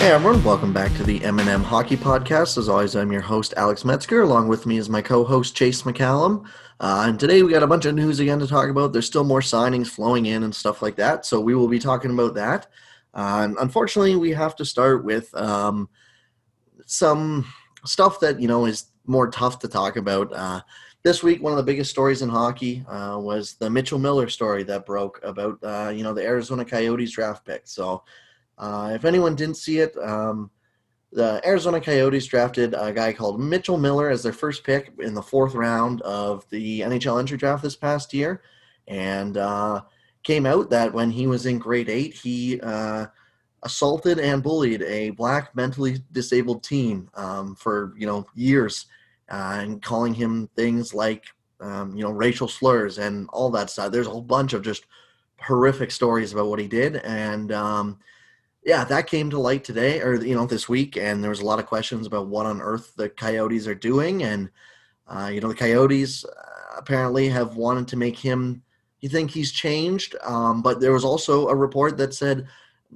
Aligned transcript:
Hey 0.00 0.12
everyone, 0.12 0.42
welcome 0.42 0.72
back 0.72 0.96
to 0.96 1.04
the 1.04 1.22
M&M 1.22 1.62
Hockey 1.62 1.94
Podcast. 1.94 2.56
As 2.56 2.70
always, 2.70 2.96
I'm 2.96 3.12
your 3.12 3.20
host 3.20 3.52
Alex 3.58 3.84
Metzger. 3.84 4.22
Along 4.22 4.48
with 4.48 4.64
me 4.64 4.78
is 4.78 4.88
my 4.88 5.02
co-host 5.02 5.54
Chase 5.54 5.82
McCallum. 5.82 6.46
Uh, 6.80 7.04
and 7.06 7.20
today 7.20 7.42
we 7.42 7.50
got 7.50 7.62
a 7.62 7.66
bunch 7.66 7.84
of 7.84 7.94
news 7.94 8.18
again 8.18 8.38
to 8.38 8.46
talk 8.46 8.70
about. 8.70 8.94
There's 8.94 9.04
still 9.04 9.24
more 9.24 9.42
signings 9.42 9.88
flowing 9.88 10.24
in 10.24 10.44
and 10.44 10.54
stuff 10.54 10.80
like 10.80 10.96
that, 10.96 11.26
so 11.26 11.38
we 11.38 11.54
will 11.54 11.68
be 11.68 11.78
talking 11.78 12.12
about 12.12 12.32
that. 12.32 12.68
Uh, 13.12 13.42
and 13.44 13.58
unfortunately, 13.60 14.16
we 14.16 14.30
have 14.30 14.56
to 14.56 14.64
start 14.64 15.04
with 15.04 15.34
um, 15.34 15.86
some 16.86 17.44
stuff 17.84 18.20
that 18.20 18.40
you 18.40 18.48
know 18.48 18.64
is 18.64 18.86
more 19.04 19.30
tough 19.30 19.58
to 19.58 19.68
talk 19.68 19.96
about. 19.96 20.32
Uh, 20.32 20.62
this 21.02 21.22
week, 21.22 21.42
one 21.42 21.52
of 21.52 21.58
the 21.58 21.62
biggest 21.62 21.90
stories 21.90 22.22
in 22.22 22.30
hockey 22.30 22.86
uh, 22.88 23.18
was 23.18 23.56
the 23.56 23.68
Mitchell 23.68 23.98
Miller 23.98 24.30
story 24.30 24.62
that 24.62 24.86
broke 24.86 25.20
about 25.22 25.58
uh, 25.62 25.92
you 25.94 26.02
know 26.02 26.14
the 26.14 26.24
Arizona 26.24 26.64
Coyotes 26.64 27.12
draft 27.12 27.44
pick. 27.44 27.68
So. 27.68 28.02
Uh, 28.60 28.92
if 28.94 29.06
anyone 29.06 29.34
didn't 29.34 29.56
see 29.56 29.78
it, 29.78 29.96
um, 29.96 30.50
the 31.12 31.40
Arizona 31.44 31.80
Coyotes 31.80 32.26
drafted 32.26 32.74
a 32.76 32.92
guy 32.92 33.12
called 33.12 33.40
Mitchell 33.40 33.78
Miller 33.78 34.10
as 34.10 34.22
their 34.22 34.34
first 34.34 34.62
pick 34.62 34.92
in 35.00 35.14
the 35.14 35.22
fourth 35.22 35.54
round 35.54 36.02
of 36.02 36.48
the 36.50 36.80
NHL 36.80 37.18
entry 37.18 37.38
draft 37.38 37.62
this 37.62 37.74
past 37.74 38.12
year, 38.14 38.42
and 38.86 39.38
uh, 39.38 39.80
came 40.22 40.46
out 40.46 40.70
that 40.70 40.92
when 40.92 41.10
he 41.10 41.26
was 41.26 41.46
in 41.46 41.58
grade 41.58 41.88
eight, 41.88 42.14
he 42.14 42.60
uh, 42.60 43.06
assaulted 43.62 44.20
and 44.20 44.42
bullied 44.42 44.82
a 44.82 45.10
black 45.10 45.56
mentally 45.56 45.98
disabled 46.12 46.62
teen 46.62 47.08
um, 47.14 47.56
for 47.56 47.94
you 47.96 48.06
know 48.06 48.26
years, 48.34 48.86
uh, 49.30 49.58
and 49.58 49.82
calling 49.82 50.14
him 50.14 50.48
things 50.54 50.92
like 50.92 51.24
um, 51.60 51.96
you 51.96 52.04
know 52.04 52.12
racial 52.12 52.46
slurs 52.46 52.98
and 52.98 53.26
all 53.32 53.50
that 53.50 53.70
stuff. 53.70 53.90
There's 53.90 54.06
a 54.06 54.10
whole 54.10 54.22
bunch 54.22 54.52
of 54.52 54.62
just 54.62 54.84
horrific 55.40 55.90
stories 55.90 56.34
about 56.34 56.48
what 56.48 56.60
he 56.60 56.68
did, 56.68 56.96
and 56.96 57.50
um, 57.50 57.98
yeah, 58.64 58.84
that 58.84 59.06
came 59.06 59.30
to 59.30 59.38
light 59.38 59.64
today, 59.64 60.00
or 60.00 60.14
you 60.22 60.34
know, 60.34 60.46
this 60.46 60.68
week, 60.68 60.96
and 60.96 61.22
there 61.22 61.30
was 61.30 61.40
a 61.40 61.46
lot 61.46 61.58
of 61.58 61.66
questions 61.66 62.06
about 62.06 62.26
what 62.26 62.46
on 62.46 62.60
earth 62.60 62.94
the 62.96 63.08
Coyotes 63.08 63.66
are 63.66 63.74
doing, 63.74 64.22
and 64.22 64.50
uh, 65.06 65.30
you 65.32 65.40
know, 65.40 65.48
the 65.48 65.54
Coyotes 65.54 66.24
uh, 66.24 66.76
apparently 66.76 67.28
have 67.28 67.56
wanted 67.56 67.88
to 67.88 67.96
make 67.96 68.18
him. 68.18 68.62
You 69.00 69.08
think 69.08 69.30
he's 69.30 69.50
changed, 69.50 70.14
um, 70.22 70.60
but 70.60 70.80
there 70.80 70.92
was 70.92 71.04
also 71.04 71.48
a 71.48 71.54
report 71.54 71.96
that 71.96 72.12
said 72.12 72.46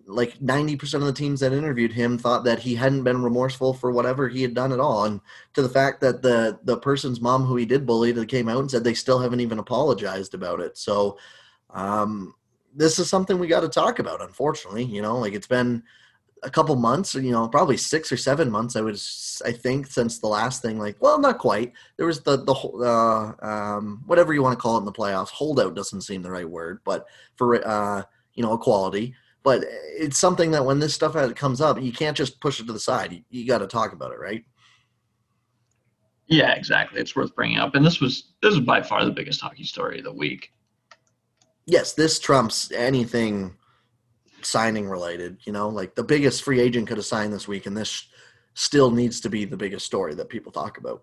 like 0.07 0.39
90% 0.39 0.95
of 0.95 1.03
the 1.03 1.13
teams 1.13 1.41
that 1.41 1.53
interviewed 1.53 1.93
him 1.93 2.19
thought 2.19 2.45
that 2.45 2.59
he 2.59 2.75
hadn't 2.75 3.05
been 3.05 3.23
remorseful 3.23 3.73
for 3.73 3.93
whatever 3.93 4.29
he 4.29 4.43
had 4.43 4.55
done 4.55 4.73
at 4.73 4.81
all 4.81 5.05
and 5.05 5.21
to 5.55 5.63
the 5.63 5.69
fact 5.69 6.01
that 6.01 6.21
the 6.21 6.59
the 6.65 6.77
person's 6.77 7.21
mom 7.21 7.45
who 7.45 7.55
he 7.57 7.65
did 7.65 7.87
bully 7.87 8.11
that 8.11 8.29
came 8.29 8.49
out 8.49 8.59
and 8.59 8.71
said 8.71 8.83
they 8.83 8.95
still 8.95 9.21
haven't 9.21 9.41
even 9.41 9.61
apologized 9.61 10.35
about 10.35 10.61
it 10.61 10.77
so 10.77 11.17
um, 11.71 12.35
this 12.75 12.99
is 12.99 13.09
something 13.09 13.39
we 13.39 13.47
got 13.47 13.61
to 13.61 13.69
talk 13.69 13.99
about. 13.99 14.23
Unfortunately, 14.23 14.85
you 14.85 15.03
know, 15.03 15.19
like 15.19 15.35
it's 15.35 15.47
been 15.47 15.83
a 16.43 16.51
couple 16.51 16.77
months, 16.77 17.15
you 17.15 17.33
know, 17.33 17.49
probably 17.49 17.77
six 17.77 18.13
or 18.13 18.17
seven 18.17 18.51
months. 18.51 18.77
I 18.77 18.83
was, 18.83 19.41
I 19.45 19.53
think, 19.53 19.87
since 19.87 20.19
the 20.19 20.29
last 20.29 20.63
thing. 20.63 20.79
Like, 20.79 20.97
well, 21.01 21.19
not 21.19 21.39
quite. 21.39 21.73
There 21.97 22.07
was 22.07 22.21
the 22.21 22.37
the 22.37 22.55
whole 22.55 22.83
uh, 22.85 23.33
um, 23.41 24.03
whatever 24.07 24.35
you 24.35 24.43
want 24.43 24.57
to 24.59 24.63
call 24.63 24.77
it 24.77 24.81
in 24.81 24.85
the 24.85 24.93
playoffs. 24.93 25.31
Holdout 25.31 25.75
doesn't 25.75 26.03
seem 26.03 26.23
the 26.23 26.31
right 26.31 26.49
word, 26.49 26.81
but 26.85 27.07
for 27.37 27.67
uh, 27.67 28.03
you 28.35 28.43
know, 28.43 28.53
equality. 28.53 29.15
But 29.43 29.65
it's 29.69 30.19
something 30.19 30.51
that 30.53 30.65
when 30.65 30.79
this 30.79 30.95
stuff 30.95 31.15
comes 31.35 31.61
up, 31.61 31.81
you 31.81 31.93
can't 31.93 32.17
just 32.17 32.41
push 32.41 32.61
it 32.61 32.67
to 32.67 32.73
the 32.73 32.81
side. 32.81 33.13
You, 33.13 33.23
you 33.29 33.47
got 33.47 33.59
to 33.59 33.67
talk 33.67 33.93
about 33.93 34.13
it, 34.13 34.19
right? 34.19 34.43
Yeah, 36.27 36.53
exactly. 36.53 36.99
It's 36.99 37.15
worth 37.15 37.35
bringing 37.35 37.59
up, 37.59 37.75
and 37.75 37.85
this 37.85 38.01
was 38.01 38.33
this 38.43 38.55
was 38.55 38.65
by 38.65 38.83
far 38.83 39.05
the 39.05 39.11
biggest 39.11 39.41
hockey 39.41 39.65
story 39.65 39.99
of 39.99 40.05
the 40.05 40.13
week 40.13 40.54
yes, 41.67 41.93
this 41.93 42.19
trumps 42.19 42.71
anything 42.73 43.57
signing 44.43 44.89
related. 44.89 45.39
You 45.45 45.53
know, 45.53 45.69
like 45.69 45.95
the 45.95 46.05
biggest 46.05 46.43
free 46.43 46.61
agent 46.61 46.89
could 46.89 46.97
have 46.97 47.07
signed 47.07 47.33
this 47.33 47.49
week, 47.49 47.67
and 47.67 47.77
this 47.77 48.07
still 48.55 48.91
needs 48.91 49.21
to 49.21 49.31
be 49.31 49.45
the 49.45 49.57
biggest 49.57 49.87
story 49.87 50.15
that 50.15 50.29
people 50.29 50.53
talk 50.53 50.79
about. 50.79 51.03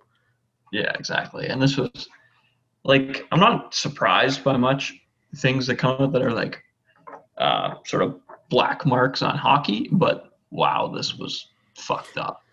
Yeah, 0.71 0.91
exactly. 0.97 1.47
And 1.47 1.61
this 1.61 1.77
was 1.77 2.07
like 2.83 3.27
I'm 3.31 3.39
not 3.39 3.73
surprised 3.73 4.43
by 4.43 4.57
much 4.57 4.93
things 5.37 5.67
that 5.67 5.75
come 5.75 6.01
up 6.01 6.11
that 6.13 6.21
are 6.21 6.33
like 6.33 6.63
uh, 7.37 7.75
sort 7.85 8.03
of 8.03 8.19
black 8.49 8.85
marks 8.85 9.21
on 9.21 9.37
hockey, 9.37 9.89
but 9.91 10.31
wow, 10.49 10.91
this 10.93 11.17
was 11.17 11.47
fucked 11.75 12.17
up. 12.17 12.43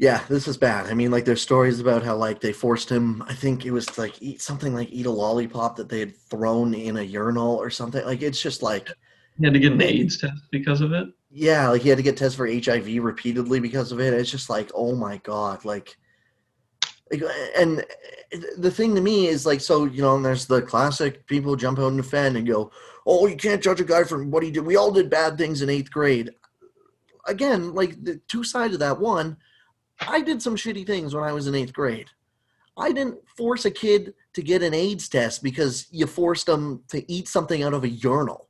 Yeah, 0.00 0.22
this 0.28 0.46
is 0.46 0.56
bad. 0.56 0.86
I 0.86 0.94
mean, 0.94 1.10
like 1.10 1.24
there's 1.24 1.42
stories 1.42 1.80
about 1.80 2.04
how 2.04 2.14
like 2.14 2.40
they 2.40 2.52
forced 2.52 2.88
him. 2.88 3.20
I 3.26 3.34
think 3.34 3.66
it 3.66 3.72
was 3.72 3.98
like 3.98 4.22
eat 4.22 4.40
something 4.40 4.72
like 4.72 4.92
eat 4.92 5.06
a 5.06 5.10
lollipop 5.10 5.74
that 5.74 5.88
they 5.88 5.98
had 5.98 6.16
thrown 6.16 6.72
in 6.72 6.98
a 6.98 7.02
urinal 7.02 7.56
or 7.56 7.68
something. 7.68 8.04
Like 8.06 8.22
it's 8.22 8.40
just 8.40 8.62
like 8.62 8.88
he 9.38 9.44
had 9.44 9.54
to 9.54 9.58
get 9.58 9.72
an 9.72 9.82
AIDS 9.82 10.20
test 10.20 10.40
because 10.52 10.82
of 10.82 10.92
it. 10.92 11.08
Yeah, 11.32 11.68
like 11.70 11.82
he 11.82 11.88
had 11.88 11.98
to 11.98 12.04
get 12.04 12.16
tests 12.16 12.36
for 12.36 12.46
HIV 12.46 13.02
repeatedly 13.02 13.58
because 13.58 13.90
of 13.90 13.98
it. 13.98 14.14
It's 14.14 14.30
just 14.30 14.48
like, 14.48 14.70
oh 14.72 14.94
my 14.94 15.16
god, 15.24 15.64
like, 15.64 15.96
like 17.10 17.24
and 17.58 17.84
eh, 18.30 18.38
the 18.56 18.70
thing 18.70 18.94
to 18.94 19.00
me 19.00 19.26
is 19.26 19.46
like, 19.46 19.60
so 19.60 19.84
you 19.86 20.02
know, 20.02 20.22
there's 20.22 20.46
the 20.46 20.62
classic 20.62 21.26
people 21.26 21.56
jump 21.56 21.80
out 21.80 21.88
and 21.88 21.96
defend 21.96 22.36
and 22.36 22.46
go, 22.46 22.70
oh, 23.04 23.26
you 23.26 23.36
can't 23.36 23.60
judge 23.62 23.80
a 23.80 23.84
guy 23.84 24.04
from 24.04 24.30
what 24.30 24.44
he 24.44 24.52
did. 24.52 24.64
We 24.64 24.76
all 24.76 24.92
did 24.92 25.10
bad 25.10 25.36
things 25.36 25.60
in 25.60 25.68
eighth 25.68 25.90
grade. 25.90 26.30
Again, 27.26 27.74
like 27.74 28.00
the 28.04 28.20
two 28.28 28.44
sides 28.44 28.74
of 28.74 28.80
that. 28.80 29.00
One 29.00 29.36
I 30.00 30.20
did 30.20 30.42
some 30.42 30.56
shitty 30.56 30.86
things 30.86 31.14
when 31.14 31.24
I 31.24 31.32
was 31.32 31.46
in 31.46 31.54
eighth 31.54 31.72
grade. 31.72 32.08
I 32.76 32.92
didn't 32.92 33.18
force 33.36 33.64
a 33.64 33.70
kid 33.70 34.14
to 34.34 34.42
get 34.42 34.62
an 34.62 34.72
AIDS 34.72 35.08
test 35.08 35.42
because 35.42 35.88
you 35.90 36.06
forced 36.06 36.46
them 36.46 36.82
to 36.88 37.10
eat 37.10 37.26
something 37.26 37.62
out 37.62 37.74
of 37.74 37.84
a 37.84 37.88
urinal. 37.88 38.48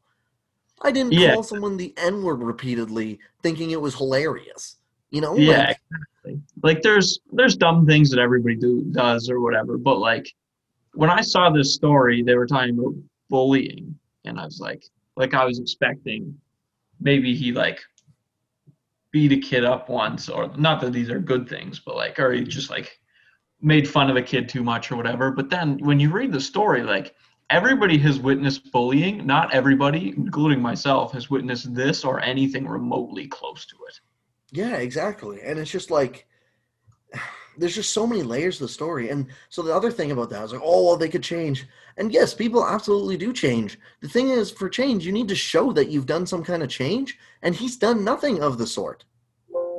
I 0.83 0.91
didn't 0.91 1.13
yeah. 1.13 1.35
call 1.35 1.43
someone 1.43 1.77
the 1.77 1.95
N 1.97 2.23
word 2.23 2.43
repeatedly 2.43 3.19
thinking 3.43 3.71
it 3.71 3.81
was 3.81 3.95
hilarious. 3.95 4.77
You 5.11 5.23
know? 5.23 5.37
Yeah, 5.37 5.59
like, 5.59 5.79
exactly. 5.91 6.43
Like 6.63 6.83
there's 6.83 7.21
there's 7.33 7.57
dumb 7.57 7.87
things 7.87 8.11
that 8.11 8.19
everybody 8.19 8.57
do 8.57 8.83
does 8.93 9.31
or 9.31 9.41
whatever, 9.41 9.79
but 9.79 9.99
like 9.99 10.33
when 10.95 11.11
I 11.11 11.23
saw 11.23 11.51
this 11.51 11.75
story, 11.75 12.23
they 12.23 12.35
were 12.35 12.47
talking 12.47 12.79
about 12.79 12.95
bullying, 13.31 13.99
and 14.25 14.39
I 14.39 14.45
was 14.45 14.61
like, 14.61 14.85
like 15.17 15.33
I 15.35 15.45
was 15.45 15.59
expecting 15.59 16.37
maybe 17.01 17.35
he 17.35 17.53
like 17.53 17.81
beat 19.11 19.33
a 19.33 19.39
kid 19.39 19.65
up 19.65 19.89
once, 19.89 20.29
or 20.29 20.51
not 20.57 20.81
that 20.81 20.93
these 20.93 21.11
are 21.11 21.19
good 21.19 21.49
things, 21.49 21.81
but 21.81 21.97
like, 21.97 22.19
or 22.19 22.33
he 22.33 22.45
just 22.45 22.71
like 22.71 23.01
made 23.61 23.89
fun 23.89 24.11
of 24.11 24.17
a 24.17 24.23
kid 24.23 24.49
too 24.49 24.63
much 24.63 24.93
or 24.93 24.97
whatever. 24.97 25.31
But 25.31 25.51
then 25.51 25.79
when 25.79 25.99
you 25.99 26.11
read 26.11 26.33
the 26.33 26.41
story, 26.41 26.83
like 26.83 27.15
everybody 27.51 27.99
has 27.99 28.19
witnessed 28.19 28.71
bullying. 28.73 29.27
Not 29.27 29.53
everybody, 29.55 30.15
including 30.17 30.61
myself, 30.61 31.13
has 31.13 31.31
witnessed 31.31 31.75
this 31.75 32.05
or 32.05 32.21
anything 32.21 32.67
remotely 32.67 33.27
close 33.27 33.67
to 33.67 33.77
it. 33.89 34.01
Yeah, 34.51 34.77
exactly. 34.77 35.41
And 35.43 35.59
it's 35.59 35.71
just 35.71 35.91
like 35.91 36.27
there's 37.59 37.75
just 37.75 37.93
so 37.93 38.07
many 38.07 38.23
layers 38.23 38.59
to 38.59 38.65
the 38.65 38.69
story. 38.69 39.11
And 39.11 39.27
so 39.49 39.63
the 39.63 39.75
other 39.75 39.91
thing 39.91 40.11
about 40.11 40.31
that 40.31 40.45
is 40.45 40.53
like, 40.53 40.63
oh 40.65 40.87
well, 40.87 40.97
they 40.97 41.09
could 41.09 41.23
change. 41.23 41.67
And 41.97 42.13
yes, 42.13 42.33
people 42.33 42.65
absolutely 42.67 43.17
do 43.17 43.33
change. 43.33 43.79
The 44.01 44.09
thing 44.09 44.31
is, 44.31 44.51
for 44.51 44.69
change, 44.69 45.05
you 45.05 45.13
need 45.13 45.29
to 45.29 45.35
show 45.35 45.73
that 45.73 45.89
you've 45.89 46.07
done 46.07 46.27
some 46.27 46.45
kind 46.45 46.63
of 46.63 46.69
change, 46.69 47.19
and 47.43 47.55
he's 47.55 47.77
done 47.77 48.05
nothing 48.05 48.41
of 48.41 48.57
the 48.57 48.67
sort. 48.67 49.05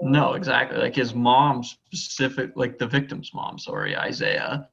No, 0.02 0.34
exactly. 0.34 0.78
Like 0.78 0.96
his 0.96 1.14
mom 1.14 1.64
specific 1.64 2.52
like 2.56 2.78
the 2.78 2.88
victim's 2.88 3.34
mom, 3.34 3.58
sorry, 3.58 3.98
Isaiah, 3.98 4.68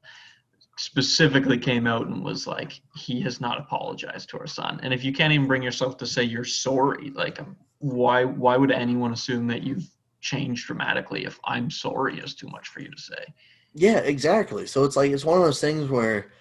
specifically 0.77 1.57
came 1.57 1.87
out 1.87 2.07
and 2.07 2.23
was 2.23 2.47
like, 2.47 2.81
he 2.95 3.19
has 3.21 3.41
not 3.41 3.59
apologized 3.59 4.29
to 4.29 4.39
our 4.39 4.47
son. 4.47 4.79
And 4.83 4.93
if 4.93 5.03
you 5.03 5.11
can't 5.11 5.33
even 5.33 5.47
bring 5.47 5.63
yourself 5.63 5.97
to 5.97 6.05
say 6.05 6.23
you're 6.23 6.43
sorry, 6.43 7.11
like 7.11 7.39
um, 7.39 7.57
why 7.79 8.23
why 8.25 8.57
would 8.57 8.71
anyone 8.71 9.13
assume 9.13 9.47
that 9.47 9.63
you've 9.63 9.89
changed 10.21 10.67
dramatically 10.67 11.25
if 11.25 11.39
I'm 11.45 11.69
sorry 11.69 12.19
is 12.19 12.35
too 12.35 12.47
much 12.47 12.67
for 12.67 12.81
you 12.81 12.89
to 12.89 13.01
say? 13.01 13.25
Yeah, 13.73 13.99
exactly. 13.99 14.65
So 14.67 14.83
it's 14.83 14.95
like 14.95 15.11
it's 15.11 15.25
one 15.25 15.37
of 15.37 15.43
those 15.43 15.61
things 15.61 15.89
where 15.89 16.31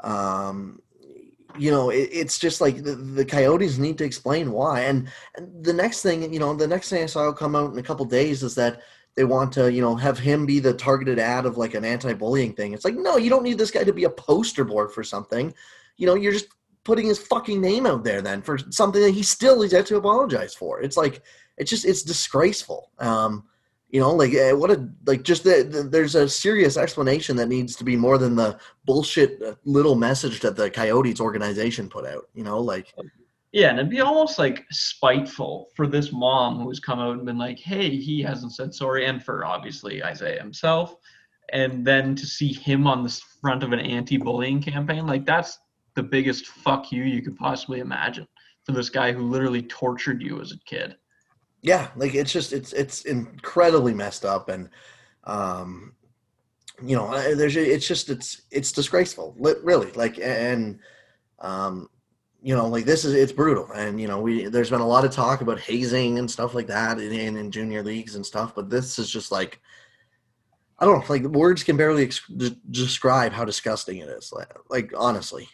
um 0.00 0.80
you 1.56 1.70
know, 1.70 1.90
it, 1.90 2.08
it's 2.12 2.38
just 2.38 2.60
like 2.60 2.82
the, 2.82 2.94
the, 2.96 3.24
Coyotes 3.24 3.78
need 3.78 3.98
to 3.98 4.04
explain 4.04 4.50
why. 4.50 4.80
And, 4.82 5.08
and, 5.36 5.64
the 5.64 5.72
next 5.72 6.02
thing, 6.02 6.32
you 6.32 6.40
know, 6.40 6.54
the 6.54 6.66
next 6.66 6.90
thing 6.90 7.02
I 7.02 7.06
saw 7.06 7.32
come 7.32 7.54
out 7.54 7.72
in 7.72 7.78
a 7.78 7.82
couple 7.82 8.04
days 8.04 8.42
is 8.42 8.54
that 8.56 8.82
they 9.16 9.24
want 9.24 9.52
to, 9.52 9.72
you 9.72 9.80
know, 9.80 9.94
have 9.94 10.18
him 10.18 10.46
be 10.46 10.58
the 10.58 10.74
targeted 10.74 11.18
ad 11.18 11.46
of 11.46 11.56
like 11.56 11.74
an 11.74 11.84
anti-bullying 11.84 12.54
thing. 12.54 12.72
It's 12.72 12.84
like, 12.84 12.96
no, 12.96 13.16
you 13.16 13.30
don't 13.30 13.44
need 13.44 13.58
this 13.58 13.70
guy 13.70 13.84
to 13.84 13.92
be 13.92 14.04
a 14.04 14.10
poster 14.10 14.64
board 14.64 14.92
for 14.92 15.04
something. 15.04 15.54
You 15.96 16.06
know, 16.06 16.14
you're 16.14 16.32
just 16.32 16.48
putting 16.82 17.06
his 17.06 17.18
fucking 17.18 17.60
name 17.60 17.86
out 17.86 18.04
there 18.04 18.20
then 18.20 18.42
for 18.42 18.58
something 18.70 19.00
that 19.00 19.14
he 19.14 19.22
still 19.22 19.62
has 19.62 19.72
yet 19.72 19.86
to 19.86 19.96
apologize 19.96 20.54
for. 20.54 20.82
It's 20.82 20.96
like, 20.96 21.22
it's 21.56 21.70
just, 21.70 21.84
it's 21.84 22.02
disgraceful. 22.02 22.90
Um, 22.98 23.44
you 23.94 24.00
know 24.00 24.12
like 24.12 24.34
eh, 24.34 24.50
what 24.50 24.72
a 24.72 24.88
like 25.06 25.22
just 25.22 25.44
the, 25.44 25.62
the, 25.62 25.84
there's 25.84 26.16
a 26.16 26.28
serious 26.28 26.76
explanation 26.76 27.36
that 27.36 27.46
needs 27.46 27.76
to 27.76 27.84
be 27.84 27.96
more 27.96 28.18
than 28.18 28.34
the 28.34 28.58
bullshit 28.84 29.40
uh, 29.40 29.54
little 29.64 29.94
message 29.94 30.40
that 30.40 30.56
the 30.56 30.68
coyotes 30.68 31.20
organization 31.20 31.88
put 31.88 32.04
out 32.04 32.28
you 32.34 32.42
know 32.42 32.58
like 32.58 32.92
yeah 33.52 33.70
and 33.70 33.78
it'd 33.78 33.90
be 33.90 34.00
almost 34.00 34.36
like 34.36 34.64
spiteful 34.72 35.68
for 35.76 35.86
this 35.86 36.10
mom 36.10 36.60
who's 36.60 36.80
come 36.80 36.98
out 36.98 37.16
and 37.16 37.24
been 37.24 37.38
like 37.38 37.60
hey 37.60 37.88
he 37.88 38.20
hasn't 38.20 38.52
said 38.52 38.74
sorry 38.74 39.06
and 39.06 39.22
for 39.22 39.44
obviously 39.44 40.02
isaiah 40.02 40.42
himself 40.42 40.96
and 41.52 41.86
then 41.86 42.16
to 42.16 42.26
see 42.26 42.52
him 42.52 42.88
on 42.88 43.04
the 43.04 43.22
front 43.40 43.62
of 43.62 43.72
an 43.72 43.78
anti-bullying 43.78 44.60
campaign 44.60 45.06
like 45.06 45.24
that's 45.24 45.56
the 45.94 46.02
biggest 46.02 46.48
fuck 46.48 46.90
you 46.90 47.04
you 47.04 47.22
could 47.22 47.36
possibly 47.36 47.78
imagine 47.78 48.26
for 48.64 48.72
this 48.72 48.90
guy 48.90 49.12
who 49.12 49.22
literally 49.22 49.62
tortured 49.62 50.20
you 50.20 50.40
as 50.40 50.50
a 50.50 50.58
kid 50.66 50.96
Yeah, 51.64 51.88
like 51.96 52.14
it's 52.14 52.30
just 52.30 52.52
it's 52.52 52.74
it's 52.74 53.06
incredibly 53.06 53.94
messed 53.94 54.26
up, 54.26 54.50
and 54.50 54.68
um, 55.24 55.94
you 56.84 56.94
know, 56.94 57.10
there's 57.34 57.56
it's 57.56 57.88
just 57.88 58.10
it's 58.10 58.42
it's 58.50 58.70
disgraceful, 58.70 59.34
really. 59.38 59.90
Like 59.92 60.18
and 60.18 60.78
um, 61.38 61.88
you 62.42 62.54
know, 62.54 62.68
like 62.68 62.84
this 62.84 63.06
is 63.06 63.14
it's 63.14 63.32
brutal, 63.32 63.72
and 63.74 63.98
you 63.98 64.06
know, 64.06 64.20
we 64.20 64.44
there's 64.44 64.68
been 64.68 64.82
a 64.82 64.86
lot 64.86 65.06
of 65.06 65.10
talk 65.10 65.40
about 65.40 65.58
hazing 65.58 66.18
and 66.18 66.30
stuff 66.30 66.54
like 66.54 66.66
that 66.66 66.98
in 66.98 67.38
in 67.38 67.50
junior 67.50 67.82
leagues 67.82 68.14
and 68.14 68.26
stuff, 68.26 68.54
but 68.54 68.68
this 68.68 68.98
is 68.98 69.08
just 69.08 69.32
like 69.32 69.58
I 70.78 70.84
don't 70.84 71.00
know, 71.00 71.06
like 71.08 71.22
words 71.22 71.64
can 71.64 71.78
barely 71.78 72.04
ex- 72.04 72.30
describe 72.70 73.32
how 73.32 73.46
disgusting 73.46 73.98
it 73.98 74.10
is. 74.10 74.34
Like, 74.34 74.52
like 74.68 74.92
honestly. 74.94 75.48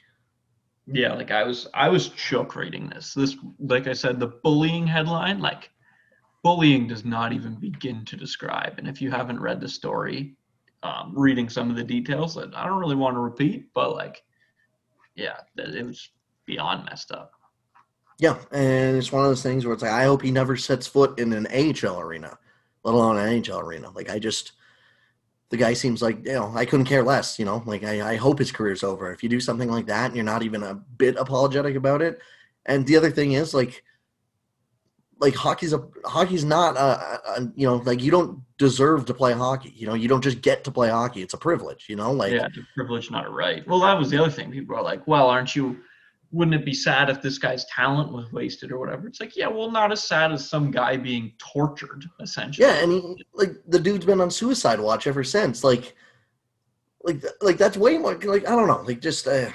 Yeah, 0.89 1.15
like 1.15 1.31
I 1.31 1.45
was 1.45 1.69
I 1.73 1.89
was 1.89 2.11
shook 2.17 2.57
reading 2.57 2.89
this. 2.89 3.15
This 3.15 3.37
like 3.61 3.87
I 3.87 3.93
said, 3.93 4.19
the 4.19 4.27
bullying 4.43 4.89
headline, 4.89 5.39
like 5.39 5.71
bullying 6.43 6.87
does 6.87 7.05
not 7.05 7.33
even 7.33 7.55
begin 7.55 8.05
to 8.07 8.17
describe. 8.17 8.79
And 8.79 8.89
if 8.89 9.01
you 9.03 9.11
haven't 9.11 9.41
read 9.41 9.61
the 9.61 9.69
story, 9.69 10.37
um, 10.83 11.13
reading 11.15 11.49
some 11.49 11.71
of 11.71 11.77
the 11.77 11.85
details 11.85 12.35
that 12.35 12.55
I 12.55 12.67
don't 12.67 12.79
really 12.79 12.97
want 12.97 13.15
to 13.15 13.21
repeat, 13.21 13.73
but 13.75 13.95
like, 13.95 14.23
yeah, 15.15 15.41
it 15.57 15.87
was 15.87 16.11
beyond 16.47 16.87
messed 16.87 17.13
up. 17.13 17.33
Yeah, 18.19 18.37
and 18.53 18.97
it's 18.97 19.13
one 19.13 19.25
of 19.25 19.31
those 19.31 19.43
things 19.43 19.65
where 19.65 19.73
it's 19.73 19.83
like 19.83 19.93
I 19.93 20.05
hope 20.05 20.23
he 20.23 20.31
never 20.31 20.57
sets 20.57 20.87
foot 20.87 21.19
in 21.19 21.33
an 21.33 21.47
AHL 21.47 22.01
arena, 22.01 22.39
let 22.85 22.95
alone 22.95 23.17
an 23.17 23.43
NHL 23.43 23.63
arena. 23.63 23.91
Like 23.91 24.11
I 24.11 24.19
just 24.19 24.53
the 25.49 25.57
guy 25.57 25.73
seems 25.73 26.03
like 26.03 26.25
you 26.27 26.35
know 26.35 26.53
I 26.55 26.67
couldn't 26.67 26.87
care 26.87 27.03
less. 27.03 27.39
You 27.39 27.47
know, 27.47 27.63
like 27.65 27.83
I, 27.83 28.13
I 28.13 28.17
hope 28.17 28.39
his 28.39 28.53
career's 28.53 28.85
over. 28.85 29.11
If 29.11 29.23
you 29.23 29.29
do 29.29 29.41
something 29.41 29.71
like 29.71 29.87
that 29.87 30.07
and 30.07 30.17
you're 30.17 30.25
not 30.25 30.43
even 30.43 30.63
a 30.63 30.75
bit 30.75 31.17
apologetic 31.17 31.77
about 31.77 32.03
it, 32.03 32.21
and 32.67 32.87
the 32.87 32.97
other 32.97 33.11
thing 33.11 33.33
is 33.33 33.55
like 33.55 33.83
like 35.21 35.35
hockey's 35.35 35.73
a 35.73 35.87
hockey's 36.05 36.45
not 36.45 36.77
a, 36.77 37.21
a, 37.31 37.53
you 37.55 37.67
know 37.67 37.77
like 37.77 38.03
you 38.03 38.11
don't 38.11 38.41
deserve 38.59 39.05
to 39.05 39.15
play 39.15 39.33
hockey 39.33 39.73
you 39.77 39.87
know 39.87 39.95
you 39.95 40.09
don't 40.09 40.23
just 40.23 40.41
get 40.41 40.65
to 40.65 40.71
play 40.71 40.89
hockey 40.89 41.23
it's 41.23 41.35
a 41.35 41.39
privilege 41.39 41.87
you 41.89 41.97
know 41.97 42.11
like 42.11 42.33
yeah 42.33 42.47
it's 42.47 42.59
a 42.59 42.67
privilege 42.75 43.11
not 43.11 43.27
a 43.27 43.31
right 43.31 43.67
well 43.67 43.81
that 43.81 43.97
was 43.99 44.11
the 44.11 44.19
other 44.19 44.31
thing 44.31 44.51
people 44.51 44.75
are 44.75 44.83
like 44.83 45.07
well 45.07 45.29
aren't 45.29 45.55
you 45.55 45.79
wouldn't 46.33 46.55
it 46.55 46.65
be 46.65 46.73
sad 46.73 47.11
if 47.11 47.21
this 47.21 47.39
guy's 47.39 47.65
talent 47.67 48.13
was 48.13 48.31
wasted 48.33 48.71
or 48.71 48.79
whatever? 48.79 49.09
It's 49.09 49.21
like, 49.21 49.37
yeah, 49.37 49.49
well, 49.49 49.71
not 49.71 49.91
as 49.91 50.03
sad 50.03 50.31
as 50.33 50.49
some 50.49 50.71
guy 50.71 50.97
being 50.97 51.33
tortured, 51.39 52.05
essentially. 52.21 52.67
Yeah, 52.67 52.83
and 52.83 52.93
he, 52.93 53.27
like 53.35 53.57
the 53.67 53.81
dude's 53.81 54.07
been 54.07 54.21
on 54.21 54.31
suicide 54.31 54.79
watch 54.79 55.07
ever 55.07 55.25
since. 55.25 55.65
Like, 55.65 55.97
like, 57.03 57.23
like 57.41 57.57
that's 57.57 57.77
way 57.77 57.99
more. 57.99 58.15
Like, 58.15 58.47
I 58.47 58.55
don't 58.55 58.69
know. 58.69 58.83
Like, 58.83 59.01
just 59.01 59.27
uh, 59.27 59.51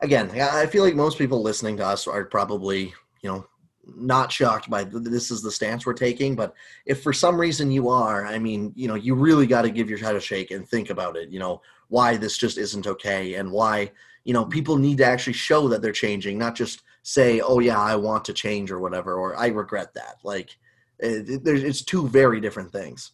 again, 0.00 0.30
I 0.38 0.66
feel 0.66 0.84
like 0.84 0.94
most 0.94 1.16
people 1.16 1.42
listening 1.42 1.78
to 1.78 1.86
us 1.86 2.06
are 2.06 2.24
probably, 2.24 2.92
you 3.22 3.30
know, 3.30 3.46
not 3.96 4.30
shocked 4.30 4.68
by 4.68 4.84
this 4.84 5.30
is 5.30 5.42
the 5.42 5.50
stance 5.50 5.86
we're 5.86 5.94
taking. 5.94 6.36
But 6.36 6.54
if 6.86 7.02
for 7.02 7.12
some 7.12 7.40
reason 7.40 7.70
you 7.70 7.88
are, 7.88 8.26
I 8.26 8.38
mean, 8.38 8.72
you 8.76 8.88
know, 8.88 8.94
you 8.94 9.14
really 9.14 9.46
got 9.46 9.62
to 9.62 9.70
give 9.70 9.88
your 9.88 9.98
head 9.98 10.16
a 10.16 10.20
shake 10.20 10.50
and 10.50 10.68
think 10.68 10.90
about 10.90 11.16
it. 11.16 11.30
You 11.30 11.38
know, 11.38 11.62
why 11.88 12.16
this 12.16 12.36
just 12.38 12.58
isn't 12.58 12.86
okay 12.86 13.34
and 13.34 13.50
why 13.50 13.90
you 14.24 14.32
know 14.32 14.44
people 14.44 14.76
need 14.76 14.98
to 14.98 15.04
actually 15.04 15.32
show 15.32 15.68
that 15.68 15.82
they're 15.82 15.92
changing 15.92 16.38
not 16.38 16.54
just 16.54 16.82
say 17.02 17.40
oh 17.40 17.58
yeah 17.58 17.80
i 17.80 17.96
want 17.96 18.24
to 18.24 18.32
change 18.32 18.70
or 18.70 18.78
whatever 18.78 19.14
or 19.14 19.36
i 19.36 19.46
regret 19.48 19.92
that 19.94 20.16
like 20.22 20.56
eh, 21.02 21.22
it, 21.26 21.46
it, 21.46 21.64
it's 21.64 21.82
two 21.82 22.06
very 22.08 22.40
different 22.40 22.70
things 22.70 23.12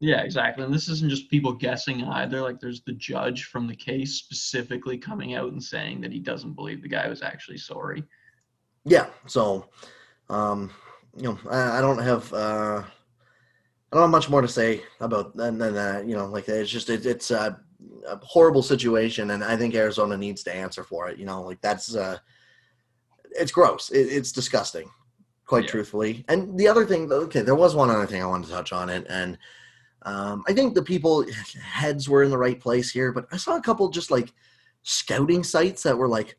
yeah 0.00 0.22
exactly 0.22 0.64
and 0.64 0.72
this 0.72 0.88
isn't 0.88 1.10
just 1.10 1.30
people 1.30 1.52
guessing 1.52 2.04
either 2.04 2.40
like 2.40 2.60
there's 2.60 2.82
the 2.82 2.92
judge 2.92 3.44
from 3.44 3.66
the 3.66 3.76
case 3.76 4.14
specifically 4.14 4.96
coming 4.96 5.34
out 5.34 5.52
and 5.52 5.62
saying 5.62 6.00
that 6.00 6.12
he 6.12 6.20
doesn't 6.20 6.54
believe 6.54 6.82
the 6.82 6.88
guy 6.88 7.08
was 7.08 7.22
actually 7.22 7.58
sorry 7.58 8.04
yeah 8.84 9.06
so 9.26 9.68
um 10.28 10.70
you 11.16 11.24
know 11.24 11.38
i, 11.50 11.78
I 11.78 11.80
don't 11.80 11.98
have 11.98 12.32
uh 12.32 12.82
I 13.92 13.96
don't 13.96 14.04
have 14.04 14.10
much 14.10 14.30
more 14.30 14.40
to 14.40 14.48
say 14.48 14.82
about 15.00 15.36
than, 15.36 15.58
than 15.58 15.74
that. 15.74 16.06
You 16.06 16.16
know, 16.16 16.24
like 16.26 16.48
it's 16.48 16.70
just 16.70 16.88
it, 16.88 17.04
it's 17.04 17.30
uh, 17.30 17.50
a 18.08 18.16
horrible 18.22 18.62
situation, 18.62 19.32
and 19.32 19.44
I 19.44 19.54
think 19.54 19.74
Arizona 19.74 20.16
needs 20.16 20.42
to 20.44 20.54
answer 20.54 20.82
for 20.82 21.10
it. 21.10 21.18
You 21.18 21.26
know, 21.26 21.42
like 21.42 21.60
that's 21.60 21.94
uh, 21.94 22.16
it's 23.32 23.52
gross. 23.52 23.90
It, 23.90 24.06
it's 24.06 24.32
disgusting, 24.32 24.88
quite 25.44 25.64
yeah. 25.64 25.70
truthfully. 25.70 26.24
And 26.28 26.58
the 26.58 26.68
other 26.68 26.86
thing, 26.86 27.12
okay, 27.12 27.42
there 27.42 27.54
was 27.54 27.74
one 27.74 27.90
other 27.90 28.06
thing 28.06 28.22
I 28.22 28.26
wanted 28.26 28.46
to 28.46 28.52
touch 28.54 28.72
on 28.72 28.88
it, 28.88 29.04
and 29.10 29.36
um, 30.02 30.42
I 30.48 30.54
think 30.54 30.74
the 30.74 30.82
people 30.82 31.26
heads 31.62 32.08
were 32.08 32.22
in 32.22 32.30
the 32.30 32.38
right 32.38 32.58
place 32.58 32.90
here, 32.90 33.12
but 33.12 33.26
I 33.30 33.36
saw 33.36 33.56
a 33.56 33.62
couple 33.62 33.90
just 33.90 34.10
like 34.10 34.32
scouting 34.84 35.44
sites 35.44 35.82
that 35.82 35.98
were 35.98 36.08
like, 36.08 36.38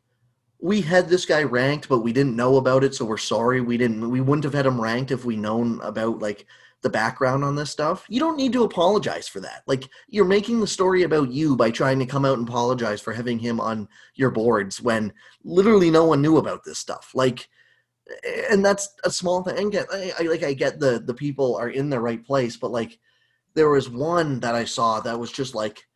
we 0.64 0.80
had 0.80 1.10
this 1.10 1.26
guy 1.26 1.42
ranked, 1.42 1.90
but 1.90 1.98
we 1.98 2.10
didn't 2.10 2.36
know 2.36 2.56
about 2.56 2.84
it, 2.84 2.94
so 2.94 3.04
we're 3.04 3.18
sorry. 3.18 3.60
We 3.60 3.76
didn't. 3.76 4.08
We 4.08 4.22
wouldn't 4.22 4.44
have 4.44 4.54
had 4.54 4.64
him 4.64 4.80
ranked 4.80 5.10
if 5.10 5.26
we 5.26 5.36
known 5.36 5.78
about 5.82 6.20
like 6.20 6.46
the 6.80 6.88
background 6.88 7.44
on 7.44 7.54
this 7.54 7.70
stuff, 7.70 8.06
you 8.08 8.18
don't 8.18 8.38
need 8.38 8.52
to 8.54 8.64
apologize 8.64 9.28
for 9.28 9.40
that. 9.40 9.62
Like 9.66 9.88
you're 10.08 10.24
making 10.24 10.60
the 10.60 10.66
story 10.66 11.02
about 11.02 11.30
you 11.30 11.54
by 11.54 11.70
trying 11.70 11.98
to 11.98 12.06
come 12.06 12.24
out 12.24 12.38
and 12.38 12.48
apologize 12.48 13.02
for 13.02 13.12
having 13.12 13.38
him 13.38 13.60
on 13.60 13.88
your 14.14 14.30
boards 14.30 14.80
when 14.80 15.12
literally 15.44 15.90
no 15.90 16.04
one 16.04 16.22
knew 16.22 16.38
about 16.38 16.64
this 16.64 16.78
stuff. 16.78 17.10
Like 17.14 17.46
and 18.50 18.64
that's 18.64 18.88
a 19.04 19.10
small 19.10 19.42
thing. 19.42 19.68
Get 19.68 19.86
I, 19.92 20.12
I 20.18 20.22
like 20.22 20.42
I 20.42 20.54
get 20.54 20.80
the 20.80 20.98
the 20.98 21.14
people 21.14 21.56
are 21.56 21.68
in 21.68 21.90
the 21.90 22.00
right 22.00 22.24
place, 22.24 22.56
but 22.56 22.70
like 22.70 22.98
there 23.52 23.68
was 23.68 23.90
one 23.90 24.40
that 24.40 24.54
I 24.54 24.64
saw 24.64 25.00
that 25.00 25.20
was 25.20 25.30
just 25.30 25.54
like 25.54 25.86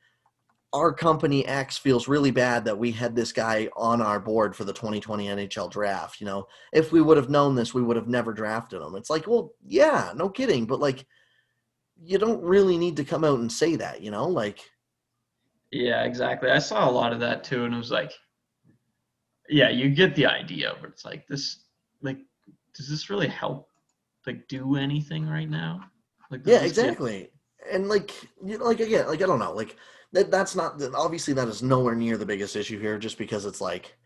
our 0.72 0.92
company 0.92 1.46
X 1.46 1.78
feels 1.78 2.08
really 2.08 2.30
bad 2.30 2.64
that 2.66 2.78
we 2.78 2.92
had 2.92 3.16
this 3.16 3.32
guy 3.32 3.68
on 3.76 4.02
our 4.02 4.20
board 4.20 4.54
for 4.54 4.64
the 4.64 4.72
2020 4.72 5.26
NHL 5.26 5.70
draft. 5.70 6.20
You 6.20 6.26
know, 6.26 6.46
if 6.72 6.92
we 6.92 7.00
would 7.00 7.16
have 7.16 7.30
known 7.30 7.54
this, 7.54 7.72
we 7.72 7.82
would 7.82 7.96
have 7.96 8.08
never 8.08 8.32
drafted 8.34 8.82
him. 8.82 8.94
It's 8.94 9.08
like, 9.08 9.26
well, 9.26 9.54
yeah, 9.66 10.12
no 10.14 10.28
kidding, 10.28 10.66
but 10.66 10.80
like, 10.80 11.06
you 12.00 12.18
don't 12.18 12.42
really 12.42 12.76
need 12.76 12.96
to 12.96 13.04
come 13.04 13.24
out 13.24 13.40
and 13.40 13.50
say 13.50 13.76
that, 13.76 14.02
you 14.02 14.10
know, 14.10 14.28
like. 14.28 14.60
Yeah, 15.72 16.04
exactly. 16.04 16.50
I 16.50 16.58
saw 16.58 16.88
a 16.88 16.92
lot 16.92 17.12
of 17.12 17.20
that 17.20 17.44
too, 17.44 17.64
and 17.64 17.74
it 17.74 17.78
was 17.78 17.90
like, 17.90 18.12
yeah, 19.48 19.70
you 19.70 19.88
get 19.90 20.14
the 20.14 20.26
idea, 20.26 20.74
but 20.80 20.90
it's 20.90 21.04
like 21.04 21.26
this, 21.28 21.64
like, 22.02 22.18
does 22.74 22.88
this 22.88 23.10
really 23.10 23.28
help, 23.28 23.68
like, 24.26 24.46
do 24.48 24.76
anything 24.76 25.26
right 25.26 25.48
now? 25.48 25.80
Like, 26.30 26.42
yeah, 26.44 26.60
exactly. 26.60 27.20
Get... 27.20 27.32
And 27.70 27.88
like, 27.88 28.14
you 28.44 28.58
know, 28.58 28.64
like 28.64 28.80
again, 28.80 29.06
like 29.06 29.22
I 29.22 29.26
don't 29.26 29.38
know, 29.38 29.52
like 29.52 29.76
that 30.12 30.30
that's 30.30 30.56
not 30.56 30.80
obviously 30.94 31.34
that 31.34 31.48
is 31.48 31.62
nowhere 31.62 31.94
near 31.94 32.16
the 32.16 32.26
biggest 32.26 32.56
issue 32.56 32.78
here 32.78 32.98
just 32.98 33.18
because 33.18 33.44
it's 33.44 33.60
like 33.60 33.96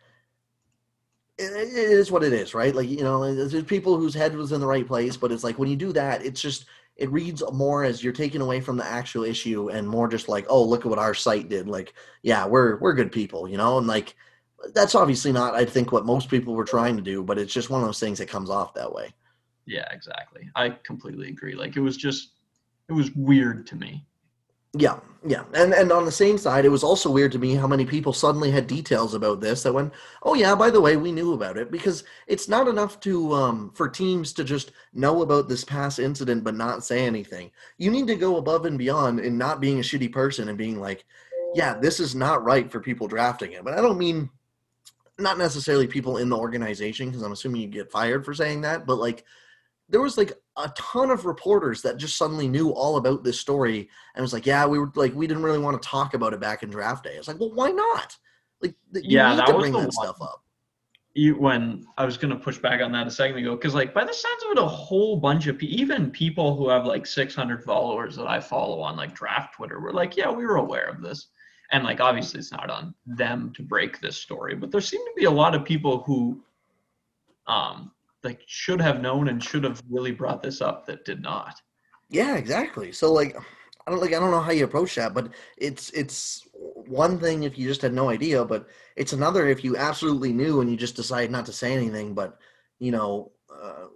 it, 1.38 1.50
is 1.50 2.10
what 2.10 2.24
it 2.24 2.32
is 2.32 2.54
right? 2.54 2.74
Like 2.74 2.88
you 2.88 3.02
know 3.02 3.34
there's 3.34 3.64
people 3.64 3.96
whose 3.96 4.14
head 4.14 4.34
was 4.34 4.52
in 4.52 4.60
the 4.60 4.66
right 4.66 4.86
place 4.86 5.16
but 5.16 5.32
it's 5.32 5.44
like 5.44 5.58
when 5.58 5.68
you 5.68 5.76
do 5.76 5.92
that 5.92 6.24
it's 6.24 6.40
just 6.40 6.66
it 6.96 7.10
reads 7.10 7.42
more 7.52 7.84
as 7.84 8.04
you're 8.04 8.12
taking 8.12 8.40
away 8.40 8.60
from 8.60 8.76
the 8.76 8.84
actual 8.84 9.24
issue 9.24 9.70
and 9.70 9.88
more 9.88 10.08
just 10.08 10.28
like 10.28 10.44
oh 10.48 10.62
look 10.62 10.80
at 10.84 10.90
what 10.90 10.98
our 10.98 11.14
site 11.14 11.48
did 11.48 11.68
like 11.68 11.94
yeah 12.22 12.46
we're 12.46 12.78
we're 12.78 12.94
good 12.94 13.12
people 13.12 13.48
you 13.48 13.56
know? 13.56 13.78
And 13.78 13.86
like 13.86 14.14
that's 14.74 14.94
obviously 14.94 15.32
not 15.32 15.54
i 15.54 15.64
think 15.64 15.90
what 15.90 16.06
most 16.06 16.28
people 16.28 16.54
were 16.54 16.64
trying 16.64 16.96
to 16.96 17.02
do 17.02 17.22
but 17.22 17.38
it's 17.38 17.52
just 17.52 17.70
one 17.70 17.80
of 17.80 17.86
those 17.86 17.98
things 17.98 18.18
that 18.18 18.28
comes 18.28 18.50
off 18.50 18.74
that 18.74 18.92
way. 18.92 19.12
Yeah 19.66 19.86
exactly. 19.92 20.50
I 20.54 20.70
completely 20.70 21.28
agree. 21.28 21.54
Like 21.54 21.76
it 21.76 21.80
was 21.80 21.96
just 21.96 22.32
it 22.88 22.92
was 22.92 23.10
weird 23.12 23.66
to 23.66 23.76
me 23.76 24.04
yeah, 24.74 25.00
yeah, 25.26 25.44
and 25.52 25.74
and 25.74 25.92
on 25.92 26.06
the 26.06 26.12
same 26.12 26.38
side, 26.38 26.64
it 26.64 26.70
was 26.70 26.82
also 26.82 27.10
weird 27.10 27.30
to 27.32 27.38
me 27.38 27.54
how 27.54 27.66
many 27.66 27.84
people 27.84 28.14
suddenly 28.14 28.50
had 28.50 28.66
details 28.66 29.12
about 29.12 29.38
this 29.38 29.62
that 29.62 29.74
went, 29.74 29.92
oh 30.22 30.32
yeah, 30.32 30.54
by 30.54 30.70
the 30.70 30.80
way, 30.80 30.96
we 30.96 31.12
knew 31.12 31.34
about 31.34 31.58
it 31.58 31.70
because 31.70 32.04
it's 32.26 32.48
not 32.48 32.66
enough 32.68 32.98
to 33.00 33.34
um, 33.34 33.70
for 33.74 33.86
teams 33.86 34.32
to 34.32 34.44
just 34.44 34.72
know 34.94 35.20
about 35.20 35.46
this 35.46 35.62
past 35.62 35.98
incident 35.98 36.42
but 36.42 36.54
not 36.54 36.84
say 36.84 37.04
anything. 37.04 37.50
You 37.76 37.90
need 37.90 38.06
to 38.06 38.16
go 38.16 38.36
above 38.36 38.64
and 38.64 38.78
beyond 38.78 39.20
in 39.20 39.36
not 39.36 39.60
being 39.60 39.78
a 39.78 39.82
shitty 39.82 40.10
person 40.10 40.48
and 40.48 40.56
being 40.56 40.80
like, 40.80 41.04
yeah, 41.54 41.74
this 41.78 42.00
is 42.00 42.14
not 42.14 42.42
right 42.42 42.72
for 42.72 42.80
people 42.80 43.06
drafting 43.08 43.52
it. 43.52 43.64
But 43.64 43.74
I 43.74 43.82
don't 43.82 43.98
mean 43.98 44.30
not 45.18 45.36
necessarily 45.36 45.86
people 45.86 46.16
in 46.16 46.30
the 46.30 46.38
organization 46.38 47.10
because 47.10 47.22
I'm 47.22 47.32
assuming 47.32 47.60
you 47.60 47.68
get 47.68 47.92
fired 47.92 48.24
for 48.24 48.32
saying 48.32 48.62
that, 48.62 48.86
but 48.86 48.96
like 48.96 49.24
there 49.88 50.00
was 50.00 50.16
like 50.16 50.32
a 50.56 50.68
ton 50.76 51.10
of 51.10 51.24
reporters 51.24 51.82
that 51.82 51.96
just 51.96 52.16
suddenly 52.16 52.48
knew 52.48 52.70
all 52.70 52.96
about 52.96 53.24
this 53.24 53.38
story 53.38 53.88
and 54.14 54.22
was 54.22 54.32
like, 54.32 54.46
yeah, 54.46 54.66
we 54.66 54.78
were 54.78 54.90
like, 54.94 55.14
we 55.14 55.26
didn't 55.26 55.42
really 55.42 55.58
want 55.58 55.80
to 55.80 55.88
talk 55.88 56.14
about 56.14 56.32
it 56.32 56.40
back 56.40 56.62
in 56.62 56.70
draft 56.70 57.04
day. 57.04 57.14
It's 57.14 57.28
like, 57.28 57.38
well, 57.38 57.52
why 57.52 57.70
not? 57.70 58.16
Like, 58.60 58.74
you 58.92 59.02
yeah, 59.04 59.34
need 59.34 59.46
to 59.46 59.58
bring 59.58 59.72
that 59.72 59.92
stuff 59.92 60.20
up. 60.20 60.42
You, 61.14 61.34
when 61.34 61.84
I 61.98 62.06
was 62.06 62.16
going 62.16 62.32
to 62.32 62.42
push 62.42 62.56
back 62.56 62.80
on 62.80 62.90
that 62.92 63.06
a 63.06 63.10
second 63.10 63.36
ago, 63.36 63.54
because 63.54 63.74
like 63.74 63.92
by 63.92 64.04
the 64.04 64.14
sounds 64.14 64.44
of 64.44 64.52
it, 64.52 64.58
a 64.58 64.66
whole 64.66 65.16
bunch 65.16 65.46
of 65.46 65.58
people, 65.58 65.78
even 65.78 66.10
people 66.10 66.56
who 66.56 66.70
have 66.70 66.86
like 66.86 67.04
600 67.04 67.62
followers 67.62 68.16
that 68.16 68.26
I 68.26 68.40
follow 68.40 68.80
on 68.80 68.96
like 68.96 69.14
draft 69.14 69.54
Twitter, 69.54 69.78
were 69.78 69.92
like, 69.92 70.16
yeah, 70.16 70.30
we 70.30 70.46
were 70.46 70.56
aware 70.56 70.88
of 70.88 71.02
this. 71.02 71.28
And 71.70 71.84
like, 71.84 72.00
obviously, 72.00 72.40
it's 72.40 72.52
not 72.52 72.70
on 72.70 72.94
them 73.06 73.52
to 73.56 73.62
break 73.62 74.00
this 74.00 74.16
story, 74.16 74.54
but 74.54 74.70
there 74.70 74.80
seem 74.80 75.04
to 75.04 75.12
be 75.16 75.24
a 75.24 75.30
lot 75.30 75.54
of 75.54 75.64
people 75.64 76.02
who 76.06 76.42
um, 77.46 77.90
like 78.24 78.42
should 78.46 78.80
have 78.80 79.00
known 79.00 79.28
and 79.28 79.42
should 79.42 79.64
have 79.64 79.82
really 79.90 80.12
brought 80.12 80.42
this 80.42 80.60
up 80.60 80.86
that 80.86 81.04
did 81.04 81.22
not. 81.22 81.60
Yeah, 82.08 82.36
exactly. 82.36 82.92
So 82.92 83.12
like 83.12 83.36
I 83.86 83.90
don't 83.90 84.00
like 84.00 84.12
I 84.12 84.20
don't 84.20 84.30
know 84.30 84.40
how 84.40 84.52
you 84.52 84.64
approach 84.64 84.94
that, 84.94 85.14
but 85.14 85.32
it's 85.56 85.90
it's 85.90 86.46
one 86.54 87.18
thing 87.18 87.42
if 87.42 87.58
you 87.58 87.66
just 87.66 87.82
had 87.82 87.92
no 87.92 88.10
idea, 88.10 88.44
but 88.44 88.68
it's 88.96 89.12
another 89.12 89.48
if 89.48 89.64
you 89.64 89.76
absolutely 89.76 90.32
knew 90.32 90.60
and 90.60 90.70
you 90.70 90.76
just 90.76 90.96
decide 90.96 91.30
not 91.30 91.46
to 91.46 91.52
say 91.52 91.72
anything. 91.72 92.14
But 92.14 92.38
you 92.78 92.92
know, 92.92 93.32
uh, 93.52 93.86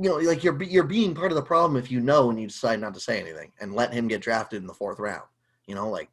you 0.00 0.08
know, 0.08 0.16
like 0.16 0.42
you're 0.42 0.60
you're 0.62 0.84
being 0.84 1.14
part 1.14 1.30
of 1.30 1.36
the 1.36 1.42
problem 1.42 1.76
if 1.76 1.90
you 1.90 2.00
know 2.00 2.30
and 2.30 2.40
you 2.40 2.48
decide 2.48 2.80
not 2.80 2.94
to 2.94 3.00
say 3.00 3.20
anything 3.20 3.52
and 3.60 3.74
let 3.74 3.92
him 3.92 4.08
get 4.08 4.20
drafted 4.20 4.60
in 4.60 4.66
the 4.66 4.74
fourth 4.74 4.98
round. 4.98 5.24
You 5.66 5.74
know, 5.74 5.88
like 5.88 6.08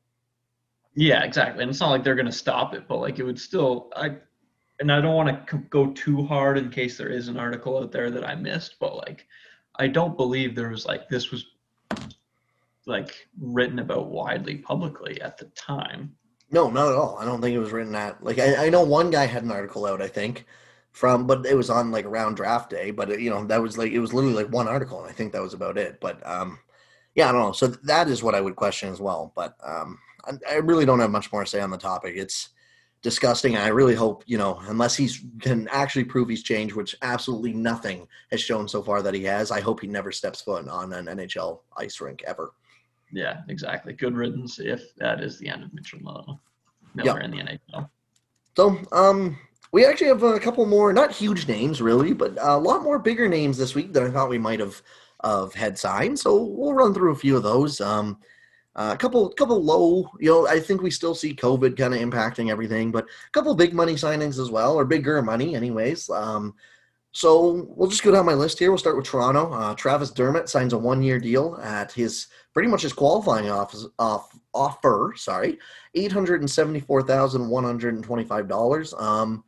yeah, 0.95 1.23
exactly. 1.23 1.63
And 1.63 1.71
it's 1.71 1.79
not 1.79 1.89
like 1.89 2.03
they're 2.03 2.15
going 2.15 2.27
to 2.27 2.31
stop 2.31 2.73
it, 2.75 2.87
but 2.87 2.97
like 2.97 3.19
it 3.19 3.23
would 3.23 3.39
still 3.39 3.91
I 3.95 4.17
and 4.79 4.91
I 4.91 5.01
don't 5.01 5.15
want 5.15 5.47
to 5.47 5.57
go 5.69 5.87
too 5.91 6.23
hard 6.25 6.57
in 6.57 6.69
case 6.69 6.97
there 6.97 7.09
is 7.09 7.27
an 7.27 7.37
article 7.37 7.77
out 7.77 7.91
there 7.91 8.09
that 8.11 8.27
I 8.27 8.35
missed, 8.35 8.75
but 8.79 8.95
like 8.95 9.27
I 9.77 9.87
don't 9.87 10.17
believe 10.17 10.55
there 10.55 10.69
was 10.69 10.85
like 10.85 11.09
this 11.09 11.31
was 11.31 11.45
like 12.85 13.27
written 13.39 13.79
about 13.79 14.09
widely 14.09 14.57
publicly 14.57 15.21
at 15.21 15.37
the 15.37 15.45
time. 15.55 16.15
No, 16.51 16.69
not 16.69 16.89
at 16.89 16.95
all. 16.95 17.17
I 17.17 17.25
don't 17.25 17.41
think 17.41 17.55
it 17.55 17.59
was 17.59 17.71
written 17.71 17.95
at 17.95 18.23
like 18.23 18.39
I, 18.39 18.67
I 18.67 18.69
know 18.69 18.83
one 18.83 19.09
guy 19.09 19.25
had 19.25 19.43
an 19.43 19.51
article 19.51 19.85
out, 19.85 20.01
I 20.01 20.07
think, 20.07 20.45
from 20.91 21.25
but 21.27 21.45
it 21.45 21.55
was 21.55 21.69
on 21.69 21.91
like 21.91 22.05
around 22.05 22.35
draft 22.35 22.69
day, 22.69 22.91
but 22.91 23.09
it, 23.09 23.19
you 23.19 23.29
know, 23.29 23.45
that 23.45 23.61
was 23.61 23.77
like 23.77 23.91
it 23.91 23.99
was 23.99 24.13
literally 24.13 24.35
like 24.35 24.51
one 24.51 24.67
article 24.67 25.01
and 25.01 25.09
I 25.09 25.13
think 25.13 25.33
that 25.33 25.41
was 25.41 25.53
about 25.53 25.77
it. 25.77 25.99
But 26.01 26.25
um 26.27 26.59
yeah, 27.15 27.29
I 27.29 27.31
don't 27.31 27.41
know. 27.41 27.51
So 27.51 27.67
that 27.67 28.07
is 28.07 28.23
what 28.23 28.35
I 28.35 28.41
would 28.41 28.55
question 28.55 28.89
as 28.89 28.99
well. 28.99 29.31
But 29.35 29.55
um 29.63 29.99
I, 30.25 30.33
I 30.49 30.55
really 30.55 30.85
don't 30.85 30.99
have 30.99 31.11
much 31.11 31.31
more 31.31 31.43
to 31.43 31.49
say 31.49 31.61
on 31.61 31.71
the 31.71 31.77
topic. 31.77 32.15
It's 32.15 32.49
disgusting. 33.03 33.55
I 33.55 33.67
really 33.67 33.93
hope, 33.93 34.23
you 34.25 34.37
know, 34.37 34.59
unless 34.67 34.95
he's 34.95 35.23
can 35.39 35.67
actually 35.67 36.05
prove 36.05 36.29
he's 36.29 36.41
changed, 36.41 36.75
which 36.75 36.95
absolutely 37.03 37.53
nothing 37.53 38.07
has 38.31 38.41
shown 38.41 38.67
so 38.67 38.81
far 38.81 39.03
that 39.03 39.13
he 39.13 39.23
has, 39.25 39.51
I 39.51 39.61
hope 39.61 39.81
he 39.81 39.87
never 39.87 40.11
steps 40.11 40.41
foot 40.41 40.67
on 40.67 40.91
an 40.93 41.05
NHL 41.05 41.59
ice 41.77 42.01
rink 42.01 42.23
ever. 42.25 42.53
Yeah, 43.11 43.41
exactly. 43.49 43.93
Good 43.93 44.15
riddance 44.15 44.59
if 44.59 44.95
that 44.95 45.21
is 45.21 45.37
the 45.37 45.49
end 45.49 45.63
of 45.63 45.73
Mitchell 45.73 45.99
Miller 46.01 46.39
yep. 47.03 47.21
in 47.21 47.31
the 47.31 47.37
NHL. 47.37 47.89
So, 48.57 48.79
um, 48.91 49.37
we 49.71 49.85
actually 49.85 50.07
have 50.07 50.23
a 50.23 50.39
couple 50.39 50.65
more, 50.65 50.93
not 50.93 51.11
huge 51.11 51.47
names 51.47 51.81
really, 51.81 52.13
but 52.13 52.37
a 52.39 52.57
lot 52.57 52.83
more 52.83 52.99
bigger 52.99 53.27
names 53.27 53.57
this 53.57 53.75
week 53.75 53.91
than 53.91 54.05
I 54.05 54.11
thought 54.11 54.29
we 54.29 54.37
might 54.37 54.59
have 54.59 54.81
of 55.23 55.53
had 55.53 55.77
signed. 55.77 56.19
So 56.19 56.43
we'll 56.43 56.73
run 56.73 56.93
through 56.93 57.11
a 57.11 57.15
few 57.15 57.35
of 57.35 57.43
those. 57.43 57.81
Um, 57.81 58.19
uh, 58.75 58.91
a 58.93 58.97
couple, 58.97 59.29
couple 59.29 59.63
low. 59.63 60.09
You 60.19 60.29
know, 60.29 60.47
I 60.47 60.59
think 60.59 60.81
we 60.81 60.91
still 60.91 61.15
see 61.15 61.35
COVID 61.35 61.77
kind 61.77 61.93
of 61.93 61.99
impacting 61.99 62.49
everything, 62.49 62.91
but 62.91 63.05
a 63.05 63.31
couple 63.31 63.53
big 63.55 63.73
money 63.73 63.93
signings 63.93 64.39
as 64.39 64.49
well, 64.49 64.75
or 64.75 64.85
bigger 64.85 65.21
money, 65.21 65.55
anyways. 65.55 66.09
Um, 66.09 66.55
so 67.11 67.67
we'll 67.69 67.89
just 67.89 68.01
go 68.01 68.11
down 68.11 68.25
my 68.25 68.33
list 68.33 68.57
here. 68.57 68.71
We'll 68.71 68.79
start 68.79 68.97
with 68.97 69.05
Toronto. 69.05 69.53
Uh, 69.53 69.75
Travis 69.75 70.09
Dermott 70.09 70.49
signs 70.49 70.73
a 70.73 70.77
one-year 70.77 71.19
deal 71.19 71.59
at 71.61 71.91
his 71.91 72.27
pretty 72.53 72.69
much 72.69 72.81
his 72.81 72.93
qualifying 72.93 73.51
off, 73.51 73.75
off 73.99 74.35
offer. 74.53 75.13
Sorry, 75.15 75.59
eight 75.93 76.11
hundred 76.11 76.41
and 76.41 76.49
seventy-four 76.49 77.03
thousand 77.03 77.47
one 77.47 77.63
hundred 77.63 77.93
and 77.93 78.03
twenty-five 78.03 78.47
dollars. 78.47 78.95
Um, 78.97 79.43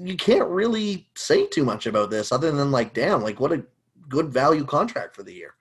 you 0.00 0.16
can't 0.16 0.48
really 0.48 1.08
say 1.16 1.46
too 1.46 1.64
much 1.64 1.86
about 1.86 2.10
this 2.10 2.30
other 2.30 2.52
than 2.52 2.70
like, 2.70 2.94
damn, 2.94 3.22
like 3.22 3.40
what 3.40 3.52
a 3.52 3.64
good 4.08 4.28
value 4.28 4.64
contract 4.64 5.16
for 5.16 5.24
the 5.24 5.32
year. 5.32 5.54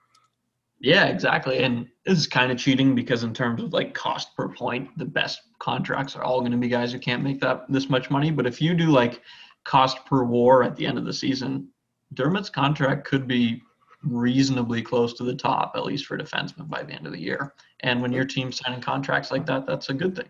Yeah, 0.85 1.05
exactly. 1.05 1.63
And 1.63 1.87
is 2.05 2.27
kind 2.27 2.51
of 2.51 2.59
cheating 2.59 2.93
because 2.93 3.23
in 3.23 3.33
terms 3.33 3.63
of 3.63 3.73
like 3.73 3.95
cost 3.95 4.35
per 4.37 4.49
point, 4.49 4.95
the 4.99 5.05
best 5.05 5.41
contracts 5.57 6.15
are 6.15 6.23
all 6.23 6.41
going 6.41 6.51
to 6.51 6.59
be 6.59 6.67
guys 6.67 6.93
who 6.93 6.99
can't 6.99 7.23
make 7.23 7.41
that 7.41 7.65
this 7.67 7.89
much 7.89 8.11
money. 8.11 8.29
But 8.29 8.45
if 8.45 8.61
you 8.61 8.75
do 8.75 8.91
like 8.91 9.23
cost 9.63 10.05
per 10.05 10.23
war 10.23 10.61
at 10.61 10.75
the 10.75 10.85
end 10.85 10.99
of 10.99 11.05
the 11.05 11.11
season, 11.11 11.69
Dermott's 12.13 12.51
contract 12.51 13.03
could 13.07 13.27
be 13.27 13.63
reasonably 14.03 14.83
close 14.83 15.13
to 15.13 15.23
the 15.23 15.33
top, 15.33 15.71
at 15.75 15.87
least 15.87 16.05
for 16.05 16.19
defensemen 16.19 16.69
by 16.69 16.83
the 16.83 16.93
end 16.93 17.07
of 17.07 17.13
the 17.13 17.19
year. 17.19 17.55
And 17.79 17.99
when 17.99 18.13
your 18.13 18.25
team's 18.25 18.57
signing 18.57 18.79
contracts 18.79 19.31
like 19.31 19.47
that, 19.47 19.65
that's 19.65 19.89
a 19.89 19.93
good 19.95 20.15
thing. 20.15 20.29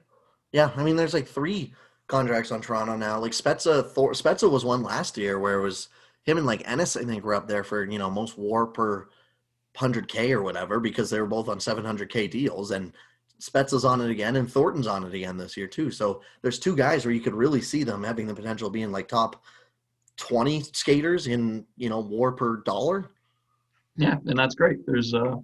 Yeah, 0.54 0.72
I 0.78 0.84
mean, 0.84 0.96
there's 0.96 1.14
like 1.14 1.28
three 1.28 1.74
contracts 2.08 2.54
on 2.54 2.62
Toronto 2.62 2.96
now. 2.96 3.20
Like 3.20 3.34
Spezza, 3.34 3.92
Thor, 3.92 4.14
Spezza 4.14 4.50
was 4.50 4.64
one 4.64 4.84
last 4.84 5.18
year 5.18 5.38
where 5.38 5.60
it 5.60 5.64
was 5.64 5.90
him 6.24 6.38
and 6.38 6.46
like 6.48 6.64
Ennis. 6.66 6.96
I 6.96 7.04
think 7.04 7.26
were 7.26 7.36
up 7.36 7.50
there 7.50 7.66
for 7.66 7.84
you 7.84 8.00
know 8.00 8.10
most 8.10 8.38
WAR 8.38 8.66
per 8.68 9.10
hundred 9.76 10.08
K 10.08 10.32
or 10.32 10.42
whatever 10.42 10.80
because 10.80 11.10
they 11.10 11.20
were 11.20 11.28
both 11.28 11.50
on 11.50 11.60
seven 11.60 11.86
hundred 11.86 12.10
K 12.10 12.28
deals, 12.28 12.72
and 12.72 12.94
Spezza's 13.40 13.86
on 13.86 14.02
it 14.02 14.10
again, 14.10 14.38
and 14.38 14.52
Thornton's 14.52 14.88
on 14.88 15.04
it 15.04 15.14
again 15.14 15.38
this 15.38 15.58
year 15.58 15.68
too. 15.68 15.92
So 15.92 16.22
there's 16.42 16.60
two 16.60 16.76
guys 16.76 17.06
where 17.06 17.14
you 17.14 17.22
could 17.22 17.36
really 17.36 17.62
see 17.62 17.84
them 17.84 18.04
having 18.04 18.28
the 18.28 18.34
potential 18.34 18.68
of 18.68 18.74
being 18.74 18.92
like 18.92 19.08
top 19.08 19.44
twenty 20.18 20.62
skaters 20.62 21.28
in 21.28 21.66
you 21.78 21.90
know 21.90 22.00
war 22.00 22.32
per 22.32 22.58
dollar. 22.58 23.12
Yeah, 23.98 24.16
and 24.26 24.38
that's 24.38 24.56
great. 24.56 24.86
There's 24.86 25.14
uh, 25.14 25.36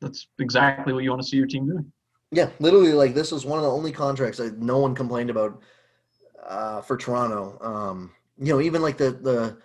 that's 0.00 0.28
exactly 0.38 0.92
what 0.92 1.04
you 1.04 1.10
want 1.10 1.22
to 1.22 1.28
see 1.28 1.36
your 1.36 1.46
team 1.46 1.66
doing. 1.66 1.92
Yeah, 2.30 2.50
literally, 2.58 2.92
like 2.92 3.14
this 3.14 3.32
was 3.32 3.46
one 3.46 3.58
of 3.58 3.64
the 3.64 3.70
only 3.70 3.92
contracts 3.92 4.38
that 4.38 4.58
no 4.58 4.78
one 4.78 4.94
complained 4.94 5.30
about 5.30 5.62
uh, 6.46 6.82
for 6.82 6.96
Toronto. 6.96 7.58
Um, 7.60 8.12
you 8.38 8.52
know, 8.52 8.60
even 8.60 8.82
like 8.82 8.98
the 8.98 9.12
the 9.12 9.58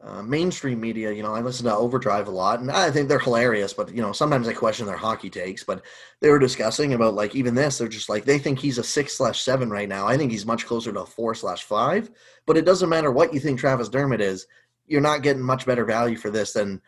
uh, 0.00 0.22
mainstream 0.22 0.80
media, 0.80 1.10
you 1.10 1.24
know, 1.24 1.34
I 1.34 1.40
listen 1.40 1.66
to 1.66 1.74
Overdrive 1.74 2.28
a 2.28 2.30
lot, 2.30 2.60
and 2.60 2.70
I 2.70 2.88
think 2.90 3.08
they're 3.08 3.18
hilarious. 3.18 3.72
But 3.72 3.92
you 3.92 4.00
know, 4.00 4.12
sometimes 4.12 4.46
I 4.46 4.52
question 4.52 4.86
their 4.86 4.96
hockey 4.96 5.28
takes. 5.28 5.64
But 5.64 5.82
they 6.20 6.30
were 6.30 6.38
discussing 6.38 6.94
about 6.94 7.14
like 7.14 7.34
even 7.34 7.54
this. 7.54 7.78
They're 7.78 7.88
just 7.88 8.08
like 8.08 8.24
they 8.24 8.38
think 8.38 8.60
he's 8.60 8.78
a 8.78 8.84
six 8.84 9.16
slash 9.16 9.40
seven 9.40 9.70
right 9.70 9.88
now. 9.88 10.06
I 10.06 10.16
think 10.16 10.30
he's 10.30 10.46
much 10.46 10.66
closer 10.66 10.92
to 10.92 11.00
a 11.00 11.06
four 11.06 11.34
slash 11.34 11.64
five. 11.64 12.10
But 12.46 12.56
it 12.56 12.64
doesn't 12.64 12.88
matter 12.88 13.10
what 13.10 13.34
you 13.34 13.40
think 13.40 13.58
Travis 13.58 13.88
Dermott 13.88 14.20
is. 14.20 14.46
You're 14.86 15.00
not 15.00 15.22
getting 15.22 15.42
much 15.42 15.66
better 15.66 15.84
value 15.84 16.16
for 16.16 16.30
this 16.30 16.52
than 16.52 16.80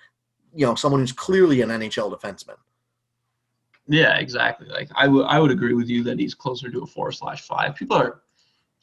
you 0.55 0.65
know 0.65 0.77
someone 0.77 1.01
who's 1.01 1.13
clearly 1.13 1.63
an 1.63 1.71
NHL 1.71 2.17
defenseman. 2.17 2.57
Yeah, 3.89 4.19
exactly. 4.19 4.69
Like 4.69 4.89
I 4.95 5.09
would 5.09 5.27
I 5.27 5.41
would 5.41 5.51
agree 5.51 5.75
with 5.75 5.89
you 5.89 6.05
that 6.05 6.21
he's 6.21 6.35
closer 6.35 6.71
to 6.71 6.83
a 6.83 6.87
four 6.87 7.11
slash 7.11 7.43
five. 7.43 7.75
People 7.75 7.97
are 7.97 8.23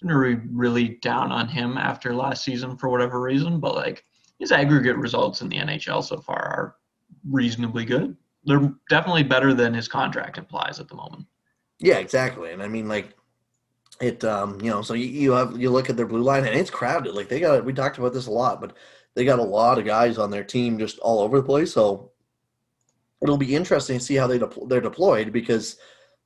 really 0.01 0.35
really 0.51 0.89
down 1.01 1.31
on 1.31 1.47
him 1.47 1.77
after 1.77 2.13
last 2.13 2.43
season 2.43 2.75
for 2.75 2.89
whatever 2.89 3.21
reason, 3.21 3.61
but 3.61 3.73
like 3.73 4.03
his 4.39 4.51
aggregate 4.51 4.97
results 4.97 5.41
in 5.41 5.49
the 5.49 5.57
NHL 5.57 6.03
so 6.03 6.19
far 6.19 6.37
are 6.37 6.75
reasonably 7.29 7.85
good. 7.85 8.15
They're 8.43 8.71
definitely 8.89 9.23
better 9.23 9.53
than 9.53 9.73
his 9.73 9.87
contract 9.87 10.37
implies 10.37 10.79
at 10.79 10.87
the 10.87 10.95
moment. 10.95 11.25
Yeah, 11.79 11.97
exactly. 11.97 12.51
And 12.51 12.61
I 12.61 12.67
mean, 12.67 12.87
like, 12.87 13.09
it, 13.99 14.23
um, 14.23 14.61
you 14.61 14.69
know, 14.69 14.81
so 14.81 14.93
you, 14.93 15.07
you 15.07 15.31
have, 15.31 15.59
you 15.59 15.69
look 15.69 15.89
at 15.89 15.97
their 15.97 16.05
blue 16.05 16.21
line 16.21 16.45
and 16.45 16.55
it's 16.55 16.69
crowded. 16.69 17.13
Like, 17.13 17.29
they 17.29 17.39
got, 17.39 17.65
we 17.65 17.73
talked 17.73 17.97
about 17.97 18.13
this 18.13 18.27
a 18.27 18.31
lot, 18.31 18.61
but 18.61 18.75
they 19.15 19.25
got 19.25 19.39
a 19.39 19.43
lot 19.43 19.79
of 19.79 19.85
guys 19.85 20.17
on 20.17 20.29
their 20.29 20.43
team 20.43 20.77
just 20.77 20.99
all 20.99 21.19
over 21.19 21.37
the 21.37 21.45
place. 21.45 21.73
So 21.73 22.11
it'll 23.21 23.37
be 23.37 23.55
interesting 23.55 23.97
to 23.97 24.03
see 24.03 24.15
how 24.15 24.27
they 24.27 24.39
they're 24.67 24.81
deployed 24.81 25.33
because 25.33 25.77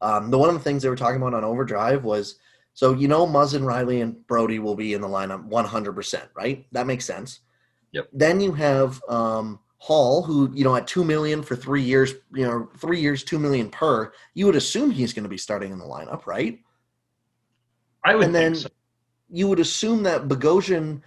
um, 0.02 0.32
the 0.32 0.38
one 0.38 0.50
of 0.50 0.56
the 0.56 0.62
things 0.62 0.84
they 0.84 0.90
were 0.90 0.96
talking 0.96 1.22
about 1.22 1.34
on 1.34 1.44
Overdrive 1.44 2.04
was 2.04 2.36
so 2.74 2.94
you 2.94 3.08
know 3.08 3.26
Muzzin, 3.26 3.62
Rielly, 3.62 4.02
and 4.02 4.26
Brodie 4.28 4.60
will 4.60 4.76
be 4.76 4.94
in 4.94 5.02
the 5.02 5.08
lineup 5.08 5.50
100%, 5.50 6.30
right? 6.36 6.66
That 6.72 6.88
makes 6.88 7.06
sense. 7.06 7.42
Yep. 7.92 8.10
Then 8.14 8.40
you 8.40 8.54
have 8.54 9.02
um, 9.10 9.60
Holl, 9.78 10.22
who 10.22 10.52
you 10.54 10.64
know 10.64 10.76
at 10.76 10.88
two 10.88 11.04
million 11.04 11.42
for 11.42 11.56
three 11.56 11.82
years, 11.82 12.14
you 12.34 12.46
know 12.46 12.70
three 12.78 13.00
years, 13.00 13.24
two 13.24 13.40
million 13.40 13.70
per. 13.70 14.14
You 14.34 14.46
would 14.46 14.56
assume 14.56 14.92
he's 14.92 15.14
going 15.14 15.24
to 15.24 15.30
be 15.30 15.38
starting 15.38 15.72
in 15.72 15.80
the 15.80 15.86
lineup, 15.86 16.26
right? 16.26 16.60
I 18.06 18.16
would. 18.16 18.26
And 18.26 18.36
then 18.36 18.56
so. 18.56 18.70
you 19.30 19.48
would 19.48 19.60
assume 19.60 20.04
that 20.04 20.28
Bogosian, 20.28 21.02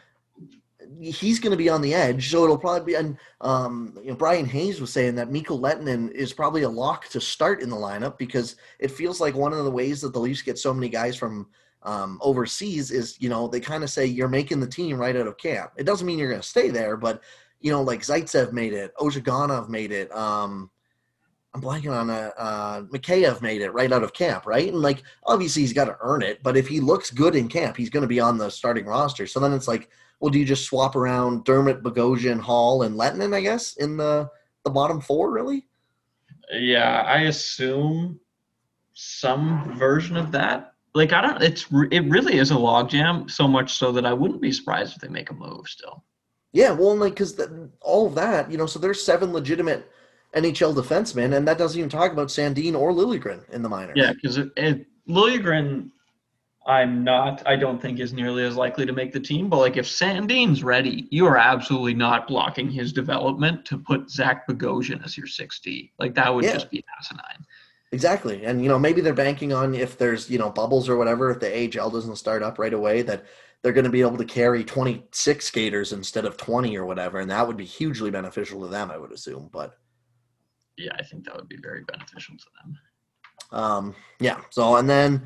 he's 1.00 1.38
going 1.38 1.52
to 1.52 1.56
be 1.56 1.68
on 1.68 1.82
the 1.82 1.94
edge, 1.94 2.30
so 2.30 2.44
it'll 2.44 2.58
probably 2.58 2.92
be. 2.92 2.94
And 2.94 3.16
um, 3.40 3.96
you 4.02 4.10
know, 4.10 4.16
Bryan 4.16 4.46
Hayes 4.46 4.80
was 4.80 4.92
saying 4.92 5.14
that 5.14 5.30
Mikko 5.30 5.56
Lehtonen 5.56 6.10
is 6.10 6.32
probably 6.32 6.62
a 6.62 6.68
lock 6.68 7.08
to 7.10 7.20
start 7.20 7.62
in 7.62 7.70
the 7.70 7.76
lineup 7.76 8.18
because 8.18 8.56
it 8.80 8.90
feels 8.90 9.20
like 9.20 9.34
one 9.34 9.52
of 9.52 9.64
the 9.64 9.70
ways 9.70 10.00
that 10.00 10.12
the 10.12 10.20
Leafs 10.20 10.42
get 10.42 10.58
so 10.58 10.74
many 10.74 10.88
guys 10.88 11.16
from 11.16 11.46
um, 11.84 12.18
overseas 12.22 12.90
is 12.90 13.16
you 13.20 13.28
know 13.28 13.46
they 13.46 13.60
kind 13.60 13.84
of 13.84 13.90
say 13.90 14.06
you're 14.06 14.28
making 14.28 14.60
the 14.60 14.66
team 14.66 14.96
right 14.96 15.16
out 15.16 15.26
of 15.26 15.36
camp. 15.36 15.72
It 15.76 15.84
doesn't 15.84 16.06
mean 16.06 16.18
you're 16.18 16.30
going 16.30 16.40
to 16.40 16.46
stay 16.46 16.70
there, 16.70 16.96
but 16.96 17.22
you 17.60 17.70
know 17.70 17.82
like 17.82 18.00
Zaitsev 18.00 18.52
made 18.52 18.72
it, 18.72 18.94
Ozhiganov 18.96 19.68
made 19.68 19.92
it. 19.92 20.14
Um, 20.14 20.70
I'm 21.54 21.60
blanking 21.60 21.92
on 21.92 22.10
a 22.10 22.12
uh, 22.12 22.32
uh, 22.36 22.82
Mikheyev 22.82 23.40
made 23.40 23.62
it 23.62 23.70
right 23.70 23.92
out 23.92 24.02
of 24.02 24.12
camp, 24.12 24.44
right? 24.44 24.68
And 24.68 24.80
like 24.80 25.02
obviously 25.24 25.62
he's 25.62 25.72
got 25.72 25.84
to 25.84 25.96
earn 26.00 26.22
it, 26.22 26.42
but 26.42 26.56
if 26.56 26.66
he 26.66 26.80
looks 26.80 27.10
good 27.10 27.36
in 27.36 27.48
camp, 27.48 27.76
he's 27.76 27.90
going 27.90 28.02
to 28.02 28.08
be 28.08 28.18
on 28.18 28.38
the 28.38 28.50
starting 28.50 28.86
roster. 28.86 29.26
So 29.26 29.38
then 29.38 29.52
it's 29.52 29.68
like, 29.68 29.88
well, 30.18 30.30
do 30.30 30.38
you 30.38 30.44
just 30.44 30.64
swap 30.64 30.96
around 30.96 31.44
Dermott, 31.44 31.82
Bogosian, 31.82 32.40
Holl, 32.40 32.82
and 32.82 32.96
Lehtonen? 32.96 33.34
I 33.34 33.40
guess 33.40 33.76
in 33.76 33.96
the 33.96 34.28
the 34.64 34.70
bottom 34.70 35.00
four, 35.00 35.30
really. 35.30 35.66
Yeah, 36.50 37.02
I 37.02 37.22
assume 37.22 38.18
some 38.94 39.76
version 39.76 40.16
of 40.16 40.32
that 40.32 40.73
like 40.94 41.12
I 41.12 41.20
don't. 41.20 41.42
It's 41.42 41.66
it 41.90 42.04
really 42.08 42.38
is 42.38 42.50
a 42.50 42.54
logjam. 42.54 43.30
So 43.30 43.48
much 43.48 43.74
so 43.74 43.92
that 43.92 44.06
I 44.06 44.12
wouldn't 44.12 44.40
be 44.40 44.52
surprised 44.52 44.94
if 44.94 45.02
they 45.02 45.08
make 45.08 45.30
a 45.30 45.34
move 45.34 45.68
still. 45.68 46.04
Yeah, 46.52 46.70
well, 46.70 46.92
and 46.92 47.00
like 47.00 47.14
because 47.14 47.40
all 47.80 48.06
of 48.06 48.14
that, 48.14 48.50
you 48.50 48.56
know, 48.56 48.66
so 48.66 48.78
there's 48.78 49.02
seven 49.02 49.32
legitimate 49.32 49.90
NHL 50.36 50.74
defensemen, 50.74 51.36
and 51.36 51.46
that 51.48 51.58
doesn't 51.58 51.76
even 51.78 51.90
talk 51.90 52.12
about 52.12 52.28
Sandin 52.28 52.78
or 52.78 52.92
Liljegren 52.92 53.48
in 53.50 53.62
the 53.62 53.68
minors. 53.68 53.94
Yeah, 53.96 54.12
because 54.12 54.38
Liljegren, 55.08 55.90
I'm 56.64 57.02
not. 57.02 57.42
I 57.44 57.56
don't 57.56 57.82
think 57.82 57.98
is 57.98 58.12
nearly 58.12 58.44
as 58.44 58.54
likely 58.54 58.86
to 58.86 58.92
make 58.92 59.12
the 59.12 59.18
team. 59.18 59.48
But 59.48 59.58
like, 59.58 59.76
if 59.76 59.86
Sandin's 59.86 60.62
ready, 60.62 61.08
you 61.10 61.26
are 61.26 61.36
absolutely 61.36 61.94
not 61.94 62.28
blocking 62.28 62.70
his 62.70 62.92
development 62.92 63.64
to 63.64 63.76
put 63.76 64.08
Zach 64.08 64.46
Bogosian 64.46 65.04
as 65.04 65.16
your 65.16 65.26
6D. 65.26 65.90
Like 65.98 66.14
that 66.14 66.32
would 66.32 66.44
yeah. 66.44 66.52
just 66.52 66.70
be 66.70 66.84
asinine. 67.00 67.44
Exactly. 67.92 68.44
And, 68.44 68.62
you 68.62 68.68
know, 68.68 68.78
maybe 68.78 69.00
they're 69.00 69.14
banking 69.14 69.52
on 69.52 69.74
if 69.74 69.96
there's, 69.96 70.28
you 70.28 70.38
know, 70.38 70.50
bubbles 70.50 70.88
or 70.88 70.96
whatever, 70.96 71.30
if 71.30 71.40
the 71.40 71.80
AHL 71.80 71.90
doesn't 71.90 72.16
start 72.16 72.42
up 72.42 72.58
right 72.58 72.74
away, 72.74 73.02
that 73.02 73.24
they're 73.62 73.72
going 73.72 73.84
to 73.84 73.90
be 73.90 74.00
able 74.00 74.18
to 74.18 74.24
carry 74.24 74.64
26 74.64 75.44
skaters 75.44 75.92
instead 75.92 76.24
of 76.24 76.36
20 76.36 76.76
or 76.76 76.86
whatever. 76.86 77.20
And 77.20 77.30
that 77.30 77.46
would 77.46 77.56
be 77.56 77.64
hugely 77.64 78.10
beneficial 78.10 78.60
to 78.62 78.68
them, 78.68 78.90
I 78.90 78.98
would 78.98 79.12
assume. 79.12 79.48
But 79.52 79.78
yeah, 80.76 80.92
I 80.98 81.02
think 81.02 81.24
that 81.24 81.36
would 81.36 81.48
be 81.48 81.58
very 81.62 81.82
beneficial 81.84 82.36
to 82.36 82.44
them. 82.62 82.78
Um, 83.52 83.94
yeah. 84.18 84.40
So, 84.50 84.76
and 84.76 84.90
then 84.90 85.22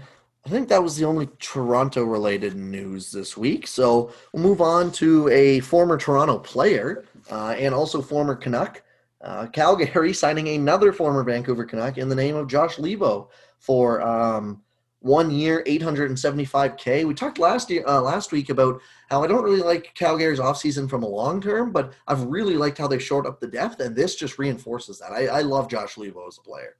I 0.47 0.51
think 0.51 0.69
that 0.69 0.83
was 0.83 0.97
the 0.97 1.05
only 1.05 1.29
Toronto 1.41 2.05
related 2.05 2.55
news 2.55 3.11
this 3.11 3.37
week. 3.37 3.67
So 3.67 4.13
we'll 4.33 4.43
move 4.43 4.61
on 4.61 4.93
to 4.93 5.29
a 5.29 5.61
former 5.61 5.97
Toronto 5.97 6.39
player 6.39 7.05
uh, 7.31 7.55
and 7.59 7.75
also 7.75 8.01
former 8.01 8.35
Canuck. 8.35 8.83
Uh, 9.21 9.47
Calgary 9.47 10.13
signing 10.15 10.49
another 10.49 10.93
former 10.93 11.25
Vancouver 11.25 11.65
Canuck 11.65 11.99
in 11.99 12.09
the 12.09 12.15
name 12.15 12.37
of 12.37 12.47
Josh 12.47 12.77
Leivo 12.77 13.29
for 13.59 14.01
um, 14.01 14.63
one 15.01 15.31
year, 15.31 15.63
875k. 15.67 17.07
We 17.07 17.15
talked 17.15 17.39
last 17.39 17.71
year, 17.71 17.85
uh, 17.87 18.01
last 18.01 18.33
week 18.33 18.51
about 18.51 18.81
how 19.09 19.23
I 19.23 19.27
don't 19.27 19.45
really 19.45 19.63
like 19.63 19.95
Calgary's 19.95 20.41
offseason 20.41 20.89
from 20.89 21.03
a 21.03 21.09
long 21.09 21.41
term, 21.41 21.73
but 21.73 21.93
I've 22.07 22.23
really 22.25 22.55
liked 22.57 22.79
how 22.79 22.89
they 22.89 22.99
short 22.99 23.27
up 23.27 23.41
the 23.41 23.47
depth, 23.47 23.81
and 23.81 23.95
this 23.95 24.17
just 24.17 24.39
reinforces 24.39 24.99
that. 24.99 25.13
I, 25.13 25.27
I 25.27 25.41
love 25.43 25.69
Josh 25.69 25.95
Leivo 25.95 26.27
as 26.27 26.39
a 26.39 26.43
player. 26.43 26.77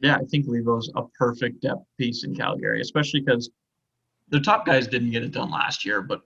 Yeah, 0.00 0.16
I 0.16 0.24
think 0.24 0.46
Leivo's 0.46 0.90
a 0.94 1.02
perfect 1.18 1.62
depth 1.62 1.84
piece 1.98 2.22
in 2.22 2.34
Calgary, 2.34 2.80
especially 2.80 3.20
because 3.20 3.50
the 4.28 4.40
top 4.40 4.64
guys 4.64 4.86
didn't 4.86 5.10
get 5.10 5.24
it 5.24 5.32
done 5.32 5.50
last 5.50 5.84
year, 5.84 6.02
but 6.02 6.22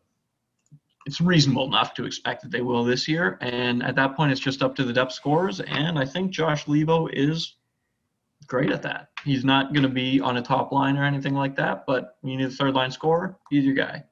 it's 1.06 1.20
reasonable 1.20 1.66
enough 1.66 1.94
to 1.94 2.04
expect 2.04 2.42
that 2.42 2.50
they 2.50 2.60
will 2.60 2.84
this 2.84 3.08
year. 3.08 3.38
And 3.40 3.82
at 3.82 3.96
that 3.96 4.16
point, 4.16 4.32
it's 4.32 4.40
just 4.40 4.62
up 4.62 4.74
to 4.76 4.84
the 4.84 4.92
depth 4.92 5.12
scores. 5.12 5.60
And 5.60 5.98
I 5.98 6.04
think 6.04 6.30
Josh 6.30 6.66
Leivo 6.66 7.08
is 7.12 7.56
great 8.46 8.70
at 8.70 8.82
that. 8.82 9.08
He's 9.24 9.44
not 9.44 9.72
going 9.72 9.82
to 9.82 9.88
be 9.88 10.20
on 10.20 10.36
a 10.36 10.42
top 10.42 10.72
line 10.72 10.96
or 10.96 11.04
anything 11.04 11.34
like 11.34 11.56
that, 11.56 11.84
but 11.86 12.16
you 12.22 12.36
need 12.36 12.46
a 12.46 12.50
third 12.50 12.74
line 12.74 12.90
scorer, 12.90 13.36
he's 13.50 13.64
your 13.64 13.74
guy. 13.74 14.04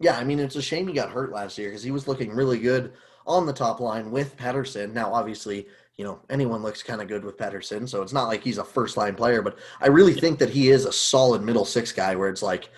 Yeah, 0.00 0.16
I 0.16 0.24
mean, 0.24 0.40
it's 0.40 0.56
a 0.56 0.62
shame 0.62 0.88
he 0.88 0.94
got 0.94 1.10
hurt 1.10 1.32
last 1.32 1.58
year 1.58 1.68
because 1.68 1.82
he 1.82 1.92
was 1.92 2.08
looking 2.08 2.32
really 2.32 2.58
good 2.58 2.92
on 3.26 3.46
the 3.46 3.52
top 3.52 3.80
line 3.80 4.10
with 4.10 4.36
Pettersson. 4.36 4.92
Now, 4.92 5.12
obviously, 5.12 5.66
you 5.96 6.04
know, 6.04 6.20
anyone 6.28 6.62
looks 6.62 6.82
kind 6.82 7.00
of 7.00 7.08
good 7.08 7.24
with 7.24 7.36
Pettersson, 7.36 7.88
so 7.88 8.02
it's 8.02 8.12
not 8.12 8.28
like 8.28 8.42
he's 8.42 8.58
a 8.58 8.64
first 8.64 8.96
line 8.96 9.14
player, 9.14 9.42
but 9.42 9.58
I 9.80 9.88
really 9.88 10.14
think 10.14 10.38
that 10.40 10.50
he 10.50 10.70
is 10.70 10.84
a 10.84 10.92
solid 10.92 11.42
middle 11.42 11.64
six 11.64 11.92
guy 11.92 12.16
where 12.16 12.28
it's 12.28 12.42
like 12.42 12.70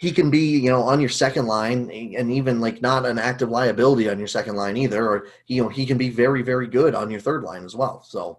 he 0.00 0.10
can 0.12 0.30
be, 0.30 0.58
you 0.58 0.70
know, 0.70 0.82
on 0.82 0.98
your 0.98 1.10
second 1.10 1.46
line 1.46 1.90
eh, 1.92 2.14
and 2.16 2.32
even 2.32 2.58
like 2.58 2.80
not 2.80 3.04
an 3.04 3.18
active 3.18 3.50
liability 3.50 4.08
on 4.08 4.18
your 4.18 4.26
second 4.26 4.56
line 4.56 4.78
either, 4.78 5.06
or 5.06 5.26
you 5.46 5.62
know, 5.62 5.68
he 5.68 5.84
can 5.84 5.98
be 5.98 6.08
very, 6.08 6.40
very 6.40 6.66
good 6.66 6.94
on 6.94 7.10
your 7.10 7.20
third 7.20 7.42
line 7.42 7.66
as 7.66 7.76
well. 7.76 8.02
So 8.02 8.38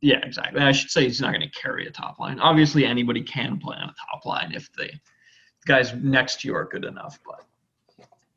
yeah, 0.00 0.20
exactly. 0.22 0.62
I 0.62 0.70
should 0.70 0.88
say 0.88 1.02
he's 1.02 1.20
not 1.20 1.34
going 1.34 1.40
to 1.40 1.60
carry 1.60 1.88
a 1.88 1.90
top 1.90 2.20
line. 2.20 2.38
Obviously, 2.38 2.86
anybody 2.86 3.22
can 3.22 3.58
play 3.58 3.76
on 3.76 3.88
a 3.88 3.94
top 4.08 4.24
line 4.24 4.52
if 4.54 4.72
the 4.74 4.88
guys 5.66 5.92
next 5.94 6.40
to 6.40 6.48
you 6.48 6.54
are 6.54 6.64
good 6.64 6.84
enough, 6.84 7.18
but 7.26 7.44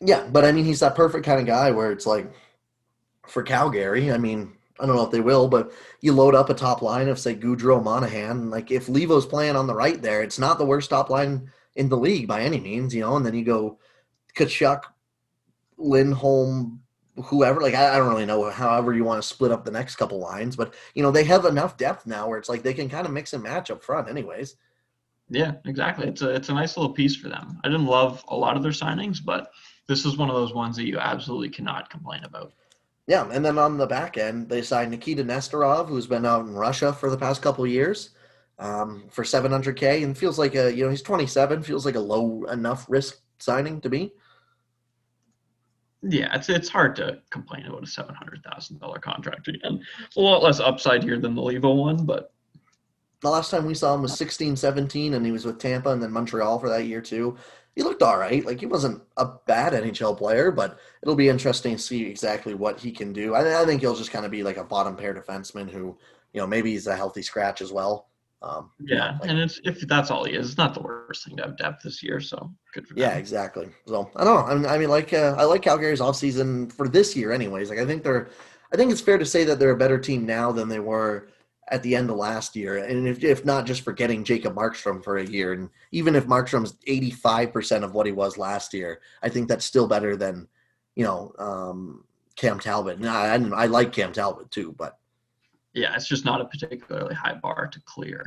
yeah, 0.01 0.27
but 0.32 0.44
I 0.44 0.51
mean, 0.51 0.65
he's 0.65 0.80
that 0.80 0.96
perfect 0.96 1.25
kind 1.25 1.39
of 1.39 1.46
guy 1.46 1.70
where 1.70 1.92
it's 1.92 2.08
like 2.08 2.34
for 3.27 3.44
Calgary, 3.44 4.12
I 4.12 4.18
mean, 4.18 4.51
I 4.80 4.88
don't 4.88 4.96
know 4.96 5.06
if 5.06 5.12
they 5.12 5.22
will, 5.22 5.48
but 5.48 5.72
you 6.01 6.12
load 6.12 6.34
up 6.34 6.50
a 6.50 6.56
top 6.56 6.82
line 6.82 7.08
of 7.08 7.20
say 7.20 7.36
Gaudreau 7.36 7.82
Monahan. 7.84 8.50
Like 8.50 8.72
if 8.72 8.88
Leivo's 8.88 9.27
playing 9.27 9.56
on 9.56 9.68
the 9.68 9.75
right 9.75 10.01
there, 10.01 10.24
it's 10.24 10.39
not 10.39 10.58
the 10.58 10.65
worst 10.65 10.89
top 10.89 11.12
line 11.12 11.51
in 11.75 11.89
the 11.89 11.98
league 11.98 12.27
by 12.27 12.42
any 12.42 12.60
means, 12.60 12.94
you 12.94 13.01
know. 13.01 13.15
And 13.15 13.25
then 13.25 13.36
you 13.36 13.44
go 13.44 13.80
Tkachuk, 14.36 14.84
Lindholm, 15.77 16.82
whoever. 17.15 17.62
Like 17.62 17.74
I, 17.74 17.96
I 17.96 17.98
don't 17.98 18.10
really 18.10 18.25
know. 18.25 18.50
However 18.50 18.94
you 18.94 19.03
want 19.03 19.22
to 19.22 19.27
split 19.27 19.51
up 19.51 19.65
the 19.65 19.72
next 19.72 19.96
couple 19.96 20.20
lines, 20.20 20.56
but 20.56 20.74
you 20.96 21.03
know 21.03 21.12
they 21.12 21.24
have 21.25 21.46
enough 21.46 21.77
depth 21.77 22.06
now 22.06 22.27
where 22.27 22.38
it's 22.38 22.50
like 22.50 22.63
they 22.63 22.74
can 22.74 22.89
kind 22.89 23.06
of 23.06 23.13
mix 23.13 23.34
and 23.34 23.44
match 23.44 23.72
up 23.72 23.83
front, 23.83 24.09
anyways. 24.09 24.55
Yeah, 25.29 25.53
exactly. 25.66 26.07
It's 26.07 26.22
a 26.22 26.29
it's 26.29 26.50
a 26.50 26.53
nice 26.53 26.77
little 26.77 26.94
piece 26.94 27.16
for 27.16 27.29
them. 27.29 27.59
I 27.64 27.68
didn't 27.68 27.88
love 27.88 28.24
a 28.27 28.36
lot 28.36 28.57
of 28.57 28.64
their 28.64 28.72
signings, 28.72 29.20
but 29.24 29.51
this 29.88 30.05
is 30.05 30.18
one 30.18 30.29
of 30.29 30.36
those 30.36 30.53
ones 30.53 30.75
that 30.77 30.88
you 30.88 31.00
absolutely 31.00 31.50
cannot 31.50 31.90
complain 31.90 32.24
about. 32.24 32.53
Yeah, 33.07 33.29
and 33.31 33.44
then 33.44 33.57
on 33.57 33.77
the 33.77 33.88
back 33.88 34.18
end, 34.18 34.48
they 34.48 34.62
signed 34.62 34.92
Nikita 34.92 35.24
Nesterov, 35.24 35.90
who's 35.90 36.07
been 36.07 36.25
out 36.25 36.46
in 36.46 36.53
Russia 36.53 36.94
for 36.94 37.09
the 37.09 37.18
past 37.18 37.42
couple 37.42 37.68
years, 37.68 38.12
um, 38.59 39.05
for 39.09 39.24
700k, 39.24 40.03
and 40.03 40.18
feels 40.18 40.39
like 40.39 40.55
a 40.55 40.74
you 40.74 40.83
know 40.83 40.89
he's 40.89 41.01
27, 41.01 41.63
feels 41.63 41.85
like 41.85 41.96
a 41.96 42.00
low 42.00 42.44
enough 42.46 42.85
risk 42.89 43.20
signing 43.39 43.81
to 43.81 43.89
me. 43.89 44.11
Yeah, 46.01 46.35
it's 46.35 46.50
it's 46.50 46.70
hard 46.70 46.96
to 46.98 47.20
complain 47.29 47.66
about 47.66 47.83
a 47.83 47.87
seven 47.87 48.16
hundred 48.16 48.44
thousand 48.44 48.79
dollar 48.79 49.00
contract 49.00 49.48
again. 49.48 49.81
It's 50.05 50.18
a 50.18 50.22
lot 50.22 50.44
less 50.44 50.59
upside 50.59 51.03
here 51.03 51.20
than 51.20 51.35
the 51.35 51.42
Leivo 51.42 51.75
one, 51.75 52.05
but 52.05 52.33
the 53.22 53.29
last 53.29 53.51
time 53.51 53.66
we 53.66 53.74
saw 53.74 53.96
him 53.96 54.01
was 54.01 54.18
16, 54.18 54.57
17, 54.57 55.13
and 55.13 55.25
he 55.25 55.31
was 55.31 55.46
with 55.46 55.57
Tampa 55.57 55.92
and 55.92 56.03
then 56.03 56.11
Montreal 56.11 56.59
for 56.59 56.68
that 56.68 56.87
year 56.87 57.00
too 57.00 57.37
he 57.75 57.83
looked 57.83 58.03
all 58.03 58.18
right. 58.18 58.46
Like 58.46 58.59
he 58.59 58.66
wasn't 58.66 59.01
a 59.18 59.25
bad 59.48 59.74
NHL 59.74 60.18
player, 60.18 60.51
but 60.51 60.79
it'll 61.01 61.16
be 61.16 61.29
interesting 61.29 61.75
to 61.75 61.81
see 61.81 62.05
exactly 62.05 62.53
what 62.53 62.79
he 62.79 62.92
can 62.92 63.13
do. 63.13 63.33
I, 63.33 63.61
I 63.61 63.66
think 63.66 63.81
he'll 63.81 63.96
just 63.96 64.11
kind 64.11 64.25
of 64.25 64.31
be 64.31 64.44
like 64.44 64.57
a 64.57 64.63
bottom 64.63 64.96
pair 64.96 65.13
defenseman 65.13 65.70
who, 65.70 65.98
you 66.33 66.42
know, 66.42 66.48
maybe 66.48 66.72
he's 66.72 66.87
a 66.87 66.96
healthy 66.96 67.24
scratch 67.24 67.61
as 67.61 67.72
well. 67.72 68.09
Um, 68.44 68.72
yeah, 68.79 69.18
like, 69.22 69.29
and 69.29 69.40
it's 69.40 69.62
if 69.64 69.79
that's 69.88 70.12
all 70.12 70.25
he 70.25 70.34
is, 70.34 70.50
it's 70.50 70.58
not 70.58 70.74
the 70.74 70.82
worst 70.82 71.25
thing 71.25 71.38
to 71.38 71.44
have 71.44 71.58
depth 71.58 71.84
this 71.84 72.03
year. 72.03 72.20
So 72.20 72.53
good 72.74 72.86
for 72.86 72.96
Yeah, 72.96 73.12
them. 73.12 73.18
exactly. 73.20 73.70
So 73.88 74.12
I 74.18 74.25
don't 74.25 74.36
know. 74.36 74.46
I 74.46 74.56
mean, 74.56 74.66
I 74.66 74.77
mean, 74.77 74.90
like 74.90 75.14
uh, 75.14 75.36
I 75.38 75.46
like 75.46 75.62
Calgary's 75.62 76.01
offseason 76.01 76.72
for 76.72 76.90
this 76.90 77.16
year, 77.16 77.32
anyways. 77.32 77.70
Like 77.70 77.79
I 77.79 77.86
think 77.86 78.03
they're, 78.03 78.29
I 78.74 78.75
think 78.75 78.92
it's 78.92 79.00
fair 79.01 79.18
to 79.18 79.25
say 79.25 79.46
that 79.46 79.60
they're 79.60 79.72
a 79.72 79.77
better 79.77 79.98
team 79.98 80.25
now 80.25 80.51
than 80.51 80.68
they 80.68 80.79
were 80.79 81.29
at 81.70 81.82
the 81.84 81.96
end 81.96 82.10
of 82.10 82.18
last 82.18 82.58
year, 82.58 82.77
and 82.79 83.08
if, 83.08 83.24
if 83.24 83.46
not 83.46 83.66
just 83.66 83.84
for 83.84 83.94
getting 83.94 84.25
Jacob 84.25 84.53
Markstrom 84.53 85.01
for 85.01 85.18
a 85.18 85.25
year, 85.25 85.53
and 85.53 85.70
even 85.94 86.14
if 86.14 86.27
Markstrom's 86.27 86.75
eighty 86.86 87.10
five 87.10 87.53
percent 87.53 87.86
of 87.86 87.94
what 87.94 88.06
he 88.06 88.12
was 88.12 88.38
last 88.38 88.74
year, 88.74 89.00
I 89.24 89.29
think 89.29 89.48
that's 89.48 89.64
still 89.64 89.88
better 89.88 90.18
than 90.18 90.50
you 90.96 91.06
know 91.06 91.32
um, 91.40 92.03
Cam 92.36 92.60
Talbot. 92.60 92.98
And 92.98 93.08
I, 93.08 93.36
I 93.36 93.68
like 93.68 93.94
Cam 93.94 94.12
Talbot 94.12 94.51
too, 94.51 94.75
but 94.77 95.00
yeah, 95.74 95.96
it's 95.96 96.07
just 96.07 96.25
not 96.25 96.42
a 96.42 96.46
particularly 96.46 97.16
high 97.16 97.36
bar 97.36 97.68
to 97.68 97.81
clear. 97.86 98.25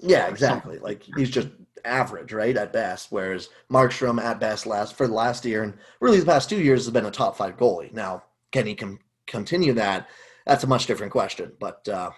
Yeah, 0.00 0.28
exactly. 0.28 0.78
Like 0.78 1.02
he's 1.16 1.30
just 1.30 1.48
average, 1.84 2.32
right, 2.32 2.56
at 2.56 2.72
best. 2.72 3.08
Whereas 3.10 3.48
Markstrom 3.70 4.22
at 4.22 4.40
best 4.40 4.66
last 4.66 4.94
for 4.94 5.06
the 5.06 5.14
last 5.14 5.44
year 5.44 5.62
and 5.64 5.74
really 6.00 6.20
the 6.20 6.26
past 6.26 6.48
two 6.48 6.62
years 6.62 6.84
has 6.84 6.92
been 6.92 7.06
a 7.06 7.10
top 7.10 7.36
five 7.36 7.56
goalie. 7.56 7.92
Now, 7.92 8.22
can 8.52 8.66
he 8.66 8.74
com- 8.74 9.00
continue 9.26 9.72
that? 9.74 10.08
That's 10.46 10.64
a 10.64 10.68
much 10.68 10.86
different 10.86 11.12
question. 11.12 11.52
But 11.58 11.86
uh, 11.88 12.10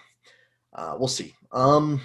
uh, 0.73 0.95
we'll 0.97 1.07
see. 1.07 1.35
Um, 1.51 2.01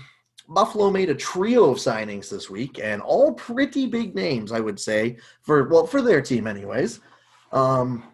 Buffalo 0.49 0.91
made 0.91 1.11
a 1.11 1.15
trio 1.15 1.71
of 1.71 1.79
signings 1.79 2.31
this 2.31 2.49
week, 2.49 2.79
and 2.83 3.03
all 3.03 3.33
pretty 3.33 3.87
big 3.87 4.15
names, 4.15 4.53
I 4.53 4.61
would 4.61 4.79
say, 4.79 5.19
for 5.43 5.69
well 5.69 5.87
for 5.87 6.03
their 6.03 6.23
team, 6.23 6.47
anyways. 6.47 7.01
Um, 7.53 8.05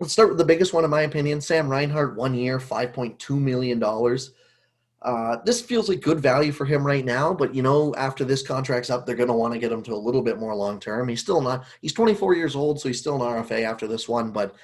let's 0.00 0.12
start 0.12 0.28
with 0.28 0.38
the 0.38 0.44
biggest 0.44 0.72
one, 0.72 0.84
in 0.84 0.90
my 0.90 1.02
opinion. 1.02 1.40
Sam 1.40 1.68
Reinhart, 1.68 2.16
one 2.16 2.34
year, 2.34 2.58
five 2.58 2.92
point 2.92 3.18
two 3.18 3.38
million 3.38 3.78
dollars. 3.78 4.32
Uh, 5.02 5.38
this 5.44 5.60
feels 5.60 5.88
like 5.88 6.00
good 6.00 6.20
value 6.20 6.52
for 6.52 6.64
him 6.64 6.86
right 6.86 7.04
now, 7.04 7.34
but 7.34 7.52
you 7.54 7.62
know, 7.62 7.92
after 7.96 8.24
this 8.24 8.42
contract's 8.42 8.88
up, 8.88 9.04
they're 9.04 9.16
going 9.16 9.28
to 9.28 9.34
want 9.34 9.52
to 9.52 9.58
get 9.58 9.72
him 9.72 9.82
to 9.82 9.92
a 9.92 9.96
little 9.96 10.22
bit 10.22 10.38
more 10.38 10.54
long 10.54 10.78
term. 10.78 11.08
He's 11.08 11.20
still 11.20 11.40
not. 11.40 11.64
He's 11.80 11.92
24 11.92 12.36
years 12.36 12.54
old, 12.54 12.80
so 12.80 12.88
he's 12.88 13.00
still 13.00 13.16
an 13.16 13.42
RFA 13.42 13.64
after 13.64 13.88
this 13.88 14.08
one, 14.08 14.30
but 14.30 14.54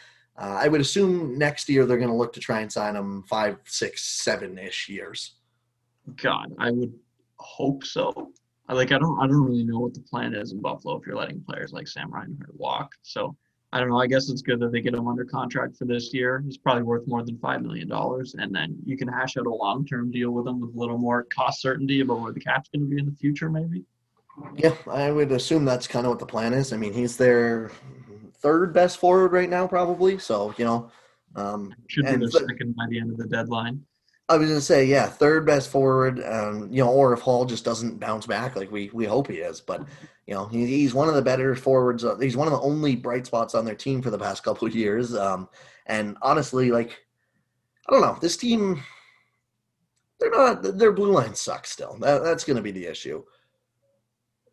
uh, 0.40 0.58
I 0.60 0.68
would 0.68 0.80
assume 0.80 1.36
next 1.36 1.68
year 1.68 1.84
they're 1.84 1.98
going 1.98 2.10
to 2.10 2.14
look 2.14 2.32
to 2.34 2.40
try 2.40 2.60
and 2.60 2.72
sign 2.72 2.94
him 2.94 3.24
five, 3.24 3.56
six, 3.64 4.04
seven 4.04 4.56
ish 4.58 4.88
years. 4.88 5.34
God, 6.22 6.52
I 6.58 6.70
would 6.70 6.94
hope 7.38 7.84
so. 7.84 8.30
I 8.68 8.74
like 8.74 8.92
I 8.92 8.98
don't 8.98 9.18
I 9.18 9.26
don't 9.26 9.44
really 9.44 9.64
know 9.64 9.80
what 9.80 9.94
the 9.94 10.00
plan 10.00 10.34
is 10.34 10.52
in 10.52 10.60
Buffalo 10.60 10.96
if 10.96 11.06
you're 11.06 11.16
letting 11.16 11.40
players 11.40 11.72
like 11.72 11.88
Sam 11.88 12.12
Reinhart 12.12 12.54
walk. 12.54 12.94
So 13.02 13.34
I 13.72 13.80
don't 13.80 13.90
know. 13.90 14.00
I 14.00 14.06
guess 14.06 14.30
it's 14.30 14.40
good 14.40 14.60
that 14.60 14.72
they 14.72 14.80
get 14.80 14.94
him 14.94 15.08
under 15.08 15.24
contract 15.24 15.76
for 15.76 15.84
this 15.84 16.14
year. 16.14 16.42
He's 16.44 16.56
probably 16.56 16.84
worth 16.84 17.06
more 17.06 17.22
than 17.22 17.38
five 17.38 17.62
million 17.62 17.86
dollars, 17.86 18.34
and 18.38 18.54
then 18.54 18.76
you 18.86 18.96
can 18.96 19.08
hash 19.08 19.36
out 19.36 19.46
a 19.46 19.54
long-term 19.54 20.10
deal 20.10 20.30
with 20.30 20.46
him 20.46 20.60
with 20.60 20.74
a 20.74 20.78
little 20.78 20.96
more 20.96 21.24
cost 21.24 21.60
certainty 21.60 22.00
about 22.00 22.20
where 22.20 22.32
the 22.32 22.40
cap's 22.40 22.70
going 22.70 22.88
to 22.88 22.88
be 22.88 22.98
in 22.98 23.06
the 23.06 23.16
future, 23.16 23.50
maybe. 23.50 23.84
Yeah, 24.56 24.74
I 24.90 25.10
would 25.10 25.32
assume 25.32 25.64
that's 25.64 25.86
kind 25.86 26.06
of 26.06 26.10
what 26.10 26.18
the 26.18 26.26
plan 26.26 26.54
is. 26.54 26.72
I 26.72 26.78
mean, 26.78 26.94
he's 26.94 27.16
their 27.16 27.70
third 28.38 28.72
best 28.72 28.98
forward 28.98 29.32
right 29.32 29.50
now, 29.50 29.66
probably. 29.66 30.18
So 30.18 30.54
you 30.56 30.64
know, 30.64 30.90
um, 31.36 31.74
should 31.88 32.06
be 32.06 32.16
the 32.16 32.30
second 32.30 32.74
by 32.74 32.86
the 32.88 33.00
end 33.00 33.10
of 33.10 33.18
the 33.18 33.26
deadline. 33.26 33.84
I 34.30 34.36
was 34.36 34.48
gonna 34.48 34.60
say, 34.60 34.84
yeah, 34.84 35.06
third 35.06 35.44
best 35.44 35.70
forward. 35.70 36.22
Um, 36.24 36.72
you 36.72 36.82
know, 36.84 36.90
or 36.90 37.12
if 37.12 37.20
Hall 37.20 37.44
just 37.44 37.64
doesn't 37.64 37.98
bounce 37.98 38.26
back 38.26 38.56
like 38.56 38.70
we 38.70 38.90
we 38.92 39.04
hope 39.04 39.28
he 39.28 39.38
is, 39.38 39.60
but 39.60 39.86
you 40.28 40.34
know, 40.34 40.46
he's 40.46 40.92
one 40.92 41.08
of 41.08 41.14
the 41.14 41.22
better 41.22 41.56
forwards. 41.56 42.04
Uh, 42.04 42.14
he's 42.18 42.36
one 42.36 42.46
of 42.46 42.52
the 42.52 42.60
only 42.60 42.94
bright 42.94 43.24
spots 43.24 43.54
on 43.54 43.64
their 43.64 43.74
team 43.74 44.02
for 44.02 44.10
the 44.10 44.18
past 44.18 44.44
couple 44.44 44.68
of 44.68 44.76
years. 44.76 45.16
Um, 45.16 45.48
and 45.86 46.18
honestly, 46.20 46.70
like, 46.70 47.02
I 47.88 47.92
don't 47.92 48.02
know, 48.02 48.18
this 48.20 48.36
team. 48.36 48.82
They're 50.20 50.30
not. 50.30 50.76
Their 50.76 50.92
blue 50.92 51.12
line 51.12 51.34
sucks 51.34 51.70
still. 51.70 51.96
That, 52.00 52.22
that's 52.22 52.44
going 52.44 52.58
to 52.58 52.62
be 52.62 52.72
the 52.72 52.84
issue. 52.84 53.24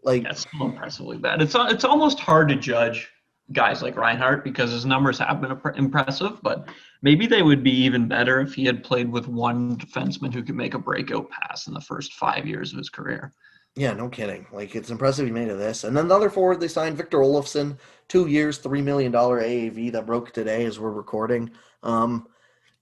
Like, 0.01 0.23
that's 0.23 0.45
so 0.57 0.65
impressively 0.65 1.17
bad. 1.17 1.41
It's 1.41 1.55
it's 1.57 1.83
almost 1.83 2.21
hard 2.21 2.47
to 2.49 2.55
judge 2.55 3.09
guys 3.51 3.81
like 3.81 3.97
Reinhart 3.97 4.45
because 4.45 4.71
his 4.71 4.85
numbers 4.85 5.19
have 5.19 5.41
been 5.41 5.59
impressive, 5.75 6.41
but 6.41 6.69
maybe 7.01 7.27
they 7.27 7.41
would 7.41 7.63
be 7.63 7.71
even 7.71 8.07
better 8.07 8.39
if 8.39 8.53
he 8.53 8.63
had 8.63 8.81
played 8.81 9.11
with 9.11 9.27
one 9.27 9.75
defenseman 9.75 10.33
who 10.33 10.41
could 10.41 10.55
make 10.55 10.73
a 10.73 10.79
breakout 10.79 11.29
pass 11.29 11.67
in 11.67 11.73
the 11.73 11.81
first 11.81 12.13
five 12.13 12.47
years 12.47 12.71
of 12.71 12.77
his 12.77 12.89
career. 12.89 13.33
Yeah, 13.75 13.93
no 13.93 14.07
kidding. 14.07 14.47
Like 14.51 14.73
it's 14.75 14.89
impressive 14.89 15.25
he 15.25 15.31
made 15.31 15.49
of 15.49 15.57
this. 15.57 15.83
And 15.83 15.95
then 15.95 16.07
the 16.07 16.15
other 16.15 16.29
forward 16.29 16.61
they 16.61 16.67
signed, 16.67 16.95
Victor 16.95 17.17
Olofsson, 17.19 17.77
two 18.07 18.27
years, 18.27 18.57
three 18.57 18.81
million 18.81 19.11
dollar 19.11 19.41
AAV 19.41 19.91
that 19.91 20.05
broke 20.05 20.31
today 20.31 20.65
as 20.65 20.79
we're 20.79 20.91
recording. 20.91 21.51
Um, 21.83 22.27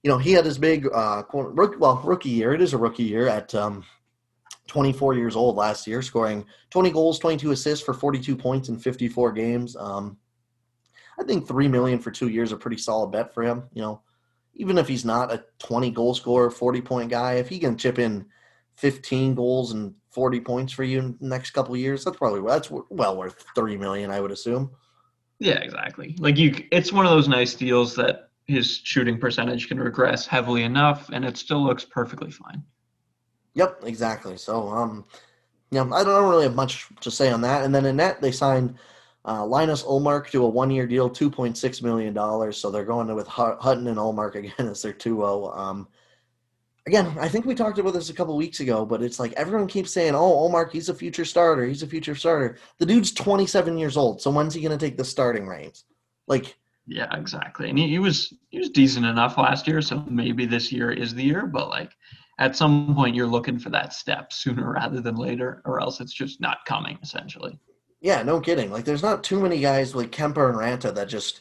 you 0.04 0.10
know, 0.10 0.18
he 0.18 0.32
had 0.32 0.44
his 0.44 0.58
big 0.58 0.86
uh 0.92 1.24
well, 1.32 2.00
rookie 2.04 2.28
year. 2.30 2.54
It 2.54 2.62
is 2.62 2.74
a 2.74 2.78
rookie 2.78 3.02
year 3.02 3.26
at 3.26 3.54
um 3.54 3.84
24 4.68 5.14
years 5.14 5.34
old 5.34 5.56
last 5.56 5.86
year, 5.86 6.00
scoring 6.00 6.44
20 6.70 6.90
goals, 6.90 7.18
22 7.18 7.50
assists 7.50 7.84
for 7.84 7.92
42 7.92 8.36
points 8.36 8.68
in 8.68 8.78
54 8.78 9.32
games. 9.32 9.76
Um, 9.76 10.16
I 11.18 11.24
think 11.24 11.46
three 11.46 11.68
million 11.68 11.98
for 11.98 12.10
two 12.10 12.28
years 12.28 12.52
a 12.52 12.56
pretty 12.56 12.78
solid 12.78 13.10
bet 13.10 13.34
for 13.34 13.42
him. 13.42 13.64
You 13.72 13.82
know, 13.82 14.02
even 14.54 14.78
if 14.78 14.86
he's 14.86 15.04
not 15.04 15.32
a 15.32 15.44
20 15.58 15.90
goal 15.90 16.14
scorer, 16.14 16.50
40 16.50 16.80
point 16.82 17.10
guy, 17.10 17.34
if 17.34 17.48
he 17.48 17.58
can 17.58 17.76
chip 17.76 17.98
in 17.98 18.26
15 18.76 19.34
goals 19.34 19.72
and 19.72 19.94
40 20.14 20.40
points 20.40 20.72
for 20.72 20.84
you 20.84 21.00
in 21.00 21.16
the 21.20 21.26
next 21.26 21.50
couple 21.50 21.76
years, 21.76 22.04
that's 22.04 22.16
probably 22.16 22.40
that's 22.48 22.70
well 22.70 23.16
worth 23.16 23.44
3 23.54 23.76
million, 23.76 24.10
I 24.10 24.20
would 24.20 24.30
assume. 24.30 24.70
Yeah, 25.40 25.58
exactly. 25.58 26.16
Like 26.18 26.38
you, 26.38 26.64
it's 26.70 26.92
one 26.92 27.04
of 27.04 27.12
those 27.12 27.28
nice 27.28 27.54
deals 27.54 27.94
that 27.96 28.30
his 28.46 28.80
shooting 28.84 29.18
percentage 29.18 29.68
can 29.68 29.80
regress 29.80 30.26
heavily 30.26 30.62
enough, 30.62 31.10
and 31.12 31.24
it 31.24 31.36
still 31.36 31.64
looks 31.64 31.84
perfectly 31.84 32.30
fine. 32.30 32.62
Yep, 33.54 33.82
exactly. 33.84 34.36
So, 34.36 34.68
um, 34.68 35.04
yeah, 35.70 35.88
I 35.92 36.04
don't 36.04 36.28
really 36.28 36.44
have 36.44 36.54
much 36.54 36.88
to 37.00 37.10
say 37.10 37.30
on 37.30 37.40
that. 37.42 37.64
And 37.64 37.74
then 37.74 37.84
in 37.84 37.96
net, 37.96 38.20
they 38.20 38.32
signed 38.32 38.76
uh, 39.24 39.44
Linus 39.44 39.82
Ullmark 39.82 40.28
to 40.30 40.44
a 40.44 40.48
one-year 40.48 40.86
deal, 40.86 41.08
two 41.08 41.30
point 41.30 41.56
six 41.56 41.82
million 41.82 42.12
dollars. 42.12 42.58
So 42.58 42.70
they're 42.70 42.84
going 42.84 43.12
with 43.14 43.26
Hutton 43.26 43.86
and 43.86 43.96
Ullmark 43.96 44.34
again 44.34 44.52
as 44.68 44.82
their 44.82 44.92
two 44.92 45.24
O. 45.24 45.50
Um, 45.50 45.88
again, 46.86 47.16
I 47.18 47.28
think 47.28 47.46
we 47.46 47.54
talked 47.54 47.78
about 47.78 47.94
this 47.94 48.10
a 48.10 48.14
couple 48.14 48.36
weeks 48.36 48.60
ago, 48.60 48.84
but 48.84 49.02
it's 49.02 49.18
like 49.18 49.32
everyone 49.32 49.66
keeps 49.66 49.92
saying, 49.92 50.14
"Oh, 50.14 50.48
Ullmark, 50.48 50.70
he's 50.72 50.88
a 50.88 50.94
future 50.94 51.24
starter. 51.24 51.64
He's 51.64 51.82
a 51.82 51.86
future 51.86 52.14
starter." 52.14 52.58
The 52.78 52.86
dude's 52.86 53.12
twenty-seven 53.12 53.78
years 53.78 53.96
old. 53.96 54.20
So 54.20 54.30
when's 54.30 54.54
he 54.54 54.60
going 54.60 54.76
to 54.76 54.84
take 54.86 54.96
the 54.96 55.04
starting 55.04 55.46
reins? 55.46 55.84
Like, 56.26 56.56
yeah, 56.86 57.14
exactly. 57.16 57.68
And 57.70 57.78
he, 57.78 57.88
he 57.88 57.98
was 57.98 58.32
he 58.50 58.58
was 58.58 58.70
decent 58.70 59.06
enough 59.06 59.38
last 59.38 59.66
year, 59.66 59.80
so 59.82 60.04
maybe 60.08 60.46
this 60.46 60.70
year 60.72 60.90
is 60.90 61.14
the 61.14 61.24
year. 61.24 61.46
But 61.46 61.68
like, 61.68 61.92
at 62.38 62.56
some 62.56 62.94
point, 62.94 63.14
you're 63.14 63.26
looking 63.26 63.58
for 63.58 63.70
that 63.70 63.92
step 63.92 64.32
sooner 64.32 64.72
rather 64.72 65.00
than 65.00 65.16
later, 65.16 65.62
or 65.64 65.80
else 65.80 66.00
it's 66.00 66.14
just 66.14 66.40
not 66.40 66.64
coming. 66.66 66.98
Essentially. 67.02 67.58
Yeah, 68.00 68.22
no 68.22 68.38
kidding. 68.38 68.70
Like, 68.70 68.84
there's 68.84 69.02
not 69.02 69.24
too 69.24 69.40
many 69.40 69.60
guys 69.60 69.94
like 69.94 70.12
Kemper 70.12 70.50
and 70.50 70.58
Ranta 70.58 70.94
that 70.94 71.08
just 71.08 71.40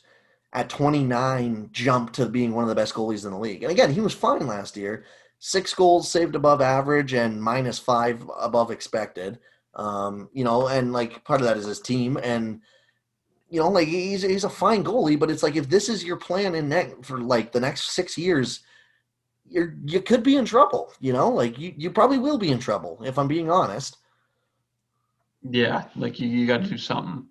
at 0.53 0.69
29 0.69 1.69
jumped 1.73 2.13
to 2.13 2.27
being 2.27 2.53
one 2.53 2.63
of 2.63 2.69
the 2.69 2.75
best 2.75 2.93
goalies 2.93 3.25
in 3.25 3.32
the 3.32 3.38
league. 3.38 3.63
And 3.63 3.71
again, 3.71 3.91
he 3.91 3.99
was 3.99 4.13
fine 4.13 4.47
last 4.47 4.77
year. 4.77 5.03
Six 5.45 5.73
goals 5.73 6.10
saved 6.10 6.36
above 6.36 6.62
average 6.62 7.13
and 7.13 7.43
minus 7.43 7.77
five 7.77 8.23
above 8.39 8.71
expected. 8.71 9.39
Um, 9.75 10.29
you 10.32 10.45
know, 10.45 10.69
and 10.69 10.93
like 10.93 11.25
part 11.25 11.41
of 11.41 11.47
that 11.47 11.58
is 11.58 11.65
his 11.65 11.82
team. 11.82 12.17
And 12.23 12.62
you 13.49 13.60
know, 13.60 13.67
like 13.67 13.89
he's 13.89 14.21
he's 14.21 14.45
a 14.45 14.49
fine 14.49 14.86
goalie, 14.86 15.19
but 15.19 15.29
it's 15.29 15.43
like 15.43 15.58
if 15.58 15.67
this 15.67 15.89
is 15.89 16.01
your 16.01 16.15
plan 16.15 16.56
in 16.56 16.69
net 16.69 17.06
for 17.06 17.17
like 17.17 17.51
the 17.51 17.60
next 17.60 17.91
six 17.91 18.17
years, 18.17 18.62
you're 19.45 19.75
you 19.84 19.99
could 20.01 20.23
be 20.23 20.38
in 20.38 20.45
trouble. 20.45 20.93
You 21.01 21.12
know, 21.12 21.27
like 21.27 21.60
you 21.60 21.73
you 21.75 21.91
probably 21.91 22.19
will 22.19 22.38
be 22.38 22.53
in 22.53 22.60
trouble 22.60 23.01
if 23.03 23.19
I'm 23.19 23.27
being 23.27 23.51
honest. 23.51 23.97
Yeah, 25.41 25.84
like 25.97 26.21
you, 26.21 26.29
you 26.29 26.47
got 26.47 26.63
to 26.63 26.69
do 26.69 26.77
something. 26.77 27.27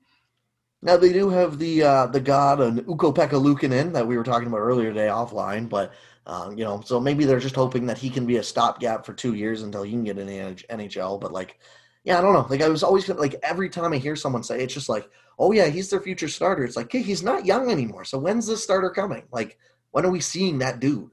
Now 0.83 0.98
they 0.98 1.14
do 1.14 1.31
have 1.31 1.59
the 1.59 1.83
uh, 1.83 2.07
the 2.09 2.20
god 2.20 2.61
and 2.61 2.81
Ukko-Pekka 2.81 3.40
Luukkonen 3.40 3.94
that 3.94 4.07
we 4.07 4.18
were 4.18 4.25
talking 4.25 4.48
about 4.48 4.59
earlier 4.59 4.90
today 4.90 5.07
offline, 5.07 5.66
but 5.66 5.92
um, 6.26 6.56
you 6.56 6.64
know, 6.64 6.80
so 6.85 7.00
maybe 7.00 7.24
they're 7.24 7.40
just 7.40 7.56
hoping 7.56 7.87
that 7.87 7.98
he 7.98 8.08
can 8.08 8.26
be 8.26 8.37
a 8.37 8.42
stopgap 8.42 9.04
for 9.04 9.12
two 9.12 9.35
years 9.35 9.62
until 9.62 9.82
he 9.82 9.90
can 9.90 10.04
get 10.04 10.18
in 10.18 10.26
the 10.26 10.64
NHL. 10.70 11.20
But 11.20 11.32
like, 11.32 11.58
yeah, 12.04 12.18
I 12.18 12.20
don't 12.20 12.32
know. 12.32 12.46
Like 12.48 12.62
I 12.62 12.68
was 12.68 12.82
always 12.82 13.08
like 13.08 13.35
every 13.42 13.68
time 13.68 13.92
I 13.92 13.98
hear 13.98 14.16
someone 14.16 14.42
say, 14.42 14.62
it's 14.62 14.74
just 14.74 14.88
like, 14.88 15.08
oh 15.38 15.52
yeah, 15.52 15.66
he's 15.66 15.90
their 15.90 16.00
future 16.00 16.28
starter. 16.28 16.64
It's 16.64 16.76
like, 16.76 16.92
hey, 16.92 17.02
he's 17.02 17.22
not 17.22 17.46
young 17.46 17.70
anymore. 17.70 18.04
So 18.04 18.18
when's 18.18 18.46
the 18.46 18.56
starter 18.56 18.90
coming? 18.90 19.24
Like, 19.32 19.58
when 19.90 20.06
are 20.06 20.11
we 20.11 20.20
seeing 20.20 20.58
that 20.58 20.80
dude? 20.80 21.11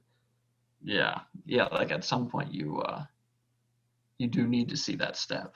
Yeah, 0.83 1.19
yeah. 1.45 1.67
Like 1.71 1.91
at 1.91 2.05
some 2.05 2.29
point, 2.29 2.53
you 2.53 2.79
uh, 2.81 3.03
you 4.17 4.27
do 4.27 4.47
need 4.47 4.69
to 4.69 4.77
see 4.77 4.95
that 4.97 5.17
step. 5.17 5.55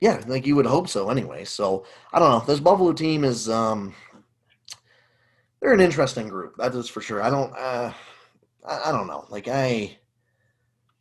Yeah, 0.00 0.22
like 0.26 0.46
you 0.46 0.56
would 0.56 0.66
hope 0.66 0.88
so 0.88 1.10
anyway. 1.10 1.44
So 1.44 1.84
I 2.12 2.18
don't 2.18 2.30
know. 2.30 2.44
This 2.46 2.60
Buffalo 2.60 2.92
team 2.92 3.24
is 3.24 3.48
um 3.48 3.94
they're 5.60 5.72
an 5.72 5.80
interesting 5.80 6.28
group. 6.28 6.56
That 6.56 6.74
is 6.74 6.88
for 6.88 7.00
sure. 7.00 7.22
I 7.22 7.30
don't 7.30 7.54
uh 7.56 7.92
I, 8.66 8.88
I 8.88 8.92
don't 8.92 9.06
know. 9.06 9.26
Like 9.28 9.48
I 9.48 9.96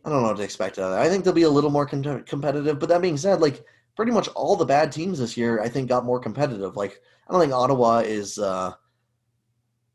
I 0.03 0.09
don't 0.09 0.21
know 0.21 0.29
what 0.29 0.37
to 0.37 0.43
expect 0.43 0.79
out 0.79 0.85
of 0.85 0.91
that. 0.91 1.01
I 1.01 1.09
think 1.09 1.23
they'll 1.23 1.33
be 1.33 1.43
a 1.43 1.49
little 1.49 1.69
more 1.69 1.85
com- 1.85 2.23
competitive. 2.23 2.79
But 2.79 2.89
that 2.89 3.01
being 3.01 3.17
said, 3.17 3.41
like 3.41 3.63
pretty 3.95 4.11
much 4.11 4.27
all 4.29 4.55
the 4.55 4.65
bad 4.65 4.91
teams 4.91 5.19
this 5.19 5.35
year, 5.35 5.61
I 5.61 5.69
think 5.69 5.89
got 5.89 6.05
more 6.05 6.19
competitive. 6.19 6.75
Like 6.75 7.01
I 7.27 7.31
don't 7.31 7.41
think 7.41 7.53
Ottawa 7.53 7.99
is 7.99 8.39
uh 8.39 8.73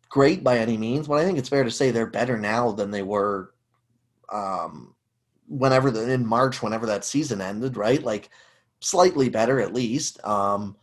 great 0.08 0.44
by 0.44 0.58
any 0.58 0.76
means, 0.76 1.08
but 1.08 1.14
I 1.14 1.24
think 1.24 1.38
it's 1.38 1.48
fair 1.48 1.64
to 1.64 1.70
say 1.70 1.90
they're 1.90 2.06
better 2.06 2.38
now 2.38 2.72
than 2.72 2.90
they 2.90 3.02
were 3.02 3.54
um 4.32 4.94
whenever 5.46 5.90
the, 5.90 6.10
in 6.10 6.26
March, 6.26 6.62
whenever 6.62 6.86
that 6.86 7.04
season 7.04 7.40
ended, 7.40 7.76
right? 7.76 8.02
Like 8.02 8.30
slightly 8.80 9.28
better 9.28 9.60
at 9.60 9.74
least. 9.74 10.24
Um, 10.24 10.76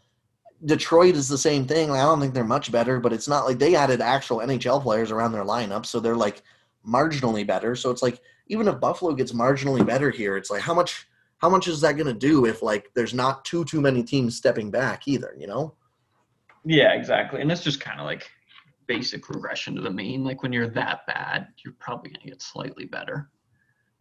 Detroit 0.63 1.15
is 1.15 1.27
the 1.27 1.37
same 1.37 1.65
thing. 1.65 1.89
I 1.89 2.01
don't 2.01 2.19
think 2.19 2.33
they're 2.33 2.43
much 2.43 2.71
better, 2.71 2.99
but 2.99 3.13
it's 3.13 3.27
not 3.27 3.45
like 3.45 3.57
they 3.57 3.75
added 3.75 4.01
actual 4.01 4.37
NHL 4.37 4.81
players 4.81 5.11
around 5.11 5.31
their 5.31 5.43
lineup, 5.43 5.85
so 5.85 5.99
they're 5.99 6.15
like 6.15 6.43
marginally 6.87 7.45
better. 7.45 7.75
So 7.75 7.89
it's 7.89 8.01
like 8.01 8.19
even 8.47 8.67
if 8.67 8.79
Buffalo 8.79 9.13
gets 9.13 9.31
marginally 9.31 9.85
better 9.85 10.09
here, 10.09 10.37
it's 10.37 10.49
like 10.49 10.61
how 10.61 10.73
much 10.73 11.07
how 11.37 11.49
much 11.49 11.67
is 11.67 11.81
that 11.81 11.93
going 11.93 12.07
to 12.07 12.13
do 12.13 12.45
if 12.45 12.61
like 12.61 12.91
there's 12.93 13.13
not 13.13 13.43
too 13.45 13.65
too 13.65 13.81
many 13.81 14.03
teams 14.03 14.37
stepping 14.37 14.69
back 14.69 15.07
either, 15.07 15.35
you 15.37 15.47
know? 15.47 15.73
Yeah, 16.63 16.93
exactly. 16.93 17.41
And 17.41 17.51
it's 17.51 17.63
just 17.63 17.79
kind 17.79 17.99
of 17.99 18.05
like 18.05 18.29
basic 18.87 19.27
regression 19.29 19.75
to 19.75 19.81
the 19.81 19.89
mean. 19.89 20.23
Like 20.23 20.43
when 20.43 20.53
you're 20.53 20.67
that 20.69 21.07
bad, 21.07 21.47
you're 21.63 21.75
probably 21.79 22.11
going 22.11 22.21
to 22.21 22.27
get 22.29 22.41
slightly 22.41 22.85
better. 22.85 23.29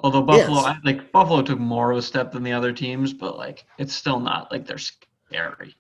Although 0.01 0.23
Buffalo, 0.23 0.63
yes. 0.63 0.79
like 0.85 1.13
Buffalo 1.13 1.43
took 1.43 1.59
more 1.59 1.91
of 1.93 1.99
a 1.99 2.03
step 2.03 2.33
than 2.33 2.43
the 2.43 2.53
other 2.53 2.73
teams, 2.73 3.13
but 3.13 3.37
like 3.37 3.67
it's 3.79 3.95
still 3.95 4.21
not 4.21 4.51
like 4.51 4.67
they're 4.67 4.79
scary. 4.79 5.77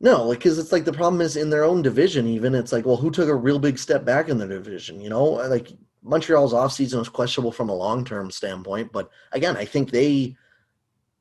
No, 0.00 0.24
like 0.24 0.38
because 0.38 0.58
it's 0.58 0.72
like 0.72 0.84
the 0.84 0.92
problem 0.92 1.20
is 1.20 1.36
in 1.36 1.50
their 1.50 1.64
own 1.64 1.82
division. 1.82 2.26
Even 2.26 2.54
it's 2.54 2.72
like, 2.72 2.86
well, 2.86 2.96
who 2.96 3.10
took 3.10 3.28
a 3.28 3.34
real 3.34 3.58
big 3.58 3.78
step 3.78 4.04
back 4.04 4.28
in 4.28 4.38
their 4.38 4.48
division? 4.48 5.00
You 5.00 5.10
know, 5.10 5.24
like 5.24 5.68
Montreal's 6.02 6.52
offseason 6.52 6.98
was 6.98 7.08
questionable 7.08 7.52
from 7.52 7.68
a 7.68 7.74
long 7.74 8.04
term 8.04 8.30
standpoint, 8.30 8.92
but 8.92 9.10
again, 9.32 9.56
I 9.56 9.64
think 9.64 9.90
they 9.90 10.36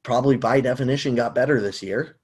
probably 0.03 0.37
by 0.37 0.61
definition 0.61 1.15
got 1.15 1.35
better 1.35 1.59
this 1.59 1.83
year, 1.83 2.17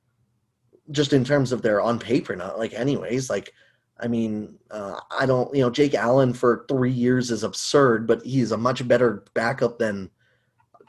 just 0.91 1.13
in 1.13 1.23
terms 1.23 1.51
of 1.51 1.61
their 1.61 1.81
on 1.81 1.99
paper. 1.99 2.35
Not 2.35 2.57
like 2.57 2.73
anyways, 2.73 3.29
like 3.29 3.51
I 3.99 4.07
mean, 4.07 4.57
uh, 4.71 4.99
I 5.17 5.25
don't, 5.25 5.53
you 5.55 5.61
know, 5.61 5.69
Jake 5.69 5.95
Allen 5.95 6.33
for 6.33 6.65
three 6.67 6.91
years 6.91 7.31
is 7.31 7.43
absurd, 7.43 8.07
but 8.07 8.25
he's 8.25 8.51
a 8.51 8.57
much 8.57 8.85
better 8.87 9.23
backup 9.33 9.79
than. 9.79 10.09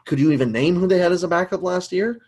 Could 0.05 0.21
you 0.21 0.31
even 0.31 0.53
name 0.53 0.77
who 0.77 0.87
they 0.87 0.99
had 0.99 1.11
as 1.11 1.25
a 1.25 1.29
backup 1.29 1.63
last 1.63 1.91
year? 1.91 2.21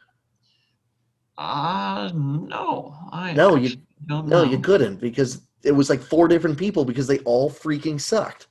Uh 1.37 2.11
no, 2.13 2.97
I 3.13 3.33
no, 3.35 3.55
you 3.55 3.77
no, 4.09 4.43
you 4.43 4.59
couldn't 4.59 4.97
because 4.97 5.43
it 5.63 5.71
was 5.71 5.89
like 5.89 6.01
four 6.01 6.27
different 6.27 6.59
people 6.59 6.85
because 6.85 7.07
they 7.07 7.21
all 7.21 7.49
freaking 7.49 8.01
sucked. 8.01 8.48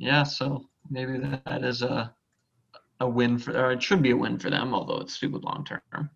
Yeah, 0.00 0.22
so 0.22 0.64
maybe 0.90 1.18
that 1.18 1.62
is 1.62 1.82
a 1.82 2.14
a 3.00 3.08
win 3.08 3.38
for, 3.38 3.52
or 3.52 3.72
it 3.72 3.82
should 3.82 4.02
be 4.02 4.10
a 4.10 4.16
win 4.16 4.38
for 4.38 4.50
them, 4.50 4.74
although 4.74 5.00
it's 5.00 5.14
stupid 5.14 5.44
long 5.44 5.64
term. 5.64 6.10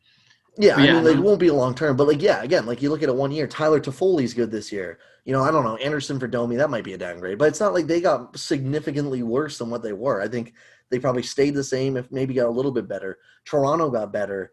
Yeah, 0.56 0.76
I 0.76 0.92
mean, 0.92 1.06
it 1.06 1.18
won't 1.18 1.40
be 1.40 1.48
a 1.48 1.54
long 1.54 1.74
term, 1.74 1.96
but 1.96 2.06
like, 2.06 2.22
yeah, 2.22 2.42
again, 2.42 2.64
like 2.64 2.80
you 2.80 2.88
look 2.88 3.02
at 3.02 3.08
it 3.08 3.14
one 3.14 3.32
year. 3.32 3.46
Tyler 3.46 3.80
Toffoli's 3.80 4.34
good 4.34 4.50
this 4.50 4.70
year. 4.70 4.98
You 5.24 5.32
know, 5.32 5.42
I 5.42 5.50
don't 5.50 5.64
know 5.64 5.76
Anderson 5.76 6.18
for 6.18 6.28
Domi, 6.28 6.56
that 6.56 6.70
might 6.70 6.84
be 6.84 6.94
a 6.94 6.98
downgrade, 6.98 7.38
but 7.38 7.48
it's 7.48 7.60
not 7.60 7.74
like 7.74 7.86
they 7.86 8.00
got 8.00 8.38
significantly 8.38 9.22
worse 9.22 9.58
than 9.58 9.68
what 9.68 9.82
they 9.82 9.92
were. 9.92 10.22
I 10.22 10.28
think 10.28 10.54
they 10.90 10.98
probably 10.98 11.24
stayed 11.24 11.54
the 11.54 11.64
same, 11.64 11.96
if 11.96 12.10
maybe 12.12 12.34
got 12.34 12.46
a 12.46 12.50
little 12.50 12.72
bit 12.72 12.88
better. 12.88 13.18
Toronto 13.44 13.90
got 13.90 14.12
better. 14.12 14.52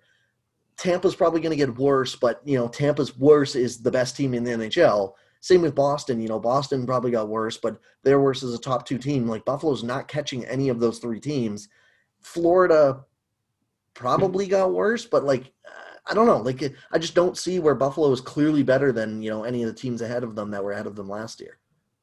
Tampa's 0.78 1.16
probably 1.16 1.42
going 1.42 1.58
to 1.58 1.66
get 1.66 1.78
worse, 1.78 2.16
but 2.16 2.42
you 2.46 2.58
know, 2.58 2.68
Tampa's 2.68 3.16
worse 3.18 3.56
is 3.56 3.82
the 3.82 3.92
best 3.92 4.18
team 4.18 4.34
in 4.34 4.44
the 4.44 4.52
NHL. 4.52 5.14
Same 5.42 5.62
with 5.62 5.76
Boston. 5.76 6.22
You 6.22 6.30
know, 6.30 6.40
Boston 6.40 6.86
probably 6.86 7.12
got 7.12 7.28
worse, 7.28 7.58
but 7.58 7.80
they're 8.04 8.22
worse 8.22 8.44
as 8.44 8.54
a 8.54 8.60
top 8.60 8.86
two 8.86 8.98
team. 8.98 9.28
Like 9.28 9.44
Buffalo's 9.44 9.84
not 9.84 10.08
catching 10.08 10.46
any 10.46 10.70
of 10.70 10.80
those 10.80 11.00
three 11.00 11.20
teams. 11.20 11.68
Florida 12.22 13.04
probably 13.94 14.48
got 14.48 14.74
worse, 14.74 15.06
but 15.06 15.24
like 15.24 15.52
uh, 15.68 15.98
I 16.06 16.14
don't 16.14 16.28
know. 16.28 16.38
Like 16.38 16.74
I 16.92 16.98
just 16.98 17.16
don't 17.16 17.38
see 17.38 17.60
where 17.60 17.76
Buffalo 17.76 18.12
is 18.12 18.22
clearly 18.22 18.64
better 18.64 18.92
than 18.92 19.22
you 19.22 19.30
know 19.30 19.44
any 19.44 19.64
of 19.64 19.68
the 19.68 19.80
teams 19.80 20.02
ahead 20.02 20.24
of 20.24 20.36
them 20.36 20.52
that 20.52 20.64
were 20.64 20.72
ahead 20.72 20.88
of 20.88 20.96
them 20.96 21.10
last 21.10 21.42
year. 21.42 21.58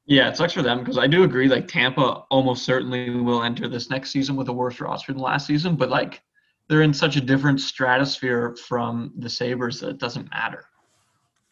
Yeah, 0.07 0.29
it 0.29 0.37
sucks 0.37 0.55
for 0.55 0.63
them 0.63 0.79
because 0.79 0.99
I 0.99 1.07
do 1.07 1.23
agree. 1.23 1.49
Like 1.49 1.69
Tampa 1.69 2.25
almost 2.31 2.65
certainly 2.65 3.11
will 3.11 3.43
enter 3.43 3.69
this 3.69 3.91
next 3.91 4.11
season 4.11 4.37
with 4.37 4.49
a 4.49 4.53
worse 4.53 4.81
roster 4.81 5.13
than 5.13 5.23
last 5.23 5.47
season, 5.47 5.77
but 5.77 5.91
like 5.91 6.23
they're 6.69 6.83
in 6.83 6.95
such 6.95 7.17
a 7.17 7.21
different 7.21 7.61
stratosphere 7.61 8.57
from 8.57 9.13
the 9.17 9.31
Sabres 9.31 9.81
that 9.81 9.91
it 9.91 9.99
doesn't 9.99 10.31
matter. 10.31 10.65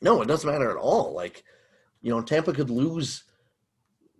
No, 0.02 0.20
it 0.20 0.28
doesn't 0.28 0.50
matter 0.50 0.70
at 0.70 0.76
all. 0.76 1.14
Like, 1.14 1.42
you 2.02 2.10
know, 2.10 2.22
Tampa 2.22 2.52
could 2.52 2.70
lose 2.70 3.24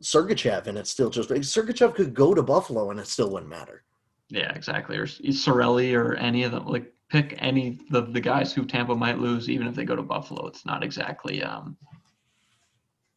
Sergachev 0.03 0.67
and 0.67 0.77
it 0.77 0.87
still 0.87 1.11
just 1.11 1.31
Sergachev 1.31 1.95
could 1.95 2.15
go 2.15 2.35
to 2.35 2.43
Buffalo 2.43 2.91
and 2.91 3.01
it 3.01 3.07
still 3.07 3.31
wouldn't 3.31 3.51
matter. 3.51 3.85
Yeah, 4.29 4.53
exactly. 4.53 4.97
Or 4.97 5.07
Cirelli 5.07 5.95
or 5.95 6.15
any 6.17 6.43
of 6.43 6.53
them. 6.53 6.67
Like 6.67 6.93
pick 7.09 7.37
any 7.39 7.79
of 7.93 8.13
the 8.13 8.21
guys 8.21 8.53
who 8.53 8.65
Tampa 8.65 8.95
might 8.95 9.19
lose, 9.19 9.49
even 9.49 9.67
if 9.67 9.75
they 9.75 9.85
go 9.85 9.97
to 9.97 10.03
Buffalo. 10.03 10.47
It's 10.47 10.67
not 10.67 10.83
exactly. 10.83 11.43
Um, 11.43 11.77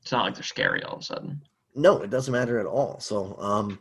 it's 0.01 0.11
not 0.11 0.25
like 0.25 0.35
they're 0.35 0.43
scary 0.43 0.83
all 0.83 0.95
of 0.95 1.01
a 1.01 1.03
sudden. 1.03 1.41
No, 1.75 2.01
it 2.01 2.09
doesn't 2.09 2.31
matter 2.31 2.59
at 2.59 2.65
all. 2.65 2.99
So, 2.99 3.35
um, 3.39 3.79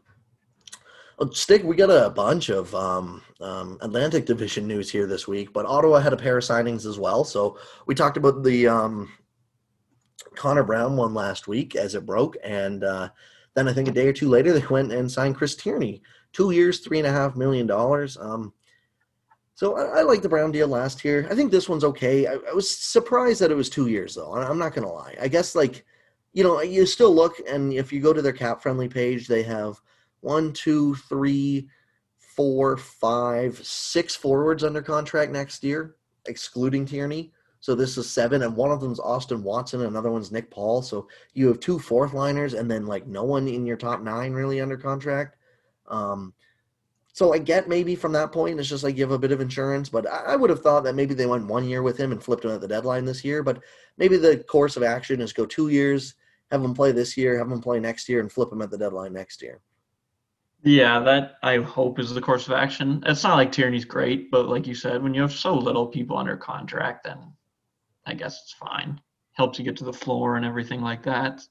stick. 1.32 1.62
We 1.64 1.76
got 1.76 1.90
a 1.90 2.10
bunch 2.10 2.48
of 2.48 2.74
um, 2.74 3.22
um, 3.40 3.78
Atlantic 3.80 4.26
Division 4.26 4.66
news 4.66 4.90
here 4.90 5.06
this 5.06 5.28
week, 5.28 5.52
but 5.52 5.66
Ottawa 5.66 6.00
had 6.00 6.12
a 6.12 6.16
pair 6.16 6.38
of 6.38 6.44
signings 6.44 6.86
as 6.86 6.98
well. 6.98 7.24
So 7.24 7.58
we 7.86 7.94
talked 7.94 8.16
about 8.16 8.42
the 8.42 8.68
um, 8.68 9.10
Connor 10.34 10.64
Brown 10.64 10.96
one 10.96 11.14
last 11.14 11.48
week 11.48 11.76
as 11.76 11.94
it 11.94 12.06
broke, 12.06 12.36
and 12.42 12.84
uh, 12.84 13.08
then 13.54 13.68
I 13.68 13.72
think 13.72 13.88
a 13.88 13.92
day 13.92 14.06
or 14.06 14.12
two 14.12 14.28
later 14.28 14.52
they 14.52 14.66
went 14.66 14.92
and 14.92 15.10
signed 15.10 15.36
Chris 15.36 15.56
Tierney, 15.56 16.02
two 16.32 16.50
years, 16.50 16.80
three 16.80 16.98
and 16.98 17.06
a 17.06 17.12
half 17.12 17.36
million 17.36 17.66
dollars. 17.66 18.16
Um, 18.16 18.52
so 19.54 19.76
I, 19.76 19.98
I 19.98 20.02
like 20.02 20.22
the 20.22 20.28
Brown 20.28 20.52
deal 20.52 20.68
last 20.68 21.04
year. 21.04 21.26
I 21.30 21.34
think 21.34 21.50
this 21.50 21.68
one's 21.68 21.84
okay. 21.84 22.26
I, 22.26 22.34
I 22.34 22.52
was 22.52 22.70
surprised 22.70 23.40
that 23.40 23.50
it 23.50 23.56
was 23.56 23.68
two 23.68 23.88
years 23.88 24.14
though. 24.14 24.34
I'm 24.34 24.58
not 24.58 24.74
gonna 24.74 24.92
lie. 24.92 25.16
I 25.20 25.28
guess 25.28 25.54
like 25.54 25.84
you 26.32 26.44
know 26.44 26.60
you 26.62 26.86
still 26.86 27.14
look, 27.14 27.40
and 27.48 27.72
if 27.72 27.92
you 27.92 28.00
go 28.00 28.12
to 28.12 28.22
their 28.22 28.32
CapFriendly 28.32 28.92
page, 28.92 29.26
they 29.26 29.42
have 29.42 29.80
one, 30.20 30.52
two, 30.52 30.94
three, 30.94 31.68
four, 32.18 32.76
five, 32.76 33.58
six 33.64 34.14
forwards 34.14 34.62
under 34.62 34.80
contract 34.80 35.32
next 35.32 35.64
year, 35.64 35.96
excluding 36.26 36.86
Tierney. 36.86 37.32
So 37.60 37.74
this 37.74 37.98
is 37.98 38.08
seven, 38.08 38.42
and 38.42 38.54
one 38.54 38.70
of 38.70 38.80
them's 38.80 39.00
Austin 39.00 39.42
Watson, 39.42 39.82
another 39.82 40.10
one's 40.10 40.30
Nick 40.30 40.50
Paul. 40.50 40.80
So 40.82 41.08
you 41.34 41.48
have 41.48 41.60
two 41.60 41.78
fourth 41.78 42.12
liners, 42.12 42.54
and 42.54 42.70
then 42.70 42.86
like 42.86 43.06
no 43.06 43.24
one 43.24 43.48
in 43.48 43.66
your 43.66 43.76
top 43.76 44.00
nine 44.00 44.32
really 44.32 44.60
under 44.60 44.76
contract. 44.76 45.36
Um, 45.88 46.34
so 47.12 47.32
I 47.32 47.38
get 47.38 47.68
maybe 47.68 47.96
from 47.96 48.12
that 48.12 48.30
point 48.30 48.60
it's 48.60 48.68
just 48.68 48.84
like 48.84 48.94
give 48.94 49.10
a 49.10 49.18
bit 49.18 49.32
of 49.32 49.40
insurance, 49.40 49.88
but 49.88 50.06
I 50.06 50.36
would 50.36 50.50
have 50.50 50.62
thought 50.62 50.84
that 50.84 50.94
maybe 50.94 51.14
they 51.14 51.26
went 51.26 51.48
one 51.48 51.68
year 51.68 51.82
with 51.82 51.98
him 51.98 52.12
and 52.12 52.22
flipped 52.22 52.44
him 52.44 52.52
at 52.52 52.60
the 52.60 52.68
deadline 52.68 53.04
this 53.04 53.24
year. 53.24 53.42
But 53.42 53.60
maybe 53.96 54.18
the 54.18 54.38
course 54.44 54.76
of 54.76 54.84
action 54.84 55.20
is 55.20 55.32
go 55.32 55.44
two 55.44 55.68
years, 55.68 56.14
have 56.52 56.62
him 56.62 56.74
play 56.74 56.92
this 56.92 57.16
year, 57.16 57.36
have 57.36 57.50
him 57.50 57.60
play 57.60 57.80
next 57.80 58.08
year, 58.08 58.20
and 58.20 58.30
flip 58.30 58.52
him 58.52 58.62
at 58.62 58.70
the 58.70 58.78
deadline 58.78 59.12
next 59.12 59.42
year. 59.42 59.60
Yeah, 60.62 61.00
that 61.00 61.38
I 61.42 61.58
hope 61.58 61.98
is 61.98 62.14
the 62.14 62.20
course 62.20 62.46
of 62.46 62.52
action. 62.52 63.02
It's 63.06 63.24
not 63.24 63.36
like 63.36 63.50
Tierney's 63.50 63.84
great, 63.84 64.30
but 64.30 64.48
like 64.48 64.66
you 64.68 64.74
said, 64.74 65.02
when 65.02 65.14
you 65.14 65.22
have 65.22 65.32
so 65.32 65.54
little 65.56 65.86
people 65.86 66.16
under 66.16 66.36
contract, 66.36 67.04
then 67.04 67.32
I 68.08 68.14
guess 68.14 68.40
it's 68.42 68.54
fine. 68.54 69.00
Helps 69.32 69.58
you 69.58 69.64
get 69.64 69.76
to 69.76 69.84
the 69.84 69.92
floor 69.92 70.36
and 70.36 70.44
everything 70.44 70.80
like 70.80 71.02
that. 71.04 71.42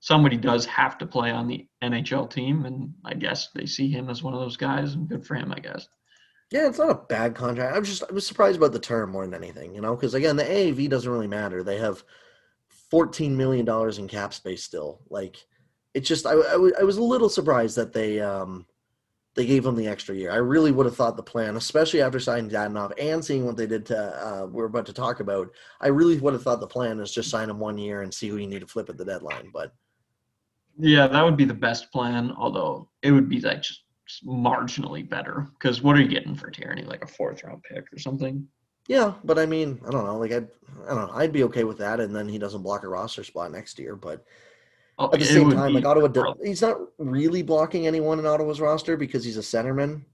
Somebody 0.00 0.36
does 0.36 0.66
have 0.66 0.98
to 0.98 1.06
play 1.06 1.30
on 1.30 1.46
the 1.48 1.66
NHL 1.82 2.30
team, 2.30 2.66
and 2.66 2.92
I 3.04 3.14
guess 3.14 3.48
they 3.54 3.64
see 3.64 3.90
him 3.90 4.10
as 4.10 4.22
one 4.22 4.34
of 4.34 4.40
those 4.40 4.56
guys, 4.56 4.94
and 4.94 5.08
good 5.08 5.26
for 5.26 5.34
him, 5.34 5.50
I 5.50 5.60
guess. 5.60 5.88
Yeah, 6.50 6.68
it's 6.68 6.78
not 6.78 6.90
a 6.90 7.06
bad 7.08 7.34
contract. 7.34 7.74
I'm 7.74 7.84
just 7.84 8.02
I 8.08 8.12
was 8.12 8.26
surprised 8.26 8.58
about 8.58 8.72
the 8.72 8.78
term 8.78 9.10
more 9.10 9.26
than 9.26 9.34
anything, 9.34 9.74
you 9.74 9.80
know, 9.80 9.96
because 9.96 10.14
again, 10.14 10.36
the 10.36 10.44
AAV 10.44 10.90
doesn't 10.90 11.10
really 11.10 11.26
matter. 11.26 11.62
They 11.62 11.78
have 11.78 12.04
14 12.90 13.34
million 13.34 13.64
dollars 13.64 13.98
in 13.98 14.06
cap 14.06 14.34
space 14.34 14.62
still. 14.62 15.00
Like, 15.08 15.38
it's 15.94 16.06
just 16.06 16.26
I, 16.26 16.32
I, 16.34 16.70
I 16.80 16.84
was 16.84 16.98
a 16.98 17.02
little 17.02 17.30
surprised 17.30 17.76
that 17.76 17.94
they 17.94 18.20
um 18.20 18.66
they 19.34 19.46
gave 19.46 19.66
him 19.66 19.74
the 19.74 19.88
extra 19.88 20.14
year. 20.14 20.30
I 20.30 20.36
really 20.36 20.70
would 20.70 20.86
have 20.86 20.96
thought 20.96 21.16
the 21.16 21.22
plan, 21.22 21.56
especially 21.56 22.00
after 22.00 22.20
signing 22.20 22.50
Dadonov 22.50 22.92
and 23.00 23.24
seeing 23.24 23.44
what 23.44 23.56
they 23.56 23.66
did 23.66 23.84
to 23.86 23.98
uh, 23.98 24.46
we're 24.46 24.66
about 24.66 24.86
to 24.86 24.92
talk 24.92 25.20
about. 25.20 25.50
I 25.80 25.88
really 25.88 26.18
would 26.18 26.34
have 26.34 26.42
thought 26.42 26.60
the 26.60 26.66
plan 26.66 27.00
is 27.00 27.12
just 27.12 27.30
sign 27.30 27.50
him 27.50 27.58
one 27.58 27.76
year 27.76 28.02
and 28.02 28.14
see 28.14 28.28
who 28.28 28.36
you 28.36 28.46
need 28.46 28.60
to 28.60 28.66
flip 28.66 28.88
at 28.88 28.96
the 28.96 29.04
deadline. 29.04 29.50
But 29.52 29.72
yeah, 30.78 31.08
that 31.08 31.22
would 31.22 31.36
be 31.36 31.44
the 31.44 31.54
best 31.54 31.90
plan. 31.92 32.32
Although 32.36 32.88
it 33.02 33.10
would 33.10 33.28
be 33.28 33.40
like 33.40 33.62
just 33.62 33.82
marginally 34.24 35.08
better 35.08 35.48
because 35.58 35.82
what 35.82 35.96
are 35.96 36.00
you 36.00 36.08
getting 36.08 36.36
for 36.36 36.50
Tierney? 36.50 36.82
Like 36.82 37.02
a 37.02 37.08
fourth 37.08 37.42
round 37.42 37.62
pick 37.64 37.92
or 37.92 37.98
something? 37.98 38.46
Yeah, 38.86 39.14
but 39.24 39.38
I 39.38 39.46
mean, 39.46 39.80
I 39.86 39.90
don't 39.90 40.04
know. 40.04 40.18
Like 40.18 40.32
I, 40.32 40.42
I 40.86 40.94
don't 40.94 41.08
know. 41.08 41.14
I'd 41.14 41.32
be 41.32 41.44
okay 41.44 41.64
with 41.64 41.78
that, 41.78 42.00
and 42.00 42.14
then 42.14 42.28
he 42.28 42.38
doesn't 42.38 42.62
block 42.62 42.84
a 42.84 42.88
roster 42.88 43.24
spot 43.24 43.50
next 43.50 43.78
year. 43.78 43.96
But 43.96 44.24
Oh, 44.98 45.10
At 45.12 45.18
the 45.18 45.24
same 45.24 45.50
time, 45.50 45.74
like 45.74 45.84
Ottawa, 45.84 46.34
he's 46.44 46.62
not 46.62 46.78
really 46.98 47.42
blocking 47.42 47.86
anyone 47.86 48.20
in 48.20 48.26
Ottawa's 48.26 48.60
roster 48.60 48.96
because 48.96 49.24
he's 49.24 49.36
a 49.36 49.40
centerman, 49.40 50.04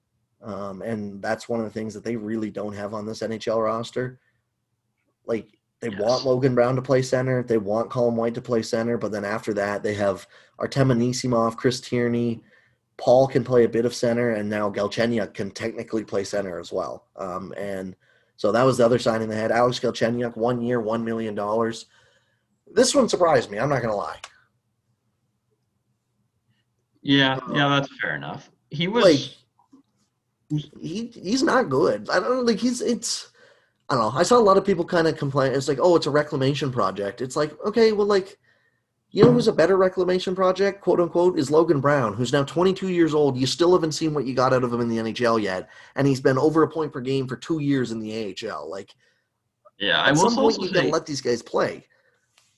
um, 0.43 0.81
and 0.81 1.21
that's 1.21 1.51
one 1.51 1.61
of 1.61 1.67
the 1.67 1.73
things 1.73 1.93
that 1.93 2.03
they 2.03 2.17
really 2.17 2.51
don't 2.51 2.73
have 2.73 2.95
on 2.95 3.05
this 3.05 3.21
NHL 3.21 3.63
roster. 3.63 4.19
Like 5.27 5.59
they 5.81 5.91
yes. 5.91 6.01
want 6.01 6.25
Logan 6.25 6.55
Brown 6.55 6.77
to 6.77 6.83
play 6.83 7.03
center, 7.03 7.43
they 7.43 7.59
want 7.59 7.91
Colin 7.91 8.17
White 8.17 8.35
to 8.35 8.41
play 8.41 8.63
center, 8.63 8.97
but 8.97 9.13
then 9.13 9.25
after 9.25 9.53
that, 9.53 9.83
they 9.83 9.95
have 9.95 10.27
Artem 10.59 10.89
Anisimov, 10.89 11.57
Chris 11.57 11.81
Tierney, 11.81 12.43
Paul 13.01 13.27
can 13.27 13.43
play 13.43 13.65
a 13.65 13.69
bit 13.69 13.87
of 13.87 13.95
center, 13.95 14.33
and 14.33 14.49
now 14.49 14.71
Galchenyuk 14.71 15.33
can 15.33 15.51
technically 15.51 16.05
play 16.05 16.23
center 16.23 16.61
as 16.61 16.71
well. 16.71 17.07
Um, 17.17 17.53
and 17.57 17.97
so 18.37 18.53
that 18.53 18.63
was 18.63 18.77
the 18.77 18.85
other 18.85 18.99
signing 18.99 19.29
they 19.29 19.37
had. 19.37 19.51
Alex 19.51 19.81
Galchenyuk, 19.81 20.37
one 20.37 20.61
year, 20.61 20.81
one 20.81 21.03
million 21.03 21.35
dollars. 21.35 21.87
This 22.73 22.95
one 22.95 23.09
surprised 23.09 23.51
me. 23.51 23.59
I'm 23.59 23.71
not 23.71 23.81
gonna 23.81 23.97
lie. 23.97 24.21
Yeah, 27.03 27.39
yeah, 27.53 27.67
um, 27.67 27.73
that's 27.73 27.89
fair 28.01 28.15
enough. 28.15 28.51
He 28.71 28.89
was 28.89 29.05
like 29.05 30.61
he 30.81 31.07
he's 31.07 31.43
not 31.43 31.69
good. 31.69 32.09
I 32.11 32.21
don't 32.21 32.47
like 32.47 32.59
he's 32.59 32.81
it's 32.81 33.31
I 33.89 33.95
don't 33.95 34.15
know. 34.15 34.21
I 34.21 34.23
saw 34.23 34.39
a 34.39 34.41
lot 34.41 34.57
of 34.57 34.65
people 34.65 34.85
kind 34.85 35.09
of 35.09 35.17
complain. 35.17 35.53
It's 35.53 35.67
like, 35.67 35.81
oh, 35.83 35.97
it's 35.97 36.07
a 36.07 36.11
reclamation 36.11 36.71
project. 36.71 37.21
It's 37.21 37.35
like, 37.35 37.53
okay, 37.67 37.91
well, 37.91 38.07
like, 38.07 38.39
you 39.11 39.25
know 39.25 39.33
who's 39.33 39.49
a 39.49 39.53
better 39.53 39.77
reclamation 39.77 40.37
project, 40.37 40.81
quote 40.81 41.01
unquote, 41.01 41.37
is 41.37 41.51
Logan 41.51 41.81
Brown, 41.81 42.15
who's 42.15 42.33
now 42.33 42.45
22 42.45 42.89
years 42.89 43.15
old. 43.15 43.37
You 43.37 43.47
still 43.47 43.73
haven't 43.73 43.93
seen 43.93 44.15
what 44.15 44.27
you 44.27 44.35
got 44.35 44.53
out 44.53 44.63
of 44.63 44.73
him 44.73 44.81
in 44.81 44.89
the 44.89 44.99
NHL 44.99 45.43
yet, 45.43 45.69
and 45.97 46.07
he's 46.07 46.21
been 46.21 46.39
over 46.39 46.63
a 46.63 46.69
point 46.69 46.93
per 46.93 47.01
game 47.01 47.27
for 47.27 47.37
two 47.37 47.59
years 47.59 47.91
in 47.91 47.99
the 47.99 48.37
AHL. 48.49 48.71
Like, 48.71 48.95
yeah, 49.81 50.03
at 50.03 50.13
I 50.13 50.15
some 50.15 50.37
point 50.37 50.61
you 50.61 50.73
got 50.73 50.83
to 50.83 50.89
let 50.91 51.07
these 51.07 51.21
guys 51.21 51.43
play. 51.43 51.85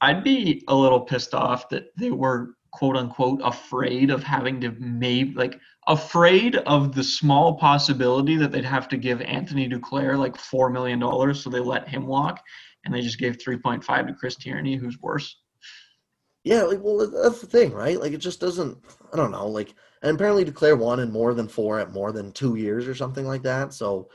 I'd 0.02 0.22
be 0.22 0.62
a 0.68 0.74
little 0.74 1.00
pissed 1.00 1.32
off 1.32 1.70
that 1.70 1.96
they 1.96 2.10
were 2.10 2.50
quote 2.72 2.96
unquote 2.96 3.40
afraid 3.44 4.10
of 4.10 4.22
having 4.22 4.60
to 4.60 4.72
maybe 4.78 5.34
like 5.34 5.60
afraid 5.86 6.56
of 6.56 6.94
the 6.94 7.04
small 7.04 7.54
possibility 7.54 8.36
that 8.36 8.50
they'd 8.50 8.64
have 8.64 8.88
to 8.88 8.96
give 8.96 9.20
Anthony 9.20 9.68
Duclair 9.68 10.18
like 10.18 10.36
four 10.36 10.70
million 10.70 10.98
dollars, 10.98 11.42
so 11.42 11.50
they 11.50 11.60
let 11.60 11.86
him 11.86 12.06
walk, 12.06 12.42
and 12.84 12.94
they 12.94 13.02
just 13.02 13.18
gave 13.18 13.40
three 13.40 13.58
point 13.58 13.84
five 13.84 14.06
to 14.06 14.14
Chris 14.14 14.36
Tierney, 14.36 14.76
who's 14.76 15.00
worse. 15.00 15.36
Yeah, 16.44 16.62
like 16.62 16.80
well, 16.82 16.98
that's 16.98 17.40
the 17.40 17.46
thing, 17.46 17.72
right? 17.72 18.00
Like 18.00 18.12
it 18.12 18.18
just 18.18 18.40
doesn't. 18.40 18.78
I 19.12 19.16
don't 19.16 19.30
know. 19.30 19.46
Like, 19.46 19.74
and 20.02 20.14
apparently 20.16 20.44
Duclair 20.44 20.76
wanted 20.76 21.12
more 21.12 21.34
than 21.34 21.48
four 21.48 21.78
at 21.78 21.92
more 21.92 22.10
than 22.10 22.32
two 22.32 22.56
years 22.56 22.88
or 22.88 22.94
something 22.94 23.26
like 23.26 23.42
that. 23.42 23.74
So, 23.74 24.08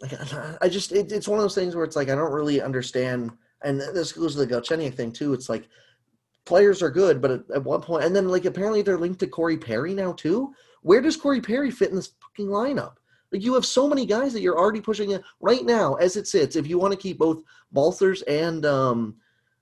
like, 0.00 0.12
I 0.62 0.68
just 0.68 0.92
it, 0.92 1.12
it's 1.12 1.28
one 1.28 1.38
of 1.38 1.44
those 1.44 1.54
things 1.54 1.74
where 1.74 1.84
it's 1.84 1.96
like 1.96 2.08
I 2.08 2.14
don't 2.14 2.32
really 2.32 2.62
understand. 2.62 3.32
And 3.62 3.80
this 3.80 4.12
goes 4.12 4.34
to 4.34 4.44
the 4.44 4.54
Galchenyuk 4.54 4.94
thing 4.94 5.10
too. 5.10 5.32
It's 5.32 5.48
like 5.48 5.68
players 6.44 6.82
are 6.82 6.90
good, 6.90 7.20
but 7.20 7.30
at, 7.30 7.40
at 7.54 7.64
what 7.64 7.82
point? 7.82 8.04
And 8.04 8.14
then 8.14 8.28
like 8.28 8.44
apparently 8.44 8.82
they're 8.82 8.98
linked 8.98 9.20
to 9.20 9.26
Corey 9.26 9.56
Perry 9.56 9.94
now 9.94 10.12
too. 10.12 10.52
Where 10.82 11.00
does 11.00 11.16
Corey 11.16 11.40
Perry 11.40 11.70
fit 11.70 11.90
in 11.90 11.96
this 11.96 12.12
fucking 12.20 12.48
lineup? 12.48 12.96
Like 13.32 13.42
you 13.42 13.54
have 13.54 13.66
so 13.66 13.88
many 13.88 14.06
guys 14.06 14.32
that 14.32 14.42
you're 14.42 14.58
already 14.58 14.80
pushing 14.80 15.10
in 15.10 15.22
right 15.40 15.64
now 15.64 15.94
as 15.94 16.16
it 16.16 16.26
sits. 16.26 16.56
If 16.56 16.66
you 16.66 16.78
want 16.78 16.92
to 16.92 16.98
keep 16.98 17.18
both 17.18 17.42
Balcers 17.72 18.22
and 18.22 18.64
um, 18.64 19.16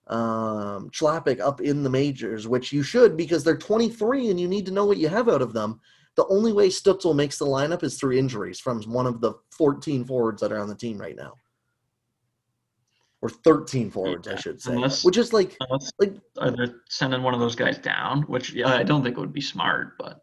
um, 0.08 0.90
Chlapik 0.90 1.40
up 1.40 1.60
in 1.60 1.82
the 1.82 1.90
majors, 1.90 2.46
which 2.46 2.72
you 2.72 2.82
should 2.82 3.16
because 3.16 3.44
they're 3.44 3.56
23 3.56 4.30
and 4.30 4.38
you 4.38 4.48
need 4.48 4.66
to 4.66 4.72
know 4.72 4.84
what 4.84 4.98
you 4.98 5.08
have 5.08 5.28
out 5.28 5.42
of 5.42 5.52
them. 5.52 5.80
The 6.16 6.26
only 6.26 6.52
way 6.52 6.68
Stützle 6.68 7.16
makes 7.16 7.38
the 7.38 7.46
lineup 7.46 7.82
is 7.82 7.98
through 7.98 8.18
injuries 8.18 8.60
from 8.60 8.82
one 8.82 9.06
of 9.06 9.22
the 9.22 9.32
14 9.52 10.04
forwards 10.04 10.42
that 10.42 10.52
are 10.52 10.58
on 10.58 10.68
the 10.68 10.74
team 10.74 10.98
right 10.98 11.16
now 11.16 11.34
or 13.22 13.28
13 13.28 13.90
forwards, 13.90 14.26
yeah. 14.26 14.34
I 14.34 14.36
should 14.36 14.60
say, 14.60 14.72
unless, 14.72 15.04
which 15.04 15.16
is 15.16 15.32
like 15.32 15.56
like 15.98 16.14
are 16.38 16.50
they 16.50 16.72
sending 16.88 17.22
one 17.22 17.34
of 17.34 17.40
those 17.40 17.54
guys 17.54 17.78
down? 17.78 18.22
Which 18.22 18.52
yeah, 18.52 18.74
I 18.74 18.82
don't 18.82 19.02
think 19.02 19.16
would 19.16 19.32
be 19.32 19.40
smart, 19.40 19.96
but. 19.98 20.18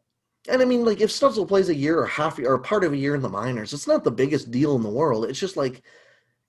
And 0.48 0.62
I 0.62 0.66
mean, 0.66 0.86
like 0.86 1.02
if 1.02 1.10
Stützle 1.10 1.48
plays 1.48 1.70
a 1.70 1.76
year 1.76 2.00
or 2.00 2.06
half 2.06 2.40
or 2.40 2.58
part 2.60 2.84
of 2.84 2.94
a 2.94 2.98
year 2.98 3.16
in 3.16 3.22
the 3.22 3.30
minors, 3.30 3.74
it's 3.74 3.88
not 3.88 4.04
the 4.04 4.12
biggest 4.12 4.52
deal 4.52 4.76
in 4.76 4.84
the 4.84 4.90
world. 4.90 5.26
It's 5.26 5.40
just 5.40 5.58
like 5.58 5.84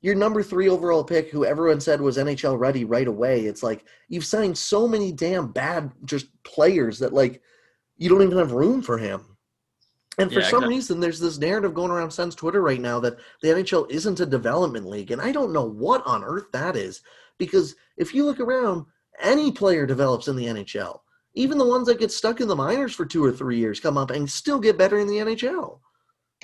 your 0.01 0.15
number 0.15 0.43
three 0.43 0.69
overall 0.69 1.05
pick, 1.05 1.31
who 1.31 1.45
everyone 1.45 1.81
said 1.81 2.01
was 2.01 2.17
NHL 2.17 2.59
ready 2.59 2.85
right 2.85 3.09
away. 3.09 3.45
It's 3.45 3.63
like 3.63 3.85
you've 4.09 4.25
signed 4.25 4.57
so 4.57 4.89
many 4.89 5.13
damn 5.13 5.53
bad 5.53 5.93
just 6.05 6.27
players 6.45 6.99
that 7.01 7.13
like 7.13 7.43
you 7.97 8.09
don't 8.09 8.23
even 8.23 8.39
have 8.39 8.53
room 8.53 8.81
for 8.81 8.97
him. 8.97 9.30
And 10.19 10.31
for 10.33 10.41
yeah, 10.41 10.47
some 10.47 10.59
exactly. 10.59 10.75
reason, 10.75 11.01
there's 11.01 11.21
this 11.21 11.39
narrative 11.39 11.73
going 11.73 11.91
around 11.91 12.11
Sens 12.11 12.35
Twitter 12.35 12.61
right 12.61 12.81
now 12.81 13.01
that 13.01 13.17
the 13.43 13.49
NHL 13.49 13.91
isn't 13.91 14.21
a 14.21 14.27
development 14.27 14.87
league. 14.87 15.13
And 15.13 15.21
I 15.21 15.33
don't 15.33 15.53
know 15.53 15.65
what 15.65 16.07
on 16.07 16.25
earth 16.25 16.47
that 16.53 16.77
is. 16.77 17.03
Because 17.39 17.77
if 17.97 18.15
you 18.15 18.25
look 18.25 18.41
around, 18.41 18.85
any 19.23 19.51
player 19.53 19.87
develops 19.87 20.29
in 20.29 20.37
the 20.37 20.47
NHL. 20.47 21.01
Even 21.35 21.59
the 21.59 21.67
ones 21.67 21.87
that 21.87 22.01
get 22.01 22.11
stuck 22.11 22.41
in 22.41 22.49
the 22.49 22.57
minors 22.57 22.95
for 22.95 23.07
two 23.07 23.25
or 23.25 23.31
three 23.33 23.57
years 23.57 23.79
come 23.81 23.97
up 23.97 24.11
and 24.11 24.29
still 24.29 24.59
get 24.59 24.77
better 24.77 24.99
in 24.99 25.07
the 25.07 25.19
NHL. 25.19 25.79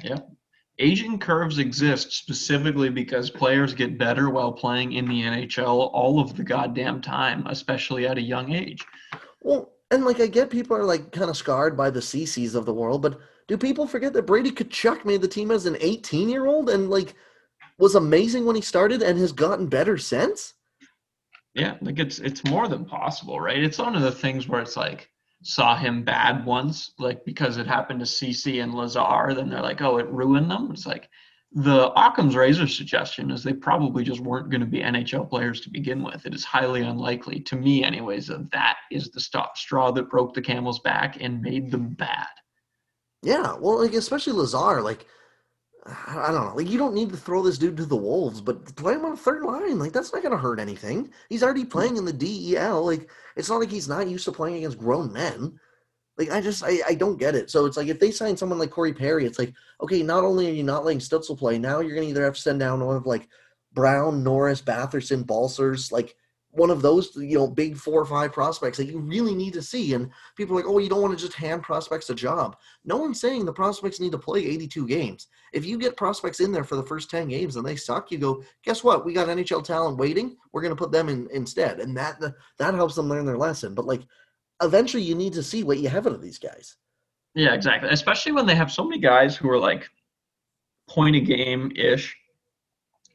Yeah. 0.03 0.21
Aging 0.79 1.19
curves 1.19 1.59
exist 1.59 2.13
specifically 2.13 2.91
because 2.91 3.31
players 3.31 3.75
get 3.75 3.99
better 3.99 4.31
while 4.31 4.53
playing 4.53 4.93
in 4.93 5.09
the 5.09 5.23
NHL 5.23 5.91
all 5.93 6.21
of 6.21 6.37
the 6.37 6.45
goddamn 6.45 7.01
time, 7.01 7.47
especially 7.47 8.07
at 8.07 8.19
a 8.19 8.23
young 8.23 8.53
age. 8.53 8.85
Well, 9.43 9.73
And 9.91 10.05
like 10.05 10.21
I 10.21 10.27
get 10.27 10.51
people 10.51 10.77
are 10.77 10.85
like 10.85 11.13
kind 11.13 11.31
of 11.31 11.37
scarred 11.37 11.77
by 11.77 11.91
the 11.91 12.01
CCs 12.01 12.55
of 12.55 12.67
the 12.67 12.75
world, 12.75 13.03
but 13.03 13.19
do 13.49 13.57
people 13.57 13.87
forget 13.87 14.13
that 14.13 14.27
Brady 14.27 14.51
Tkachuk 14.51 15.05
made 15.05 15.23
the 15.23 15.29
team 15.29 15.51
as 15.51 15.67
an 15.67 15.77
18 15.81 16.29
year 16.29 16.47
old 16.47 16.71
and 16.71 16.91
like 16.91 17.15
was 17.79 17.95
amazing 17.95 18.45
when 18.45 18.57
he 18.57 18.63
started 18.63 19.03
and 19.03 19.19
has 19.19 19.33
gotten 19.33 19.67
better 19.67 19.99
since? 19.99 20.55
Yeah, 21.55 21.77
like 21.81 21.99
it's 21.99 22.19
it's 22.19 22.45
more 22.45 22.69
than 22.69 22.85
possible, 22.85 23.41
right? 23.41 23.63
It's 23.63 23.79
one 23.79 23.97
of 23.97 24.03
the 24.03 24.13
things 24.13 24.49
where 24.49 24.61
it's 24.61 24.77
like 24.77 25.11
saw 25.43 25.77
him 25.77 26.03
bad 26.03 26.45
once, 26.45 26.93
like 26.99 27.25
because 27.25 27.57
it 27.57 27.67
happened 27.67 28.01
to 28.01 28.07
CC 28.07 28.63
and 28.63 28.75
Lazar, 28.75 29.35
then 29.35 29.49
they're 29.49 29.63
like, 29.63 29.81
oh, 29.81 29.99
it 29.99 30.09
ruined 30.09 30.51
them. 30.51 30.71
It's 30.73 30.87
like 30.87 31.09
the 31.53 31.91
Occam's 31.93 32.37
razor 32.37 32.67
suggestion 32.67 33.31
is 33.31 33.43
they 33.43 33.53
probably 33.53 34.05
just 34.05 34.21
weren't 34.21 34.51
going 34.51 34.61
to 34.61 34.67
be 34.67 34.81
NHL 34.81 35.31
players 35.31 35.61
to 35.63 35.71
begin 35.71 36.03
with. 36.03 36.27
It 36.27 36.35
is 36.35 36.45
highly 36.45 36.83
unlikely, 36.83 37.41
to 37.41 37.57
me, 37.57 37.85
anyways, 37.85 38.27
that 38.27 38.51
that 38.51 38.77
is 38.91 39.11
the 39.11 39.21
straw 39.55 39.91
that 39.93 40.11
broke 40.11 40.35
the 40.35 40.43
camel's 40.43 40.81
back 40.81 41.19
and 41.21 41.41
made 41.41 41.71
them 41.71 41.89
bad. 41.91 42.27
Yeah, 43.23 43.55
well, 43.59 43.83
like 43.83 43.95
especially 43.95 44.35
Lazar, 44.35 44.83
like 44.83 45.07
I 45.87 46.33
don't 46.33 46.47
know, 46.47 46.55
like 46.57 46.69
you 46.69 46.79
don't 46.79 46.95
need 46.95 47.11
to 47.11 47.17
throw 47.17 47.43
this 47.43 47.59
dude 47.59 47.77
to 47.77 47.85
the 47.85 47.97
wolves, 47.97 48.41
but 48.41 48.75
play 48.77 48.95
him 48.95 49.05
on 49.05 49.13
a 49.13 49.17
third 49.17 49.43
line, 49.43 49.79
like 49.79 49.93
that's 49.93 50.13
not 50.13 50.23
to 50.23 50.37
hurt 50.37 50.59
anything. 50.59 51.11
He's 51.29 51.43
already 51.43 51.63
hmm. 51.63 51.69
playing 51.69 51.97
in 51.97 52.05
the 52.05 52.13
DEL. 52.13 52.85
Like 52.85 53.09
it's 53.37 53.49
not 53.49 53.61
like 53.61 53.71
he's 53.71 53.89
not 53.89 54.09
used 54.09 54.25
to 54.25 54.33
playing 54.33 54.57
against 54.57 54.79
grown 54.79 55.13
men. 55.13 55.59
Like 56.19 56.31
I 56.31 56.41
just 56.41 56.65
I, 56.65 56.81
I 56.89 56.95
don't 56.95 57.19
get 57.19 57.35
it. 57.35 57.51
So 57.51 57.67
it's 57.67 57.77
like 57.77 57.89
if 57.89 58.01
they 58.01 58.11
sign 58.11 58.37
someone 58.37 58.59
like 58.59 58.71
Corey 58.71 58.93
Perry, 58.93 59.27
it's 59.27 59.39
like 59.39 59.53
okay, 59.81 60.03
not 60.03 60.25
only 60.25 60.49
are 60.49 60.55
you 60.55 60.65
not 60.65 60.85
letting 60.85 61.01
Stützle 61.01 61.39
play, 61.39 61.59
now 61.59 61.81
you're 61.81 61.95
gonna 61.95 62.09
either 62.09 62.25
have 62.25 62.35
to 62.35 62.41
send 62.41 62.59
down 62.59 62.85
one 62.85 62.97
of 62.97 63.07
like 63.07 63.29
Brown, 63.73 64.25
Norris, 64.25 64.63
Batherson, 64.63 65.27
Balcers, 65.27 65.93
like 65.93 66.17
one 66.57 66.71
of 66.71 66.83
those 66.83 67.15
you 67.17 67.37
know 67.37 67.47
big 67.47 67.77
four 67.77 68.01
or 68.01 68.07
five 68.07 68.33
prospects 68.33 68.79
that 68.79 68.87
you 68.87 68.99
really 68.99 69.35
need 69.35 69.53
to 69.53 69.63
see. 69.63 69.95
And 69.95 70.11
people 70.37 70.57
are 70.57 70.61
like, 70.61 70.69
oh, 70.69 70.79
you 70.79 70.89
don't 70.89 71.03
want 71.03 71.17
to 71.17 71.25
just 71.25 71.37
hand 71.37 71.63
prospects 71.63 72.11
a 72.11 72.15
job. 72.15 72.57
No 72.85 72.97
one's 72.97 73.21
saying 73.21 73.45
the 73.45 73.53
prospects 73.53 74.01
need 74.01 74.13
to 74.13 74.19
play 74.19 74.41
82 74.41 74.87
games. 74.87 75.29
If 75.53 75.65
you 75.65 75.79
get 75.79 75.97
prospects 75.97 76.41
in 76.41 76.53
there 76.53 76.65
for 76.65 76.77
the 76.77 76.87
first 76.87 77.11
10 77.11 77.29
games 77.29 77.57
and 77.57 77.67
they 77.67 77.77
suck, 77.77 78.11
you 78.11 78.19
go, 78.19 78.43
guess 78.65 78.83
what? 78.83 79.05
We 79.05 79.13
got 79.13 79.29
NHL 79.29 79.65
talent 79.65 79.99
waiting. 79.99 80.37
We're 80.53 80.63
gonna 80.63 80.77
put 80.77 80.93
them 80.93 81.09
in 81.09 81.29
instead, 81.33 81.81
and 81.81 81.97
that 81.97 82.21
that 82.59 82.75
helps 82.75 82.95
them 82.95 83.09
learn 83.09 83.27
their 83.27 83.39
lesson. 83.39 83.75
But 83.75 83.87
like 83.87 84.03
eventually 84.63 85.03
you 85.03 85.15
need 85.15 85.35
to 85.35 85.43
see 85.43 85.63
what 85.63 85.79
you 85.79 85.89
have 85.89 86.07
out 86.07 86.15
of 86.15 86.23
these 86.23 86.39
guys. 86.39 86.77
Yeah, 87.35 87.53
exactly. 87.53 87.91
Especially 87.91 88.33
when 88.33 88.47
they 88.47 88.55
have 88.55 88.73
so 88.73 88.85
many 88.85 88.99
guys 88.99 89.37
who 89.37 89.51
are 89.51 89.59
like 89.59 89.89
point 90.89 91.17
a 91.17 91.21
game 91.21 91.71
ish 91.77 92.17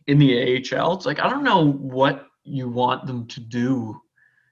in 0.07 0.19
the 0.19 0.57
AHL. 0.73 0.93
It's 0.93 1.05
like 1.05 1.19
I 1.19 1.29
don't 1.29 1.43
know 1.43 1.71
what 1.71 2.27
you 2.43 2.69
want 2.69 3.05
them 3.07 3.27
to 3.27 3.39
do. 3.39 4.01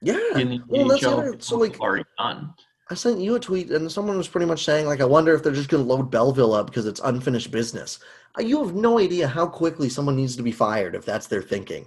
Yeah. 0.02 0.18
In 0.36 0.48
the 0.50 0.60
well, 0.68 0.92
AHL 0.92 1.40
so 1.40 1.58
like 1.58 1.80
already 1.80 2.04
done. 2.18 2.54
I 2.90 2.94
sent 2.94 3.20
you 3.20 3.36
a 3.36 3.40
tweet 3.40 3.70
and 3.70 3.90
someone 3.90 4.16
was 4.16 4.28
pretty 4.28 4.46
much 4.46 4.64
saying 4.64 4.86
like 4.86 5.00
I 5.00 5.04
wonder 5.04 5.34
if 5.34 5.42
they're 5.42 5.52
just 5.52 5.68
going 5.68 5.84
to 5.84 5.88
load 5.88 6.10
Belleville 6.10 6.54
up 6.54 6.66
because 6.66 6.86
it's 6.86 7.00
unfinished 7.00 7.50
business. 7.50 8.00
Uh, 8.38 8.42
you 8.42 8.64
have 8.64 8.74
no 8.74 8.98
idea 8.98 9.28
how 9.28 9.46
quickly 9.46 9.88
someone 9.88 10.16
needs 10.16 10.36
to 10.36 10.42
be 10.42 10.52
fired 10.52 10.94
if 10.94 11.04
that's 11.04 11.26
their 11.26 11.42
thinking. 11.42 11.86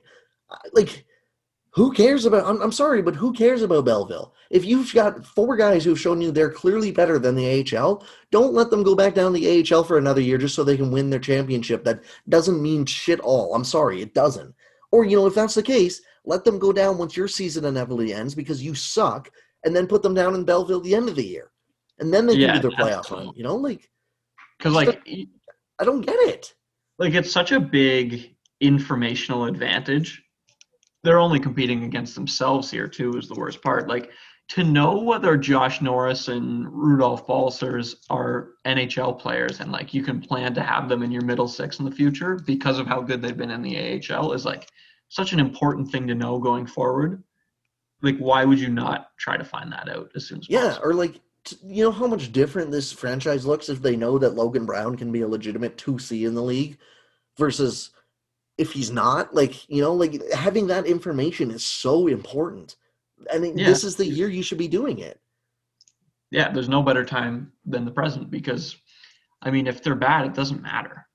Uh, 0.50 0.58
like 0.74 1.06
who 1.74 1.92
cares 1.92 2.26
about 2.26 2.46
I'm, 2.46 2.62
I'm 2.62 2.72
sorry 2.72 3.02
but 3.02 3.16
who 3.16 3.34
cares 3.34 3.62
about 3.62 3.86
belleville 3.86 4.34
if 4.50 4.64
you've 4.64 4.94
got 4.94 5.26
four 5.26 5.56
guys 5.56 5.84
who've 5.84 6.00
shown 6.00 6.22
you 6.22 6.32
they're 6.32 6.52
clearly 6.52 6.92
better 6.92 7.20
than 7.20 7.36
the 7.36 7.76
ahl 7.76 8.06
don't 8.32 8.54
let 8.54 8.70
them 8.70 8.84
go 8.84 8.96
back 8.96 9.14
down 9.14 9.34
the 9.34 9.62
ahl 9.72 9.84
for 9.84 9.98
another 9.98 10.22
year 10.22 10.38
just 10.38 10.56
so 10.56 10.64
they 10.64 10.78
can 10.78 10.92
win 10.92 11.10
their 11.10 11.20
championship 11.20 11.84
that 11.84 12.04
doesn't 12.30 12.62
mean 12.62 12.86
shit 12.86 13.20
all 13.22 13.54
i'm 13.56 13.64
sorry 13.64 14.02
it 14.02 14.14
doesn't 14.14 14.54
or 14.94 15.04
you 15.04 15.18
know 15.18 15.28
if 15.28 15.36
that's 15.36 15.56
the 15.56 15.64
case 15.76 16.02
let 16.26 16.44
them 16.46 16.58
go 16.58 16.72
down 16.72 16.98
once 16.98 17.18
your 17.18 17.28
season 17.28 17.66
inevitably 17.66 18.14
ends 18.14 18.34
because 18.34 18.64
you 18.64 18.74
suck 18.74 19.30
and 19.66 19.76
then 19.76 19.88
put 19.88 20.02
them 20.02 20.14
down 20.14 20.36
in 20.36 20.46
belleville 20.46 20.78
at 20.78 20.84
the 20.84 20.96
end 20.96 21.10
of 21.10 21.16
the 21.16 21.26
year 21.26 21.52
and 22.00 22.14
then 22.14 22.26
they 22.26 22.36
Yeah, 22.36 22.54
can 22.54 22.62
do 22.62 22.70
their 22.70 22.78
playoff 22.78 23.12
run 23.12 23.32
you 23.36 23.44
know 23.44 23.56
like 23.56 23.90
Because 24.58 24.74
like 24.74 25.02
i 25.80 25.84
don't 25.84 26.06
get 26.06 26.20
it 26.34 26.54
like 27.00 27.14
it's 27.14 27.32
such 27.32 27.52
a 27.52 27.60
big 27.60 28.34
informational 28.62 29.46
advantage. 29.46 30.24
They're 31.04 31.20
only 31.20 31.40
competing 31.40 31.84
against 31.84 32.16
themselves 32.16 32.72
here 32.72 32.88
too. 32.88 33.18
Is 33.18 33.28
the 33.28 33.36
worst 33.36 33.62
part. 33.62 33.90
Like 33.90 34.10
to 34.50 34.64
know 34.64 34.98
whether 35.00 35.38
Josh 35.38 35.82
Norris 35.82 36.28
and 36.28 36.68
Rudolph 36.72 37.26
Balcers 37.26 37.96
are 38.10 38.50
NHL 38.66 39.18
players 39.18 39.60
and 39.60 39.72
like 39.72 39.94
you 39.94 40.04
can 40.04 40.20
plan 40.22 40.54
to 40.54 40.62
have 40.62 40.90
them 40.90 41.02
in 41.02 41.12
your 41.12 41.24
middle 41.24 41.48
six 41.48 41.80
in 41.80 41.86
the 41.86 41.92
future 41.92 42.40
because 42.46 42.78
of 42.78 42.86
how 42.88 43.02
good 43.02 43.22
they've 43.22 43.38
been 43.38 43.52
in 43.52 43.62
the 43.62 44.02
AHL 44.12 44.34
is 44.34 44.46
like 44.46 44.70
such 45.10 45.34
an 45.34 45.40
important 45.40 45.92
thing 45.92 46.08
to 46.08 46.16
know 46.16 46.38
going 46.38 46.66
forward. 46.68 47.24
Like 48.02 48.18
why 48.18 48.44
would 48.46 48.60
you 48.60 48.70
not 48.70 49.08
try 49.18 49.38
to 49.38 49.46
find 49.46 49.72
that 49.72 49.90
out 49.90 50.12
as 50.16 50.28
soon 50.28 50.40
as 50.40 50.50
Yeah, 50.50 50.68
possible? 50.68 50.90
or 50.90 50.94
like 50.94 51.22
t- 51.46 51.58
you 51.64 51.84
know 51.86 51.92
how 51.92 52.06
much 52.08 52.32
different 52.32 52.70
this 52.70 52.92
franchise 52.92 53.46
looks 53.46 53.70
if 53.70 53.82
they 53.82 53.96
know 53.96 54.20
that 54.20 54.36
Logan 54.36 54.66
Brown 54.66 54.98
can 54.98 55.12
be 55.12 55.22
a 55.22 55.28
legitimate 55.28 55.78
2C 55.78 56.28
in 56.28 56.36
the 56.36 56.44
league 56.44 56.78
versus 57.38 57.92
if 58.58 58.72
he's 58.74 58.92
not. 58.92 59.34
Like, 59.34 59.68
you 59.70 59.82
know, 59.82 59.94
like 59.94 60.22
having 60.32 60.68
that 60.68 60.86
information 60.86 61.50
is 61.50 61.66
so 61.66 62.08
important. 62.08 62.76
I 63.32 63.38
mean, 63.40 63.58
Yeah. 63.58 63.68
this 63.68 63.84
is 63.84 63.96
the 63.96 64.06
year 64.06 64.28
you 64.30 64.44
should 64.44 64.58
be 64.58 64.68
doing 64.68 65.00
it. 65.00 65.20
yeah, 66.32 66.52
there's 66.52 66.70
no 66.70 66.82
better 66.82 67.06
time 67.06 67.52
than 67.66 67.86
the 67.86 67.92
present 67.92 68.32
because 68.32 68.76
I 69.44 69.52
mean 69.52 69.68
if 69.68 69.84
they're 69.84 69.94
bad, 69.96 70.26
it 70.26 70.34
doesn't 70.34 70.62
matter. 70.64 71.06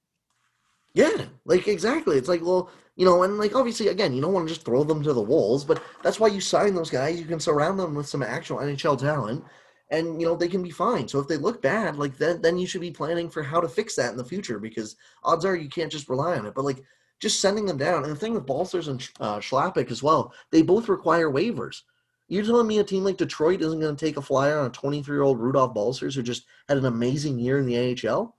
Yeah, 0.95 1.27
like 1.45 1.69
exactly. 1.69 2.17
It's 2.17 2.29
like, 2.29 2.45
well, 2.45 2.71
you 2.97 3.05
know, 3.05 3.23
and 3.25 3.39
like 3.39 3.55
obviously, 3.55 3.89
again, 3.89 4.13
you 4.13 4.21
don't 4.23 4.33
want 4.33 4.49
to 4.49 4.55
just 4.55 4.65
throw 4.65 4.85
them 4.85 5.03
to 5.03 5.13
the 5.13 5.23
wolves, 5.23 5.65
but 5.65 5.83
that's 6.03 6.19
why 6.21 6.29
you 6.29 6.41
sign 6.41 6.75
those 6.75 6.91
guys. 6.91 7.19
You 7.19 7.27
can 7.27 7.41
surround 7.41 7.79
them 7.79 7.95
with 7.95 8.09
some 8.09 8.23
actual 8.23 8.59
NHL 8.59 8.99
talent, 8.99 9.45
and 9.91 10.21
you 10.21 10.27
know 10.27 10.35
they 10.37 10.49
can 10.49 10.63
be 10.63 10.71
fine. 10.71 11.07
So 11.09 11.19
if 11.21 11.29
they 11.29 11.37
look 11.37 11.63
bad, 11.63 11.97
like 11.97 12.17
then 12.17 12.41
then 12.43 12.59
you 12.59 12.67
should 12.67 12.81
be 12.81 12.91
planning 12.91 13.29
for 13.29 13.43
how 13.43 13.61
to 13.61 13.69
fix 13.69 13.95
that 13.97 14.11
in 14.13 14.17
the 14.17 14.25
future 14.25 14.59
because 14.59 14.97
odds 15.25 15.45
are 15.45 15.57
you 15.57 15.69
can't 15.69 15.93
just 15.93 16.09
rely 16.09 16.39
on 16.39 16.47
it. 16.47 16.55
But 16.55 16.65
like 16.65 16.83
just 17.21 17.41
sending 17.41 17.67
them 17.67 17.77
down, 17.77 18.05
and 18.05 18.13
the 18.13 18.17
thing 18.17 18.35
with 18.35 18.47
Balcers 18.47 18.89
and 18.89 19.01
uh, 19.21 19.39
Chlapik 19.39 19.91
as 19.91 20.03
well, 20.03 20.33
they 20.53 20.63
both 20.63 20.89
require 20.89 21.31
waivers. 21.31 21.83
You're 22.29 22.45
telling 22.45 22.67
me 22.67 22.79
a 22.79 22.85
team 22.85 23.05
like 23.05 23.17
Detroit 23.17 23.63
isn't 23.63 23.81
going 23.81 23.97
to 23.97 24.05
take 24.07 24.17
a 24.19 24.23
flyer 24.23 24.59
on 24.59 24.67
a 24.67 24.71
23 24.71 25.15
year 25.17 25.23
old 25.23 25.41
Rudolph 25.41 25.75
Balcers 25.75 26.15
who 26.15 26.23
just 26.23 26.45
had 26.69 26.77
an 26.79 26.85
amazing 26.87 27.39
year 27.39 27.59
in 27.59 27.67
the 27.67 27.79
AHL? 28.09 28.37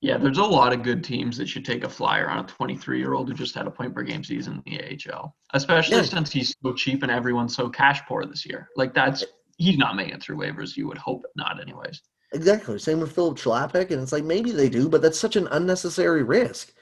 Yeah, 0.00 0.18
there's 0.18 0.38
a 0.38 0.44
lot 0.44 0.72
of 0.74 0.82
good 0.82 1.02
teams 1.02 1.36
that 1.38 1.48
should 1.48 1.64
take 1.64 1.82
a 1.82 1.88
flyer 1.88 2.28
on 2.28 2.44
a 2.44 2.46
23 2.46 2.98
year 2.98 3.14
old 3.14 3.28
who 3.28 3.34
just 3.34 3.54
had 3.54 3.66
a 3.66 3.70
point 3.70 3.94
per 3.94 4.02
game 4.02 4.22
season 4.22 4.62
in 4.66 4.76
the 4.78 5.10
AHL, 5.12 5.34
especially 5.54 5.96
Yeah. 5.96 6.02
since 6.02 6.30
he's 6.30 6.54
so 6.62 6.72
cheap 6.74 7.02
and 7.02 7.10
everyone's 7.10 7.56
so 7.56 7.68
cash 7.70 8.02
poor 8.06 8.24
this 8.26 8.44
year. 8.46 8.68
Like 8.76 8.92
that's 8.94 9.24
he's 9.56 9.78
not 9.78 9.96
making 9.96 10.14
it 10.14 10.22
through 10.22 10.36
waivers. 10.36 10.76
You 10.76 10.86
would 10.88 10.98
hope 10.98 11.24
not, 11.36 11.60
anyways. 11.60 12.02
Exactly. 12.32 12.78
Same 12.78 13.00
with 13.00 13.14
Philip 13.14 13.38
Chlapik, 13.38 13.92
and 13.92 14.02
it's 14.02 14.12
like 14.12 14.24
maybe 14.24 14.50
they 14.50 14.68
do, 14.68 14.88
but 14.88 15.00
that's 15.00 15.18
such 15.18 15.36
an 15.36 15.46
unnecessary 15.52 16.22
risk. 16.22 16.72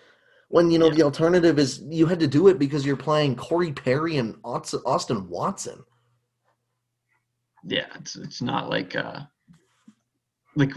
When 0.48 0.70
you 0.70 0.78
know 0.78 0.86
Yeah. 0.88 0.94
the 0.94 1.02
alternative 1.04 1.58
is 1.58 1.80
you 1.88 2.06
had 2.06 2.18
to 2.20 2.26
do 2.26 2.48
it 2.48 2.58
because 2.58 2.84
you're 2.84 2.96
playing 2.96 3.36
Corey 3.36 3.72
Perry 3.72 4.16
and 4.16 4.36
Austin 4.44 5.28
Watson. 5.28 5.84
Yeah, 7.64 7.86
it's 7.96 8.16
it's 8.16 8.42
not 8.42 8.68
like 8.68 8.96
uh 8.96 9.20
like 10.56 10.72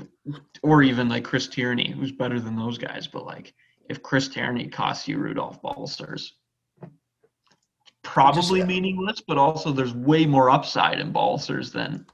or 0.63 0.83
even 0.83 1.09
like 1.09 1.23
Chris 1.23 1.47
Tierney, 1.47 1.91
who's 1.91 2.11
better 2.11 2.39
than 2.39 2.55
those 2.55 2.77
guys, 2.77 3.07
but 3.07 3.25
like 3.25 3.53
if 3.89 4.01
Chris 4.01 4.27
Tierney 4.27 4.67
costs 4.67 5.07
you 5.07 5.17
Rudolph 5.17 5.61
Balcers, 5.61 6.33
probably 8.03 8.59
yeah. 8.59 8.65
meaningless, 8.65 9.21
but 9.27 9.37
also 9.37 9.71
there's 9.71 9.93
way 9.93 10.25
more 10.25 10.49
upside 10.49 10.99
in 10.99 11.11
Balcers 11.11 11.71
than 11.71 12.05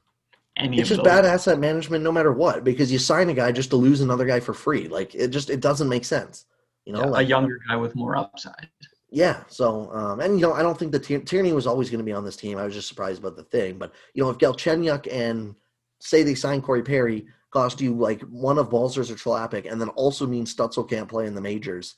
any 0.57 0.79
It's 0.79 0.89
just 0.89 1.03
those. 1.03 1.11
bad 1.11 1.25
asset 1.25 1.59
management, 1.59 2.03
no 2.03 2.11
matter 2.11 2.31
what, 2.31 2.63
because 2.63 2.91
you 2.91 2.99
sign 2.99 3.29
a 3.29 3.33
guy 3.33 3.51
just 3.51 3.69
to 3.71 3.75
lose 3.75 4.01
another 4.01 4.25
guy 4.25 4.39
for 4.39 4.53
free. 4.53 4.87
Like 4.87 5.13
it 5.15 5.29
just 5.29 5.49
it 5.49 5.59
doesn't 5.59 5.89
make 5.89 6.05
sense. 6.05 6.45
You 6.85 6.93
know, 6.93 7.13
Yeah, 7.13 7.19
a 7.19 7.21
younger 7.21 7.59
guy 7.67 7.75
with 7.75 7.95
more 7.95 8.15
upside. 8.17 8.69
Yeah. 9.11 9.43
So, 9.47 9.91
um, 9.91 10.21
and 10.21 10.39
you 10.39 10.47
know, 10.47 10.53
I 10.53 10.61
don't 10.61 10.77
think 10.77 10.93
that 10.93 11.03
Tier- 11.03 11.19
Tierney 11.19 11.51
was 11.51 11.67
always 11.67 11.89
going 11.89 11.99
to 11.99 12.05
be 12.05 12.13
on 12.13 12.23
this 12.23 12.37
team. 12.37 12.57
I 12.57 12.63
was 12.63 12.73
just 12.73 12.87
surprised 12.87 13.19
about 13.19 13.35
the 13.35 13.43
thing. 13.43 13.77
But 13.77 13.93
you 14.13 14.23
know, 14.23 14.29
if 14.29 14.37
Galchenyuk 14.37 15.11
and 15.11 15.55
say 15.99 16.23
they 16.23 16.35
sign 16.35 16.61
Corey 16.61 16.81
Perry 16.81 17.25
cost 17.51 17.81
you 17.81 17.93
like 17.93 18.21
one 18.23 18.57
of 18.57 18.69
Balcers 18.69 19.11
or 19.11 19.15
Chlapik, 19.15 19.69
and 19.69 19.79
then 19.79 19.89
also 19.89 20.25
means 20.25 20.55
Stützle 20.55 20.89
can't 20.89 21.09
play 21.09 21.27
in 21.27 21.35
the 21.35 21.41
majors. 21.41 21.95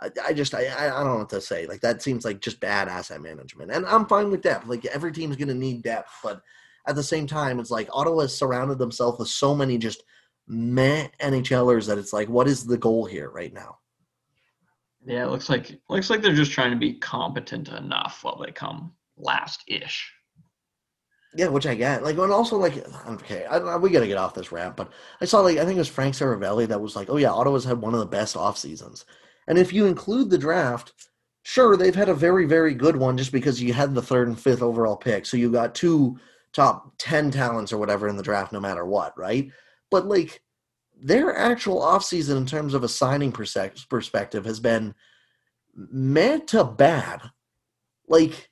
I, 0.00 0.10
I 0.24 0.32
just 0.32 0.54
I, 0.54 0.66
I 0.66 0.86
I 0.86 1.02
don't 1.02 1.14
know 1.14 1.18
what 1.18 1.30
to 1.30 1.40
say. 1.40 1.66
Like 1.66 1.80
that 1.80 2.00
seems 2.00 2.24
like 2.24 2.40
just 2.40 2.60
bad 2.60 2.88
asset 2.88 3.20
management. 3.20 3.72
And 3.72 3.84
I'm 3.84 4.06
fine 4.06 4.30
with 4.30 4.42
depth. 4.42 4.68
Like 4.68 4.84
every 4.86 5.10
team's 5.10 5.36
going 5.36 5.48
to 5.48 5.54
need 5.54 5.82
depth, 5.82 6.12
but 6.22 6.42
at 6.86 6.94
the 6.94 7.02
same 7.02 7.26
time, 7.26 7.60
it's 7.60 7.70
like 7.70 7.88
Ottawa 7.92 8.22
has 8.22 8.36
surrounded 8.36 8.78
themselves 8.78 9.18
with 9.18 9.28
so 9.28 9.54
many 9.54 9.78
just 9.78 10.02
meh 10.48 11.08
NHLers 11.20 11.86
that 11.86 11.98
it's 11.98 12.12
like, 12.12 12.28
what 12.28 12.48
is 12.48 12.64
the 12.64 12.78
goal 12.78 13.04
here 13.04 13.30
right 13.30 13.52
now? 13.52 13.78
Yeah, 15.04 15.24
it 15.24 15.30
looks 15.30 15.48
like 15.48 15.80
looks 15.88 16.10
like 16.10 16.22
they're 16.22 16.34
just 16.34 16.52
trying 16.52 16.70
to 16.70 16.76
be 16.76 16.94
competent 16.94 17.68
enough 17.68 18.20
while 18.22 18.38
they 18.38 18.52
come 18.52 18.92
last 19.16 19.62
ish. 19.66 20.12
Yeah, 21.34 21.48
which 21.48 21.66
I 21.66 21.74
get. 21.74 22.02
Like, 22.02 22.18
and 22.18 22.30
also 22.30 22.58
like, 22.58 22.86
okay, 23.08 23.46
I, 23.46 23.76
we 23.76 23.90
got 23.90 24.00
to 24.00 24.06
get 24.06 24.18
off 24.18 24.34
this 24.34 24.52
rant, 24.52 24.76
but 24.76 24.92
I 25.20 25.24
saw 25.24 25.40
like 25.40 25.58
I 25.58 25.64
think 25.64 25.76
it 25.76 25.80
was 25.80 25.88
Frank 25.88 26.14
Seravalli 26.14 26.68
that 26.68 26.80
was 26.80 26.94
like, 26.94 27.08
oh 27.10 27.16
yeah, 27.16 27.30
Ottawa's 27.30 27.64
had 27.64 27.80
one 27.80 27.94
of 27.94 28.00
the 28.00 28.06
best 28.06 28.36
off 28.36 28.58
seasons, 28.58 29.04
and 29.48 29.58
if 29.58 29.72
you 29.72 29.86
include 29.86 30.30
the 30.30 30.38
draft, 30.38 30.92
sure 31.42 31.76
they've 31.76 31.94
had 31.94 32.08
a 32.08 32.14
very 32.14 32.46
very 32.46 32.74
good 32.74 32.96
one 32.96 33.16
just 33.16 33.32
because 33.32 33.62
you 33.62 33.72
had 33.72 33.94
the 33.94 34.02
third 34.02 34.28
and 34.28 34.38
fifth 34.38 34.62
overall 34.62 34.96
pick, 34.96 35.26
so 35.26 35.36
you 35.36 35.50
got 35.50 35.74
two 35.74 36.18
top 36.52 36.92
10 36.98 37.30
talents 37.30 37.72
or 37.72 37.78
whatever 37.78 38.08
in 38.08 38.16
the 38.16 38.22
draft 38.22 38.52
no 38.52 38.60
matter 38.60 38.84
what, 38.84 39.16
right? 39.18 39.50
But 39.90 40.06
like 40.06 40.42
their 41.02 41.36
actual 41.36 41.80
offseason 41.80 42.36
in 42.36 42.46
terms 42.46 42.74
of 42.74 42.84
a 42.84 42.88
signing 42.88 43.32
perspective 43.32 44.44
has 44.44 44.60
been 44.60 44.94
mad 45.74 46.46
to 46.48 46.64
bad. 46.64 47.20
Like, 48.08 48.50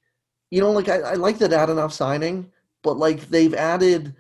you 0.51 0.61
know, 0.61 0.73
like 0.73 0.89
I, 0.89 0.99
I 0.99 1.15
like 1.15 1.39
the 1.39 1.49
Dadonov 1.49 1.93
signing, 1.93 2.51
but 2.83 2.97
like 2.97 3.29
they've 3.29 3.55
added 3.55 4.17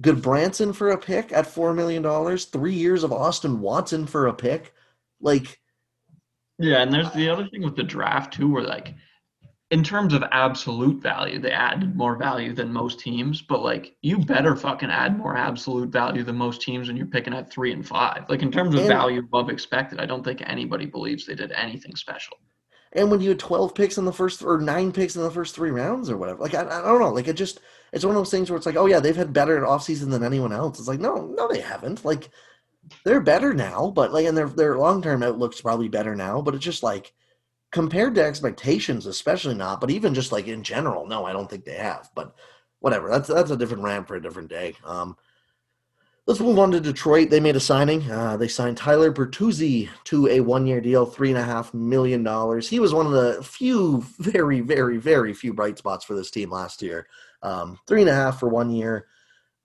Gudbranson 0.00 0.74
for 0.74 0.90
a 0.90 0.98
pick 0.98 1.32
at 1.32 1.46
$4 1.46 1.74
million, 1.74 2.38
three 2.38 2.74
years 2.74 3.04
of 3.04 3.12
Austin 3.12 3.60
Watson 3.60 4.06
for 4.06 4.26
a 4.26 4.34
pick. 4.34 4.74
Like, 5.20 5.58
yeah, 6.58 6.82
and 6.82 6.92
there's 6.92 7.10
the 7.12 7.30
other 7.30 7.48
thing 7.48 7.62
with 7.62 7.76
the 7.76 7.82
draft 7.82 8.34
too, 8.34 8.52
where 8.52 8.62
like 8.62 8.94
in 9.72 9.82
terms 9.82 10.12
of 10.12 10.22
absolute 10.32 11.02
value, 11.02 11.38
they 11.38 11.50
added 11.50 11.96
more 11.96 12.14
value 12.14 12.52
than 12.52 12.70
most 12.70 13.00
teams, 13.00 13.40
but 13.40 13.62
like 13.62 13.96
you 14.02 14.18
better 14.18 14.54
fucking 14.54 14.90
add 14.90 15.16
more 15.16 15.34
absolute 15.34 15.88
value 15.88 16.22
than 16.22 16.36
most 16.36 16.60
teams 16.60 16.88
when 16.88 16.96
you're 16.96 17.06
picking 17.06 17.32
at 17.32 17.50
three 17.50 17.72
and 17.72 17.88
five. 17.88 18.28
Like 18.28 18.42
in 18.42 18.52
terms 18.52 18.74
of 18.74 18.80
and, 18.80 18.88
value 18.88 19.20
above 19.20 19.48
expected, 19.48 19.98
I 19.98 20.04
don't 20.04 20.22
think 20.22 20.42
anybody 20.44 20.84
believes 20.84 21.24
they 21.24 21.34
did 21.34 21.52
anything 21.52 21.96
special. 21.96 22.36
And 22.92 23.10
when 23.10 23.22
you 23.22 23.30
had 23.30 23.38
12 23.38 23.74
picks 23.74 23.96
in 23.96 24.04
the 24.04 24.12
first 24.12 24.42
or 24.42 24.60
nine 24.60 24.92
picks 24.92 25.16
in 25.16 25.22
the 25.22 25.30
first 25.30 25.54
three 25.54 25.70
rounds 25.70 26.10
or 26.10 26.18
whatever, 26.18 26.42
like 26.42 26.52
I, 26.52 26.64
I 26.64 26.82
don't 26.82 27.00
know, 27.00 27.08
like 27.08 27.28
it 27.28 27.36
just 27.36 27.60
it's 27.94 28.04
one 28.04 28.14
of 28.14 28.20
those 28.20 28.30
things 28.30 28.50
where 28.50 28.58
it's 28.58 28.66
like, 28.66 28.76
oh 28.76 28.84
yeah, 28.84 29.00
they've 29.00 29.16
had 29.16 29.32
better 29.32 29.62
offseason 29.62 30.10
than 30.10 30.22
anyone 30.22 30.52
else. 30.52 30.80
It's 30.80 30.88
like, 30.88 31.00
no, 31.00 31.32
no, 31.34 31.48
they 31.50 31.62
haven't. 31.62 32.04
Like 32.04 32.28
they're 33.06 33.22
better 33.22 33.54
now, 33.54 33.90
but 33.90 34.12
like 34.12 34.26
and 34.26 34.36
their 34.36 34.50
their 34.50 34.76
long 34.76 35.00
term 35.00 35.22
outlook's 35.22 35.62
probably 35.62 35.88
better 35.88 36.14
now, 36.14 36.42
but 36.42 36.54
it's 36.54 36.64
just 36.64 36.82
like 36.82 37.14
compared 37.72 38.14
to 38.14 38.24
expectations, 38.24 39.06
especially 39.06 39.54
not, 39.54 39.80
but 39.80 39.90
even 39.90 40.14
just 40.14 40.30
like 40.30 40.46
in 40.46 40.62
general, 40.62 41.06
no, 41.06 41.24
I 41.24 41.32
don't 41.32 41.50
think 41.50 41.64
they 41.64 41.74
have. 41.74 42.08
But 42.14 42.34
whatever, 42.78 43.08
that's 43.08 43.28
that's 43.28 43.50
a 43.50 43.56
different 43.56 43.82
rant 43.82 44.06
for 44.06 44.14
a 44.14 44.22
different 44.22 44.50
day. 44.50 44.74
Um, 44.84 45.16
let's 46.26 46.38
move 46.38 46.58
on 46.58 46.70
to 46.72 46.80
Detroit. 46.80 47.30
They 47.30 47.40
made 47.40 47.56
a 47.56 47.60
signing. 47.60 48.08
Uh, 48.08 48.36
they 48.36 48.46
signed 48.46 48.76
Tyler 48.76 49.10
Bertuzzi 49.10 49.88
to 50.04 50.28
a 50.28 50.40
one-year 50.40 50.80
deal, 50.80 51.06
three 51.06 51.30
and 51.30 51.38
a 51.38 51.42
half 51.42 51.74
million 51.74 52.22
dollars. 52.22 52.68
He 52.68 52.78
was 52.78 52.94
one 52.94 53.06
of 53.06 53.12
the 53.12 53.42
few, 53.42 54.04
very, 54.18 54.60
very, 54.60 54.98
very 54.98 55.34
few 55.34 55.52
bright 55.52 55.78
spots 55.78 56.04
for 56.04 56.14
this 56.14 56.30
team 56.30 56.50
last 56.50 56.82
year. 56.82 57.08
Um, 57.42 57.78
three 57.88 58.02
and 58.02 58.10
a 58.10 58.14
half 58.14 58.38
for 58.38 58.48
one 58.48 58.70
year 58.70 59.08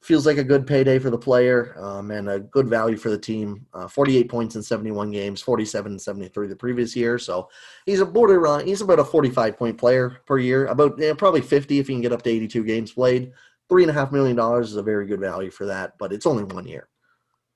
feels 0.08 0.26
like 0.26 0.38
a 0.38 0.44
good 0.44 0.66
payday 0.66 0.98
for 0.98 1.10
the 1.10 1.18
player 1.18 1.76
um, 1.78 2.12
and 2.12 2.30
a 2.30 2.40
good 2.40 2.70
value 2.70 2.96
for 2.96 3.10
the 3.10 3.18
team. 3.18 3.66
Uh, 3.74 3.90
48 3.90 4.30
points 4.30 4.56
in 4.56 4.64
71 4.64 5.12
games, 5.12 5.42
47 5.42 5.92
and 5.92 6.02
73 6.02 6.48
the 6.48 6.56
previous 6.56 6.96
year. 6.96 7.20
So 7.20 7.50
he's 7.86 8.00
a 8.00 8.06
border 8.06 8.40
run. 8.40 8.66
He's 8.66 8.80
about 8.80 9.00
a 9.00 9.04
45 9.04 9.58
point 9.58 9.78
player 9.78 10.22
per 10.26 10.40
year, 10.40 10.68
about 10.68 10.98
probably 11.18 11.42
50 11.42 11.80
if 11.80 11.88
he 11.88 11.94
can 11.94 12.02
get 12.02 12.14
up 12.14 12.22
to 12.22 12.30
82 12.30 12.64
games 12.64 12.94
played. 12.94 13.34
Three 13.68 13.84
and 13.84 13.92
a 13.92 13.94
half 13.94 14.14
million 14.14 14.38
dollars 14.38 14.70
is 14.72 14.78
a 14.78 14.82
very 14.82 15.08
good 15.08 15.20
value 15.20 15.52
for 15.52 15.66
that, 15.66 15.98
but 15.98 16.14
it's 16.14 16.26
only 16.26 16.46
one 16.46 16.66
year. 16.66 16.88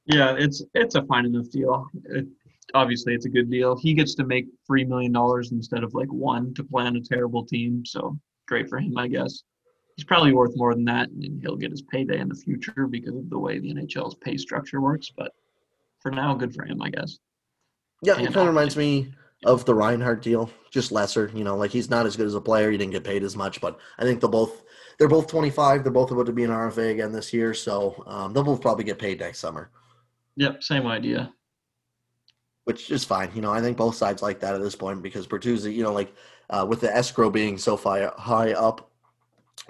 Yeah, 0.05 0.35
it's 0.37 0.61
it's 0.73 0.95
a 0.95 1.03
fine 1.03 1.25
enough 1.25 1.49
deal. 1.51 1.87
It, 2.03 2.27
obviously, 2.73 3.13
it's 3.13 3.25
a 3.25 3.29
good 3.29 3.49
deal. 3.49 3.77
He 3.77 3.93
gets 3.93 4.13
to 4.15 4.25
make 4.25 4.47
three 4.67 4.83
million 4.83 5.13
dollars 5.13 5.53
instead 5.53 5.85
of 5.85 5.93
like 5.93 6.11
one 6.11 6.53
to 6.55 6.65
play 6.65 6.83
on 6.83 6.97
a 6.97 7.01
terrible 7.01 7.45
team. 7.45 7.85
So 7.85 8.19
great 8.45 8.67
for 8.67 8.77
him, 8.77 8.97
I 8.97 9.07
guess 9.07 9.41
he's 9.95 10.05
probably 10.05 10.33
worth 10.33 10.53
more 10.55 10.73
than 10.73 10.85
that, 10.85 11.09
and 11.09 11.41
he'll 11.41 11.55
get 11.55 11.71
his 11.71 11.81
payday 11.81 12.19
in 12.19 12.29
the 12.29 12.35
future 12.35 12.87
because 12.87 13.15
of 13.15 13.29
the 13.29 13.39
way 13.39 13.59
the 13.59 13.73
NHL's 13.73 14.15
pay 14.15 14.37
structure 14.37 14.81
works. 14.81 15.11
But 15.15 15.31
for 15.99 16.11
now, 16.11 16.33
good 16.33 16.53
for 16.53 16.65
him, 16.65 16.81
I 16.81 16.89
guess. 16.89 17.19
Yeah, 18.01 18.15
and 18.15 18.23
it 18.23 18.33
kind 18.33 18.47
of 18.47 18.53
reminds 18.53 18.75
me 18.75 19.13
of 19.45 19.65
the 19.65 19.75
Reinhart 19.75 20.21
deal, 20.21 20.49
just 20.71 20.91
lesser. 20.91 21.31
You 21.33 21.43
know, 21.43 21.55
like 21.55 21.71
he's 21.71 21.89
not 21.89 22.05
as 22.05 22.15
good 22.15 22.27
as 22.27 22.35
a 22.35 22.41
player. 22.41 22.71
He 22.71 22.77
didn't 22.77 22.93
get 22.93 23.03
paid 23.03 23.23
as 23.23 23.35
much, 23.35 23.61
but 23.61 23.79
I 23.97 24.03
think 24.03 24.21
they'll 24.21 24.29
both 24.29 24.63
they're 24.97 25.07
both 25.07 25.27
25. 25.27 25.83
They're 25.83 25.91
both 25.91 26.11
about 26.11 26.27
to 26.27 26.31
be 26.31 26.43
an 26.43 26.51
RFA 26.51 26.91
again 26.91 27.11
this 27.11 27.33
year, 27.33 27.53
so 27.53 28.03
um, 28.07 28.33
they'll 28.33 28.43
both 28.43 28.61
probably 28.61 28.83
get 28.83 28.99
paid 28.99 29.19
next 29.19 29.39
summer. 29.39 29.71
Yep, 30.35 30.63
same 30.63 30.87
idea. 30.87 31.33
Which 32.65 32.91
is 32.91 33.03
fine. 33.03 33.31
You 33.33 33.41
know, 33.41 33.51
I 33.51 33.61
think 33.61 33.77
both 33.77 33.95
sides 33.95 34.21
like 34.21 34.39
that 34.41 34.53
at 34.53 34.61
this 34.61 34.75
point 34.75 35.01
because 35.01 35.27
Bertuzzi, 35.27 35.73
you 35.73 35.83
know, 35.83 35.93
like 35.93 36.13
uh, 36.49 36.65
with 36.67 36.81
the 36.81 36.95
escrow 36.95 37.29
being 37.29 37.57
so 37.57 37.75
far 37.75 38.13
high 38.17 38.53
up, 38.53 38.90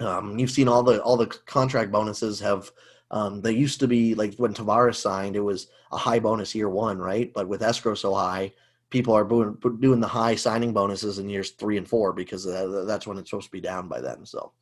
um, 0.00 0.38
you've 0.38 0.50
seen 0.50 0.68
all 0.68 0.82
the 0.82 1.02
all 1.02 1.16
the 1.16 1.26
contract 1.26 1.90
bonuses 1.90 2.40
have. 2.40 2.70
Um, 3.10 3.42
they 3.42 3.52
used 3.52 3.78
to 3.80 3.86
be 3.86 4.14
like 4.14 4.36
when 4.36 4.54
Tavares 4.54 4.96
signed, 4.96 5.36
it 5.36 5.40
was 5.40 5.68
a 5.90 5.98
high 5.98 6.18
bonus 6.18 6.54
year 6.54 6.70
one, 6.70 6.98
right? 6.98 7.30
But 7.34 7.46
with 7.46 7.62
escrow 7.62 7.94
so 7.94 8.14
high, 8.14 8.54
people 8.92 9.14
are 9.14 9.24
doing, 9.24 10.00
the 10.00 10.06
high 10.06 10.34
signing 10.34 10.72
bonuses 10.72 11.18
in 11.18 11.28
years 11.28 11.50
three 11.50 11.76
and 11.76 11.88
four 11.88 12.12
because 12.12 12.44
that's 12.86 13.06
when 13.06 13.18
it's 13.18 13.30
supposed 13.30 13.48
to 13.48 13.52
be 13.52 13.60
down 13.60 13.88
by 13.88 14.00
then. 14.00 14.24
So, 14.24 14.52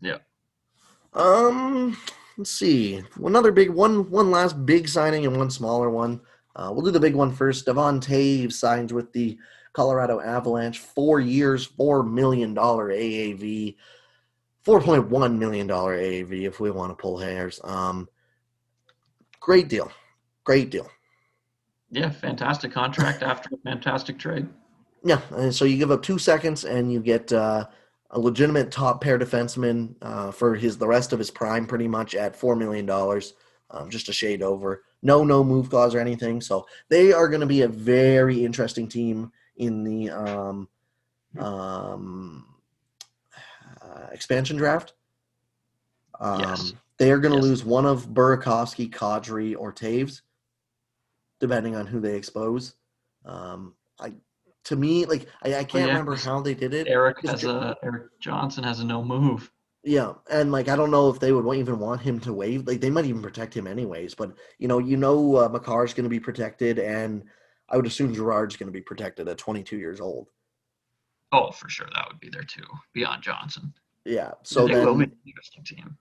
yeah. 0.00 0.18
Um, 1.14 1.96
let's 2.36 2.50
see. 2.50 3.02
Another 3.22 3.52
big 3.52 3.70
one. 3.70 4.10
One 4.10 4.30
last 4.30 4.64
big 4.64 4.88
signing 4.88 5.26
and 5.26 5.36
one 5.36 5.50
smaller 5.50 5.90
one. 5.90 6.20
Uh, 6.56 6.70
we'll 6.72 6.84
do 6.84 6.90
the 6.90 7.00
big 7.00 7.14
one 7.14 7.32
first. 7.32 7.66
Devon 7.66 8.00
Toews 8.00 8.52
signs 8.52 8.92
with 8.92 9.12
the 9.12 9.36
Colorado 9.72 10.20
Avalanche, 10.20 10.78
four 10.78 11.18
years, 11.18 11.64
four 11.64 12.02
million 12.02 12.54
dollar 12.54 12.90
AAV. 12.90 13.76
$4.1 14.66 15.38
million 15.38 15.68
AAV 15.68 16.46
if 16.46 16.60
we 16.60 16.70
want 16.70 16.90
to 16.90 17.00
pull 17.00 17.18
hairs. 17.18 17.60
Um, 17.64 18.08
great 19.40 19.68
deal. 19.68 19.90
Great 20.44 20.70
deal. 20.70 20.88
Yeah, 21.90 22.10
fantastic 22.10 22.72
contract 22.72 23.22
after 23.22 23.50
a 23.54 23.58
fantastic 23.58 24.18
trade. 24.18 24.48
Yeah, 25.04 25.20
and 25.32 25.54
so 25.54 25.64
you 25.64 25.76
give 25.76 25.90
up 25.90 26.02
two 26.02 26.18
seconds 26.18 26.64
and 26.64 26.90
you 26.90 27.00
get 27.00 27.32
uh, 27.32 27.66
a 28.10 28.18
legitimate 28.18 28.70
top 28.70 29.02
pair 29.02 29.18
defenseman 29.18 29.94
uh, 30.00 30.30
for 30.30 30.54
his 30.54 30.78
the 30.78 30.86
rest 30.86 31.12
of 31.12 31.18
his 31.18 31.30
prime, 31.30 31.66
pretty 31.66 31.86
much 31.86 32.14
at 32.14 32.34
four 32.34 32.56
million 32.56 32.86
dollars, 32.86 33.34
um, 33.70 33.90
just 33.90 34.08
a 34.08 34.12
shade 34.12 34.42
over. 34.42 34.84
No, 35.02 35.22
no 35.24 35.44
move 35.44 35.68
clause 35.68 35.94
or 35.94 36.00
anything. 36.00 36.40
So 36.40 36.66
they 36.88 37.12
are 37.12 37.28
going 37.28 37.42
to 37.42 37.46
be 37.46 37.62
a 37.62 37.68
very 37.68 38.42
interesting 38.42 38.88
team 38.88 39.30
in 39.58 39.84
the 39.84 40.10
um, 40.10 40.68
um, 41.38 42.53
uh, 43.84 44.06
expansion 44.12 44.56
draft. 44.56 44.94
Um, 46.20 46.40
yes. 46.40 46.72
They 46.98 47.10
are 47.10 47.18
going 47.18 47.32
to 47.32 47.38
yes. 47.38 47.48
lose 47.48 47.64
one 47.64 47.86
of 47.86 48.08
Burakovsky, 48.08 48.88
Kadri, 48.90 49.56
or 49.58 49.72
Toews, 49.72 50.22
depending 51.40 51.74
on 51.74 51.86
who 51.86 52.00
they 52.00 52.14
expose. 52.14 52.74
Um, 53.24 53.74
I, 53.98 54.12
to 54.64 54.76
me, 54.76 55.04
like 55.06 55.26
I, 55.42 55.56
I 55.56 55.64
can't 55.64 55.86
yeah, 55.86 55.92
remember 55.92 56.16
how 56.16 56.40
they 56.40 56.54
did 56.54 56.72
it. 56.72 56.86
Eric 56.88 57.18
has 57.26 57.44
a 57.44 57.76
Erik 57.82 58.18
Johnson 58.20 58.64
has 58.64 58.80
a 58.80 58.84
no 58.84 59.02
move. 59.02 59.50
Yeah, 59.82 60.14
and 60.30 60.50
like 60.50 60.68
I 60.68 60.76
don't 60.76 60.90
know 60.90 61.10
if 61.10 61.20
they 61.20 61.32
would 61.32 61.56
even 61.56 61.78
want 61.78 62.00
him 62.00 62.18
to 62.20 62.32
waive. 62.32 62.66
Like 62.66 62.80
they 62.80 62.90
might 62.90 63.04
even 63.04 63.22
protect 63.22 63.54
him 63.54 63.66
anyways. 63.66 64.14
But 64.14 64.32
you 64.58 64.68
know, 64.68 64.78
you 64.78 64.96
know, 64.96 65.36
uh, 65.36 65.48
Makar 65.48 65.84
is 65.84 65.94
going 65.94 66.04
to 66.04 66.10
be 66.10 66.20
protected, 66.20 66.78
and 66.78 67.24
I 67.68 67.76
would 67.76 67.86
assume 67.86 68.14
Girard's 68.14 68.56
going 68.56 68.68
to 68.68 68.72
be 68.72 68.80
protected 68.80 69.28
at 69.28 69.38
22 69.38 69.76
years 69.76 70.00
old. 70.00 70.28
Oh, 71.34 71.50
for 71.50 71.68
sure, 71.68 71.88
that 71.94 72.06
would 72.08 72.20
be 72.20 72.28
there 72.28 72.44
too, 72.44 72.62
beyond 72.92 73.22
Johnson. 73.22 73.74
Yeah. 74.04 74.32
So 74.44 74.68
then, 74.68 74.86
will 74.86 74.94
be 74.94 75.04
an 75.04 75.16
interesting 75.26 75.64
team. 75.64 75.96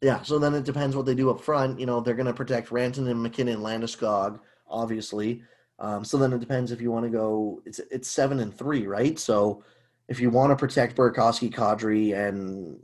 Yeah. 0.00 0.22
So 0.22 0.38
then 0.38 0.54
it 0.54 0.64
depends 0.64 0.96
what 0.96 1.04
they 1.04 1.14
do 1.14 1.28
up 1.30 1.42
front. 1.42 1.78
You 1.78 1.86
know, 1.86 2.00
they're 2.00 2.14
going 2.14 2.26
to 2.26 2.32
protect 2.32 2.70
Rantanen 2.70 3.10
and 3.10 3.22
MacKinnon, 3.22 3.60
Landeskog, 3.60 4.40
obviously. 4.66 5.42
Um, 5.78 6.04
so 6.04 6.16
then 6.16 6.32
it 6.32 6.38
depends 6.38 6.72
if 6.72 6.80
you 6.80 6.90
want 6.90 7.04
to 7.04 7.10
go. 7.10 7.60
It's 7.66 7.80
it's 7.90 8.08
seven 8.08 8.40
and 8.40 8.56
three, 8.56 8.86
right? 8.86 9.18
So 9.18 9.62
if 10.08 10.20
you 10.20 10.30
want 10.30 10.50
to 10.50 10.56
protect 10.56 10.96
Burakovsky, 10.96 11.52
Kadri, 11.52 12.16
and 12.16 12.78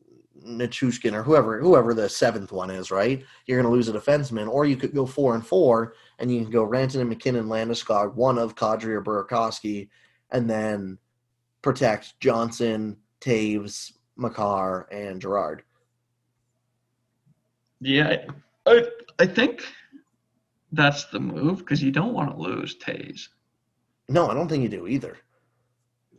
Nichushkin 0.46 1.14
or 1.14 1.22
whoever 1.22 1.58
whoever 1.60 1.94
the 1.94 2.08
seventh 2.08 2.52
one 2.52 2.70
is, 2.70 2.90
right? 2.90 3.24
You're 3.46 3.62
going 3.62 3.70
to 3.70 3.74
lose 3.74 3.88
a 3.88 3.92
defenseman, 3.92 4.48
or 4.48 4.66
you 4.66 4.76
could 4.76 4.94
go 4.94 5.06
four 5.06 5.34
and 5.34 5.46
four, 5.46 5.94
and 6.18 6.30
you 6.30 6.42
can 6.42 6.50
go 6.50 6.64
Ranton 6.64 7.00
and 7.00 7.08
MacKinnon, 7.08 7.46
Landeskog, 7.46 8.14
one 8.14 8.36
of 8.36 8.56
Kadri 8.56 8.88
or 8.88 9.02
Burakovsky, 9.02 9.88
and 10.30 10.50
then 10.50 10.98
protect 11.68 12.18
Johnson, 12.18 12.96
Toews, 13.20 13.92
Makar, 14.16 14.88
and 14.90 15.20
Girard. 15.20 15.64
Yeah, 17.82 18.24
I, 18.64 18.86
I 19.18 19.26
think 19.26 19.66
that's 20.72 21.04
the 21.06 21.20
move 21.20 21.58
because 21.58 21.82
you 21.82 21.90
don't 21.90 22.14
want 22.14 22.30
to 22.30 22.40
lose 22.40 22.74
Toews. 22.78 23.28
No, 24.08 24.30
I 24.30 24.34
don't 24.34 24.48
think 24.48 24.62
you 24.62 24.70
do 24.70 24.88
either. 24.88 25.18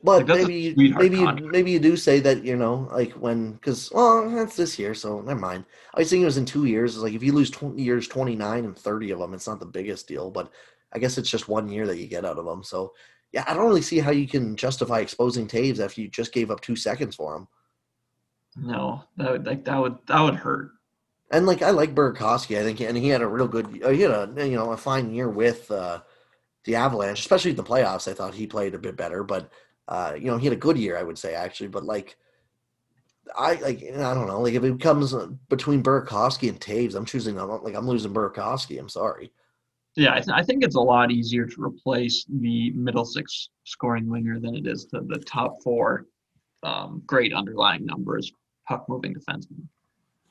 But 0.04 0.28
like 0.28 0.38
maybe 0.38 0.76
maybe 0.76 1.18
you, 1.18 1.32
maybe 1.52 1.72
you 1.72 1.80
do 1.80 1.98
say 1.98 2.20
that 2.20 2.46
you 2.46 2.56
know 2.56 2.88
like 2.92 3.12
when 3.14 3.54
because 3.54 3.92
well 3.92 4.30
that's 4.30 4.56
this 4.56 4.78
year 4.78 4.94
so 4.94 5.20
never 5.22 5.40
mind. 5.40 5.66
I 5.96 6.00
was 6.00 6.10
thinking 6.12 6.22
it 6.22 6.26
was 6.26 6.38
in 6.38 6.46
two 6.46 6.66
years. 6.66 6.94
It's 6.94 7.04
like 7.04 7.14
if 7.14 7.24
you 7.24 7.34
lose 7.34 7.50
twenty 7.50 7.82
years, 7.82 8.08
twenty 8.08 8.36
nine 8.36 8.66
and 8.66 8.78
thirty 8.78 9.10
of 9.10 9.18
them, 9.18 9.34
it's 9.34 9.48
not 9.48 9.60
the 9.60 9.66
biggest 9.66 10.08
deal. 10.08 10.30
But 10.30 10.52
I 10.94 11.00
guess 11.00 11.18
it's 11.18 11.30
just 11.30 11.50
one 11.50 11.68
year 11.70 11.88
that 11.88 11.98
you 11.98 12.06
get 12.06 12.24
out 12.24 12.38
of 12.38 12.46
them. 12.46 12.64
So 12.64 12.94
yeah, 13.32 13.44
I 13.48 13.54
don't 13.54 13.68
really 13.68 13.82
see 13.82 14.00
how 14.00 14.12
you 14.12 14.28
can 14.28 14.56
justify 14.56 15.00
exposing 15.00 15.48
Toews 15.48 15.84
after 15.84 16.02
you 16.02 16.08
just 16.08 16.34
gave 16.34 16.50
up 16.50 16.62
two 16.62 16.76
seconds 16.76 17.16
for 17.16 17.36
him. 17.36 17.48
No, 18.56 19.04
that 19.18 19.32
would 19.32 19.46
like 19.46 19.66
that 19.66 19.78
would 19.78 19.98
that 20.08 20.22
would 20.22 20.36
hurt. 20.36 20.72
And 21.32 21.46
like 21.46 21.62
I 21.62 21.70
like 21.70 21.94
Burakovsky, 21.94 22.60
I 22.60 22.64
think, 22.64 22.82
and 22.82 22.98
he 22.98 23.10
had 23.10 23.22
a 23.22 23.28
real 23.28 23.48
good, 23.48 23.84
uh, 23.84 23.90
he 23.90 24.02
had 24.02 24.12
a 24.12 24.48
you 24.48 24.56
know 24.56 24.72
a 24.72 24.78
fine 24.78 25.14
year 25.14 25.30
with 25.30 25.70
uh, 25.70 26.02
the 26.66 26.76
Avalanche, 26.76 27.20
especially 27.20 27.52
in 27.52 27.58
the 27.58 27.64
playoffs. 27.64 28.10
I 28.10 28.14
thought 28.14 28.34
he 28.34 28.48
played 28.48 28.74
a 28.74 28.80
bit 28.80 28.98
better, 28.98 29.24
but 29.24 29.52
uh, 29.88 30.14
you 30.18 30.26
know 30.26 30.38
he 30.38 30.48
had 30.48 30.54
a 30.54 30.60
good 30.60 30.78
year, 30.78 30.98
I 30.98 31.04
would 31.04 31.20
say 31.20 31.36
actually. 31.36 31.68
But 31.68 31.86
like, 31.86 32.18
I 33.38 33.54
like 33.56 33.84
I 33.84 34.14
don't 34.16 34.28
know. 34.28 34.42
Like 34.42 34.56
if 34.56 34.64
it 34.64 34.82
comes 34.82 35.14
uh, 35.14 35.28
between 35.50 35.84
Burakovsky 35.84 36.50
and 36.50 36.60
Toews, 36.60 36.96
I'm 36.96 37.06
choosing. 37.06 37.36
like 37.36 37.76
I'm 37.76 37.88
losing 37.88 38.14
Burakovsky. 38.14 38.80
I'm 38.80 38.90
sorry. 38.90 39.32
Yeah, 39.96 40.14
I, 40.14 40.20
th- 40.20 40.30
I, 40.34 40.44
think 40.44 40.64
it's 40.64 40.76
a 40.76 40.82
lot 40.82 41.12
easier 41.12 41.46
to 41.46 41.62
replace 41.62 42.26
the 42.30 42.72
middle 42.72 43.06
six 43.06 43.50
scoring 43.66 44.08
winger 44.10 44.40
than 44.40 44.56
it 44.56 44.68
is 44.68 44.86
to 44.88 45.02
the 45.02 45.20
top 45.20 45.62
four 45.64 46.06
um, 46.64 47.02
great 47.06 47.34
underlying 47.34 47.86
numbers 47.86 48.32
puck 48.68 48.86
moving 48.88 49.14
defenseman. 49.14 49.68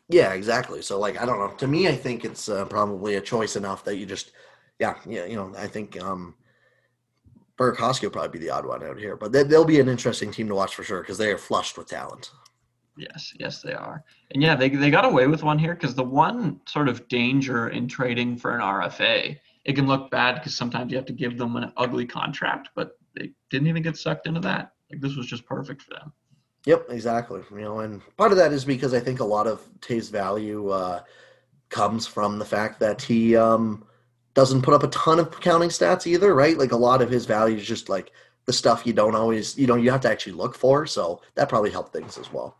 Yeah, 0.08 0.32
exactly. 0.32 0.80
So 0.80 0.98
like 0.98 1.20
I 1.20 1.26
don't 1.26 1.38
know. 1.38 1.54
To 1.56 1.66
me, 1.66 1.88
I 1.88 1.94
think 1.94 2.24
it's 2.24 2.48
uh, 2.48 2.64
probably 2.64 3.16
a 3.16 3.20
choice 3.20 3.56
enough 3.56 3.84
that 3.84 3.96
you 3.96 4.06
just 4.06 4.32
yeah 4.78 4.94
yeah 5.06 5.26
you 5.26 5.36
know 5.36 5.52
I 5.58 5.66
think 5.66 6.00
um 6.02 6.34
Burakovsky 7.58 8.04
will 8.04 8.10
probably 8.10 8.38
be 8.38 8.44
the 8.44 8.50
odd 8.50 8.64
one 8.64 8.84
out 8.84 8.98
here, 8.98 9.16
but 9.16 9.32
they, 9.32 9.42
they'll 9.42 9.64
be 9.64 9.80
an 9.80 9.88
interesting 9.88 10.30
team 10.30 10.46
to 10.48 10.54
watch 10.54 10.76
for 10.76 10.84
sure 10.84 11.00
because 11.00 11.18
they 11.18 11.30
are 11.30 11.38
flushed 11.38 11.76
with 11.76 11.88
talent. 11.88 12.30
Yes, 12.96 13.32
yes, 13.38 13.62
they 13.62 13.74
are. 13.74 14.04
And 14.30 14.42
yeah, 14.42 14.54
they, 14.54 14.68
they 14.68 14.90
got 14.90 15.04
away 15.04 15.26
with 15.26 15.42
one 15.42 15.58
here 15.58 15.74
because 15.74 15.94
the 15.94 16.04
one 16.04 16.60
sort 16.66 16.88
of 16.88 17.06
danger 17.08 17.68
in 17.68 17.88
trading 17.88 18.36
for 18.36 18.54
an 18.54 18.60
RFA, 18.60 19.38
it 19.68 19.76
can 19.76 19.86
look 19.86 20.10
bad 20.10 20.36
because 20.36 20.56
sometimes 20.56 20.90
you 20.90 20.96
have 20.96 21.04
to 21.06 21.12
give 21.12 21.36
them 21.36 21.54
an 21.56 21.70
ugly 21.76 22.06
contract, 22.06 22.70
but 22.74 22.98
they 23.14 23.32
didn't 23.50 23.68
even 23.68 23.82
get 23.82 23.98
sucked 23.98 24.26
into 24.26 24.40
that. 24.40 24.72
Like 24.90 25.02
this 25.02 25.14
was 25.14 25.26
just 25.26 25.44
perfect 25.44 25.82
for 25.82 25.90
them. 25.90 26.10
Yep, 26.64 26.86
exactly. 26.88 27.42
You 27.50 27.60
know, 27.60 27.80
and 27.80 28.00
part 28.16 28.32
of 28.32 28.38
that 28.38 28.54
is 28.54 28.64
because 28.64 28.94
I 28.94 29.00
think 29.00 29.20
a 29.20 29.24
lot 29.24 29.46
of 29.46 29.60
Tay's 29.82 30.08
value 30.08 30.70
uh, 30.70 31.02
comes 31.68 32.06
from 32.06 32.38
the 32.38 32.46
fact 32.46 32.80
that 32.80 33.02
he 33.02 33.36
um, 33.36 33.84
doesn't 34.32 34.62
put 34.62 34.72
up 34.72 34.84
a 34.84 34.88
ton 34.88 35.18
of 35.18 35.38
counting 35.38 35.68
stats 35.68 36.06
either, 36.06 36.34
right? 36.34 36.56
Like 36.56 36.72
a 36.72 36.76
lot 36.76 37.02
of 37.02 37.10
his 37.10 37.26
value 37.26 37.58
is 37.58 37.66
just 37.66 37.90
like 37.90 38.10
the 38.46 38.54
stuff 38.54 38.86
you 38.86 38.94
don't 38.94 39.14
always, 39.14 39.58
you 39.58 39.66
know, 39.66 39.76
you 39.76 39.90
have 39.90 40.00
to 40.00 40.10
actually 40.10 40.32
look 40.32 40.54
for. 40.56 40.86
So 40.86 41.20
that 41.34 41.50
probably 41.50 41.70
helped 41.70 41.92
things 41.92 42.16
as 42.16 42.32
well. 42.32 42.56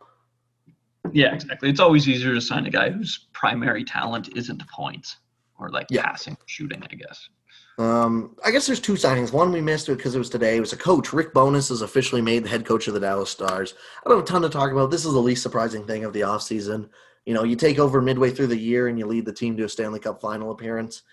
Yeah, 1.11 1.33
exactly. 1.33 1.71
It's 1.71 1.79
always 1.79 2.07
easier 2.07 2.35
to 2.35 2.41
sign 2.41 2.67
a 2.67 2.69
guy 2.69 2.91
whose 2.91 3.25
primary 3.33 3.83
talent 3.83 4.29
isn't 4.37 4.61
points 4.67 5.17
or 5.59 5.69
like 5.69 5.87
yeah. 5.89 6.03
passing, 6.03 6.37
shooting, 6.45 6.81
I 6.83 6.95
guess. 6.95 7.29
Um, 7.77 8.35
I 8.43 8.51
guess 8.51 8.67
there's 8.67 8.79
two 8.79 8.93
signings. 8.93 9.31
One 9.31 9.51
we 9.51 9.61
missed 9.61 9.87
because 9.87 10.13
it 10.13 10.19
was 10.19 10.29
today. 10.29 10.57
It 10.57 10.61
was 10.61 10.73
a 10.73 10.77
coach. 10.77 11.13
Rick 11.13 11.33
Bowness 11.33 11.71
is 11.71 11.81
officially 11.81 12.21
made 12.21 12.43
the 12.43 12.49
head 12.49 12.65
coach 12.65 12.87
of 12.87 12.93
the 12.93 12.99
Dallas 12.99 13.29
Stars. 13.29 13.73
I 14.05 14.09
don't 14.09 14.17
have 14.17 14.25
a 14.25 14.27
ton 14.27 14.41
to 14.41 14.49
talk 14.49 14.71
about. 14.71 14.91
This 14.91 15.05
is 15.05 15.13
the 15.13 15.19
least 15.19 15.43
surprising 15.43 15.85
thing 15.85 16.03
of 16.03 16.13
the 16.13 16.21
offseason. 16.21 16.89
You 17.25 17.33
know, 17.33 17.43
you 17.43 17.55
take 17.55 17.79
over 17.79 18.01
midway 18.01 18.31
through 18.31 18.47
the 18.47 18.57
year 18.57 18.87
and 18.87 18.99
you 18.99 19.05
lead 19.05 19.25
the 19.25 19.33
team 19.33 19.55
to 19.57 19.63
a 19.63 19.69
Stanley 19.69 19.99
Cup 19.99 20.19
final 20.19 20.51
appearance 20.51 21.03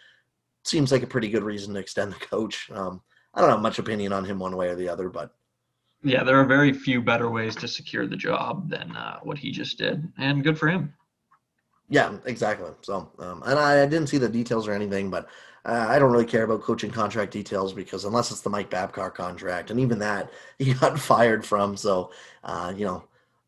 seems 0.67 0.93
like 0.93 1.03
a 1.03 1.07
pretty 1.07 1.29
good 1.29 1.45
reason 1.45 1.75
to 1.75 1.81
extend 1.81 2.13
the 2.13 2.27
coach. 2.27 2.71
Um, 2.71 3.01
I 3.35 3.41
don't 3.41 3.51
have 3.51 3.61
much 3.61 3.79
opinion 3.79 4.13
on 4.13 4.25
him 4.25 4.39
one 4.39 4.57
way 4.57 4.69
or 4.69 4.75
the 4.75 4.89
other, 4.89 5.09
but 5.09 5.35
yeah, 6.03 6.25
there 6.25 6.39
are 6.41 6.45
very 6.45 6.73
few 6.73 7.01
better 7.01 7.31
ways 7.31 7.57
to 7.57 7.69
secure 7.69 8.07
the 8.07 8.17
job 8.17 8.69
than 8.69 8.95
uh, 8.97 9.21
what 9.23 9.39
he 9.39 9.51
just 9.51 9.79
did, 9.79 10.11
and 10.19 10.45
good 10.45 10.59
for 10.59 10.69
him. 10.69 10.93
Yeah, 11.89 12.17
exactly. 12.25 12.71
So, 12.83 13.11
um, 13.19 13.43
and 13.47 13.59
I, 13.59 13.83
I, 13.83 13.87
didn't 13.87 14.09
see 14.09 14.19
the 14.19 14.29
details 14.29 14.67
or 14.67 14.73
anything, 14.73 15.09
but 15.09 15.29
uh, 15.65 15.87
I 15.89 15.99
don't 15.99 16.11
really 16.11 16.25
care 16.25 16.43
about 16.43 16.63
coaching 16.63 16.91
contract 16.91 17.33
details 17.33 17.73
because 17.73 18.05
unless 18.05 18.31
it's 18.31 18.41
the 18.41 18.51
Mike 18.51 18.71
Babcock 18.71 19.15
contract, 19.15 19.71
and 19.71 19.79
even 19.79 19.99
that 20.01 20.31
he 20.59 20.75
got 20.75 20.99
fired 20.99 21.45
from, 21.45 21.77
so 21.77 22.11
uh, 22.45 22.73
you 22.77 22.85
know. 22.85 23.05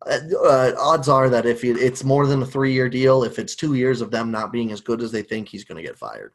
Uh, 0.06 0.20
uh, 0.44 0.72
odds 0.78 1.08
are 1.08 1.28
that 1.28 1.44
if 1.44 1.64
it's 1.64 2.04
more 2.04 2.24
than 2.24 2.40
a 2.40 2.46
three-year 2.46 2.88
deal, 2.88 3.24
if 3.24 3.36
it's 3.36 3.56
two 3.56 3.74
years 3.74 4.00
of 4.00 4.12
them 4.12 4.30
not 4.30 4.52
being 4.52 4.70
as 4.70 4.80
good 4.80 5.02
as 5.02 5.10
they 5.10 5.22
think, 5.22 5.48
he's 5.48 5.64
going 5.64 5.76
to 5.76 5.82
get 5.82 5.98
fired. 5.98 6.32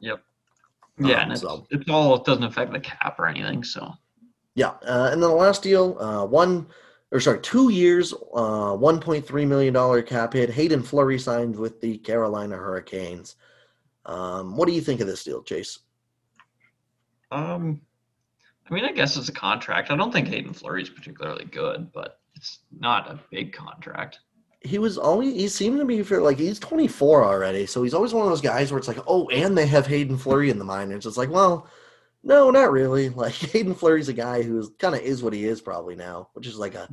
Yep. 0.00 0.22
Yeah, 0.98 1.14
um, 1.14 1.22
and 1.22 1.32
it's, 1.32 1.40
so. 1.40 1.66
it's 1.70 1.88
all 1.88 2.14
it 2.16 2.26
doesn't 2.26 2.44
affect 2.44 2.72
the 2.72 2.78
cap 2.78 3.18
or 3.18 3.26
anything. 3.26 3.64
So. 3.64 3.94
Yeah, 4.54 4.72
uh, 4.86 5.08
and 5.12 5.22
then 5.22 5.30
the 5.30 5.34
last 5.34 5.62
deal, 5.62 5.96
uh, 5.98 6.26
one 6.26 6.66
or 7.12 7.20
sorry, 7.20 7.40
two 7.40 7.70
years, 7.70 8.14
uh, 8.34 8.74
one 8.74 9.00
point 9.00 9.26
three 9.26 9.44
million 9.44 9.74
dollar 9.74 10.02
cap 10.02 10.32
hit. 10.32 10.50
Haydn 10.50 10.82
Fleury 10.82 11.18
signed 11.18 11.56
with 11.56 11.80
the 11.80 11.98
Carolina 11.98 12.56
Hurricanes. 12.56 13.36
Um, 14.06 14.56
what 14.56 14.66
do 14.66 14.74
you 14.74 14.80
think 14.80 15.00
of 15.00 15.06
this 15.06 15.24
deal, 15.24 15.42
Chase? 15.42 15.80
Um, 17.32 17.80
I 18.68 18.74
mean, 18.74 18.84
I 18.84 18.92
guess 18.92 19.16
it's 19.16 19.28
a 19.28 19.32
contract. 19.32 19.90
I 19.90 19.96
don't 19.96 20.12
think 20.12 20.28
Haydn 20.28 20.52
Fleury 20.52 20.82
is 20.82 20.90
particularly 20.90 21.44
good, 21.44 21.92
but 21.92 22.20
it's 22.34 22.60
not 22.72 23.10
a 23.10 23.20
big 23.30 23.52
contract 23.52 24.20
he 24.62 24.78
was 24.78 24.98
always 24.98 25.34
he 25.34 25.48
seemed 25.48 25.78
to 25.78 25.84
be 25.84 26.02
like 26.02 26.38
he's 26.38 26.58
24 26.58 27.24
already 27.24 27.66
so 27.66 27.82
he's 27.82 27.94
always 27.94 28.12
one 28.12 28.24
of 28.24 28.30
those 28.30 28.40
guys 28.40 28.70
where 28.70 28.78
it's 28.78 28.88
like 28.88 28.98
oh 29.06 29.28
and 29.30 29.56
they 29.56 29.66
have 29.66 29.86
Haydn 29.86 30.18
fleury 30.18 30.50
in 30.50 30.58
the 30.58 30.64
minors 30.64 31.06
it's 31.06 31.16
like 31.16 31.30
well 31.30 31.66
no 32.22 32.50
not 32.50 32.70
really 32.70 33.08
like 33.24 33.34
haydn 33.34 33.74
fleury's 33.74 34.08
a 34.08 34.12
guy 34.12 34.42
who 34.42 34.68
kind 34.78 34.94
of 34.94 35.00
is 35.00 35.22
what 35.22 35.32
he 35.32 35.44
is 35.44 35.60
probably 35.60 35.96
now 35.96 36.28
which 36.34 36.46
is 36.46 36.56
like 36.56 36.74
a 36.74 36.88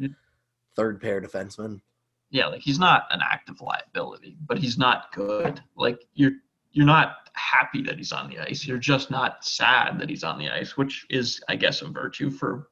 third 0.76 1.02
pair 1.02 1.22
defenseman 1.22 1.80
yeah 2.30 2.48
like 2.48 2.62
he's 2.62 2.80
not 2.80 3.04
an 3.12 3.20
active 3.24 3.60
liability 3.62 4.38
but 4.46 4.58
he's 4.58 4.78
not 4.78 5.12
good 5.14 5.62
like 5.76 6.06
you're 6.14 6.34
you're 6.72 6.86
not 6.86 7.30
happy 7.34 7.82
that 7.82 7.98
he's 7.98 8.12
on 8.12 8.30
the 8.30 8.40
ice 8.40 8.66
you're 8.66 8.78
just 8.78 9.10
not 9.12 9.44
sad 9.44 10.00
that 10.00 10.10
he's 10.10 10.24
on 10.24 10.38
the 10.38 10.50
ice 10.50 10.78
which 10.78 11.06
is 11.10 11.42
i 11.50 11.56
guess 11.56 11.82
a 11.82 11.88
virtue 11.88 12.30
for 12.30 12.70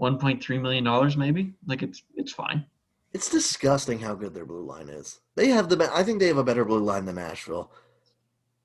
1.3 0.00 0.60
million 0.60 0.84
dollars 0.84 1.16
maybe 1.16 1.52
like 1.66 1.82
it's 1.82 2.02
it's 2.16 2.32
fine 2.32 2.64
it's 3.12 3.28
disgusting 3.28 3.98
how 3.98 4.14
good 4.14 4.34
their 4.34 4.44
blue 4.44 4.64
line 4.64 4.88
is. 4.88 5.20
They 5.34 5.48
have 5.48 5.68
the 5.68 5.90
I 5.92 6.02
think 6.02 6.20
they 6.20 6.28
have 6.28 6.38
a 6.38 6.44
better 6.44 6.64
blue 6.64 6.80
line 6.80 7.06
than 7.06 7.16
Nashville. 7.16 7.72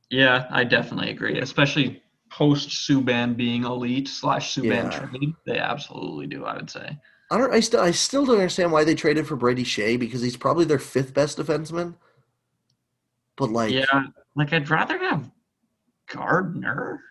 Yeah, 0.09 0.45
I 0.51 0.63
definitely 0.63 1.09
agree. 1.09 1.39
Especially 1.39 2.03
post 2.29 2.69
Subban 2.69 3.35
being 3.35 3.63
elite 3.63 4.07
slash 4.07 4.55
Subban 4.55 4.91
yeah. 4.91 4.99
trade, 4.99 5.35
they 5.45 5.59
absolutely 5.59 6.27
do. 6.27 6.45
I 6.45 6.55
would 6.55 6.69
say. 6.69 6.97
I 7.31 7.37
don't. 7.37 7.53
I 7.53 7.59
still. 7.59 7.81
I 7.81 7.91
still 7.91 8.25
don't 8.25 8.35
understand 8.35 8.71
why 8.71 8.83
they 8.83 8.95
traded 8.95 9.27
for 9.27 9.35
Brady 9.35 9.63
Skjei 9.63 9.99
because 9.99 10.21
he's 10.21 10.37
probably 10.37 10.65
their 10.65 10.79
fifth 10.79 11.13
best 11.13 11.37
defenseman. 11.37 11.95
But 13.37 13.51
like, 13.51 13.71
yeah, 13.71 14.03
like 14.35 14.53
I'd 14.53 14.69
rather 14.69 14.97
have 14.97 15.29
Gardiner. 16.07 17.01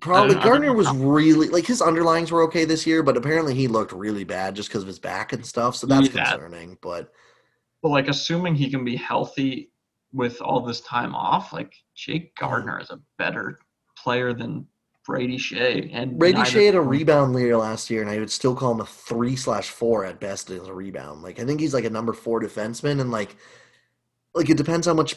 Probably 0.00 0.34
Gardiner 0.34 0.74
was 0.74 0.90
really 0.90 1.48
like 1.48 1.66
his 1.66 1.80
underlings 1.80 2.30
were 2.30 2.42
okay 2.42 2.64
this 2.64 2.86
year, 2.86 3.02
but 3.02 3.16
apparently 3.16 3.54
he 3.54 3.68
looked 3.68 3.92
really 3.92 4.24
bad 4.24 4.54
just 4.54 4.68
because 4.68 4.82
of 4.82 4.86
his 4.86 4.98
back 4.98 5.32
and 5.32 5.44
stuff. 5.44 5.76
So 5.76 5.86
that's 5.86 6.14
yeah. 6.14 6.30
concerning. 6.30 6.76
But 6.82 7.10
but 7.82 7.88
like 7.88 8.08
assuming 8.08 8.54
he 8.54 8.70
can 8.70 8.84
be 8.84 8.96
healthy 8.96 9.70
with 10.12 10.40
all 10.40 10.60
this 10.60 10.80
time 10.82 11.14
off, 11.14 11.52
like 11.52 11.72
Jake 11.94 12.36
Gardiner 12.36 12.80
is 12.80 12.90
a 12.90 13.00
better 13.18 13.58
player 14.04 14.34
than 14.34 14.66
Brady 15.04 15.38
Skjei. 15.38 15.90
And 15.92 16.18
Brady 16.18 16.40
Skjei 16.40 16.66
had 16.66 16.74
a 16.74 16.80
rebound 16.80 17.34
leader 17.34 17.56
last 17.56 17.90
year, 17.90 18.02
and 18.02 18.10
I 18.10 18.18
would 18.18 18.30
still 18.30 18.54
call 18.54 18.72
him 18.72 18.80
a 18.80 18.86
three 18.86 19.34
slash 19.34 19.70
four 19.70 20.04
at 20.04 20.20
best 20.20 20.50
as 20.50 20.68
a 20.68 20.74
rebound. 20.74 21.22
Like 21.22 21.40
I 21.40 21.44
think 21.44 21.60
he's 21.60 21.74
like 21.74 21.84
a 21.84 21.90
number 21.90 22.12
four 22.12 22.40
defenseman, 22.40 23.00
and 23.00 23.10
like 23.10 23.36
like 24.34 24.50
it 24.50 24.56
depends 24.56 24.86
how 24.86 24.94
much 24.94 25.16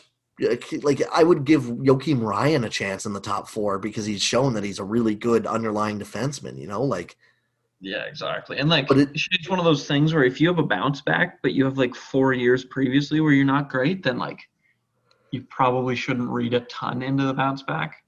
like 0.81 1.01
I 1.13 1.23
would 1.23 1.45
give 1.45 1.63
Joakim 1.63 2.21
Ryan 2.21 2.63
a 2.63 2.69
chance 2.69 3.05
in 3.05 3.13
the 3.13 3.19
top 3.19 3.47
four 3.47 3.79
because 3.79 4.05
he's 4.05 4.21
shown 4.21 4.53
that 4.53 4.63
he's 4.63 4.79
a 4.79 4.83
really 4.83 5.15
good 5.15 5.45
underlying 5.45 5.99
defenseman. 5.99 6.57
You 6.57 6.67
know, 6.67 6.83
like 6.83 7.17
yeah, 7.79 8.03
exactly. 8.03 8.57
And 8.57 8.69
like, 8.69 8.87
but 8.87 8.97
it, 8.97 9.09
it's 9.13 9.49
one 9.49 9.59
of 9.59 9.65
those 9.65 9.87
things 9.87 10.13
where 10.13 10.23
if 10.23 10.41
you 10.41 10.47
have 10.47 10.59
a 10.59 10.63
bounce 10.63 11.01
back, 11.01 11.41
but 11.43 11.53
you 11.53 11.63
have 11.65 11.77
like 11.77 11.95
four 11.95 12.33
years 12.33 12.65
previously 12.65 13.19
where 13.21 13.31
you're 13.31 13.45
not 13.45 13.69
great, 13.69 14.03
then 14.03 14.17
like 14.17 14.39
you 15.31 15.43
probably 15.43 15.95
shouldn't 15.95 16.29
read 16.29 16.53
a 16.53 16.61
ton 16.61 17.01
into 17.01 17.25
the 17.25 17.33
bounce 17.33 17.63
back. 17.63 18.03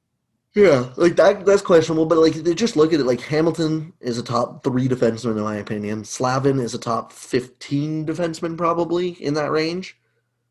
Yeah, 0.56 0.90
like 0.98 1.16
that 1.18 1.46
that's 1.46 1.62
questionable, 1.62 2.08
but 2.08 2.18
like 2.18 2.34
they 2.34 2.56
just 2.56 2.76
look 2.76 2.92
at 2.92 3.00
it 3.00 3.06
like 3.06 3.22
Hamilton 3.22 3.94
is 4.00 4.18
a 4.18 4.24
top 4.24 4.64
three 4.64 4.88
defenseman 4.88 5.38
in 5.38 5.44
my 5.44 5.58
opinion. 5.58 6.04
Slavin 6.04 6.60
is 6.60 6.74
a 6.74 6.80
top 6.80 7.12
fifteen 7.14 8.06
defenseman 8.06 8.58
probably 8.58 9.10
in 9.10 9.36
that 9.36 9.52
range. 9.52 9.98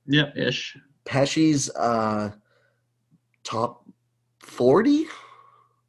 Yeah, 0.07 0.31
ish. 0.37 0.77
Pesce's 1.05 1.69
uh, 1.71 2.31
top 3.43 3.89
forty. 4.39 5.07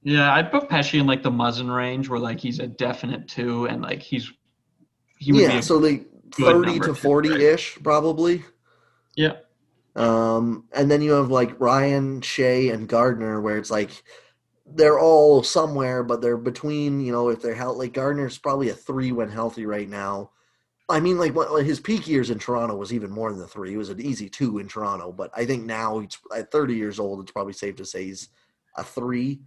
Yeah, 0.01 0.33
I'd 0.33 0.51
put 0.51 0.69
Pesce 0.69 0.95
in 0.95 1.05
like 1.05 1.21
the 1.21 1.31
Muzzin 1.31 1.73
range, 1.73 2.09
where 2.09 2.19
like 2.19 2.39
he's 2.39 2.59
a 2.59 2.67
definite 2.67 3.27
two, 3.27 3.65
and 3.65 3.81
like 3.81 4.01
he's 4.01 4.31
he 5.19 5.33
would 5.33 5.41
yeah, 5.41 5.59
so 5.59 5.77
like 5.77 6.07
thirty 6.33 6.79
to 6.79 6.95
forty 6.95 7.45
ish 7.45 7.75
right? 7.75 7.83
probably. 7.83 8.43
Yeah. 9.15 9.33
Um, 9.99 10.63
and 10.73 10.89
then 10.89 11.01
you 11.01 11.11
have 11.11 11.29
like 11.29 11.59
Ryan, 11.59 12.21
Skjei, 12.21 12.73
and 12.73 12.87
Gardiner, 12.87 13.41
where 13.41 13.57
it's 13.57 13.69
like 13.69 14.01
they're 14.65 14.99
all 14.99 15.43
somewhere, 15.43 16.03
but 16.03 16.21
they're 16.21 16.37
between. 16.37 17.01
You 17.01 17.11
know, 17.11 17.29
if 17.29 17.41
they're 17.41 17.53
healthy, 17.53 17.79
like 17.79 17.93
Gardiner's 17.93 18.37
probably 18.37 18.69
a 18.69 18.73
three 18.73 19.11
when 19.11 19.29
healthy 19.29 19.65
right 19.65 19.89
now. 19.89 20.31
I 20.87 20.99
mean, 21.01 21.19
like 21.19 21.35
his 21.63 21.81
peak 21.81 22.07
years 22.07 22.31
in 22.31 22.39
Toronto 22.39 22.75
was 22.75 22.93
even 22.93 23.11
more 23.11 23.29
than 23.29 23.41
the 23.41 23.47
three. 23.47 23.71
He 23.71 23.77
was 23.77 23.89
an 23.89 24.01
easy 24.01 24.27
two 24.29 24.57
in 24.57 24.67
Toronto, 24.67 25.11
but 25.11 25.29
I 25.35 25.45
think 25.45 25.65
now 25.65 25.99
he's 25.99 26.17
at 26.35 26.51
30 26.51 26.73
years 26.73 26.97
old. 26.97 27.19
It's 27.21 27.31
probably 27.31 27.53
safe 27.53 27.75
to 27.75 27.85
say 27.85 28.05
he's 28.05 28.29
a 28.75 28.83
three. 28.83 29.41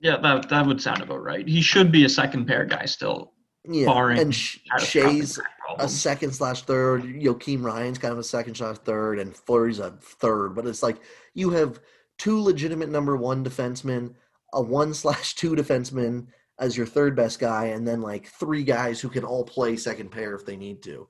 Yeah, 0.00 0.16
that 0.18 0.48
that 0.48 0.66
would 0.66 0.80
sound 0.80 1.02
about 1.02 1.22
right. 1.22 1.46
He 1.46 1.60
should 1.60 1.92
be 1.92 2.04
a 2.04 2.08
second 2.08 2.46
pair 2.46 2.64
guy 2.64 2.86
still. 2.86 3.33
Yeah, 3.66 3.86
and 4.18 4.32
Skjei's 4.78 5.38
a 5.78 5.88
second 5.88 6.32
slash 6.32 6.62
third. 6.62 7.02
Joakim 7.02 7.62
Ryan's 7.64 7.98
kind 7.98 8.12
of 8.12 8.18
a 8.18 8.24
second 8.24 8.56
slash 8.56 8.76
third, 8.78 9.18
and 9.18 9.34
Fleury's 9.34 9.78
a 9.78 9.92
third. 10.02 10.54
But 10.54 10.66
it's 10.66 10.82
like 10.82 10.98
you 11.32 11.50
have 11.50 11.80
two 12.18 12.40
legitimate 12.40 12.90
number 12.90 13.16
one 13.16 13.44
defensemen, 13.44 14.14
a 14.52 14.60
one 14.60 14.92
slash 15.02 15.34
two 15.34 15.54
defenseman, 15.54 16.26
as 16.58 16.76
your 16.76 16.86
third 16.86 17.16
best 17.16 17.38
guy, 17.40 17.66
and 17.66 17.88
then 17.88 18.02
like 18.02 18.26
three 18.28 18.64
guys 18.64 19.00
who 19.00 19.08
can 19.08 19.24
all 19.24 19.44
play 19.44 19.76
second 19.76 20.10
pair 20.10 20.34
if 20.34 20.44
they 20.44 20.56
need 20.56 20.82
to. 20.82 21.08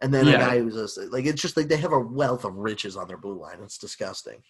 and 0.00 0.14
then 0.14 0.28
a 0.28 0.38
guy 0.38 0.58
who's 0.60 0.74
just, 0.74 1.12
like 1.12 1.26
it's 1.26 1.42
just 1.42 1.56
like 1.56 1.66
they 1.68 1.76
have 1.76 1.92
a 1.92 1.98
wealth 1.98 2.44
of 2.44 2.54
riches 2.54 2.96
on 2.96 3.08
their 3.08 3.16
blue 3.18 3.38
line. 3.40 3.58
It's 3.62 3.78
disgusting. 3.78 4.40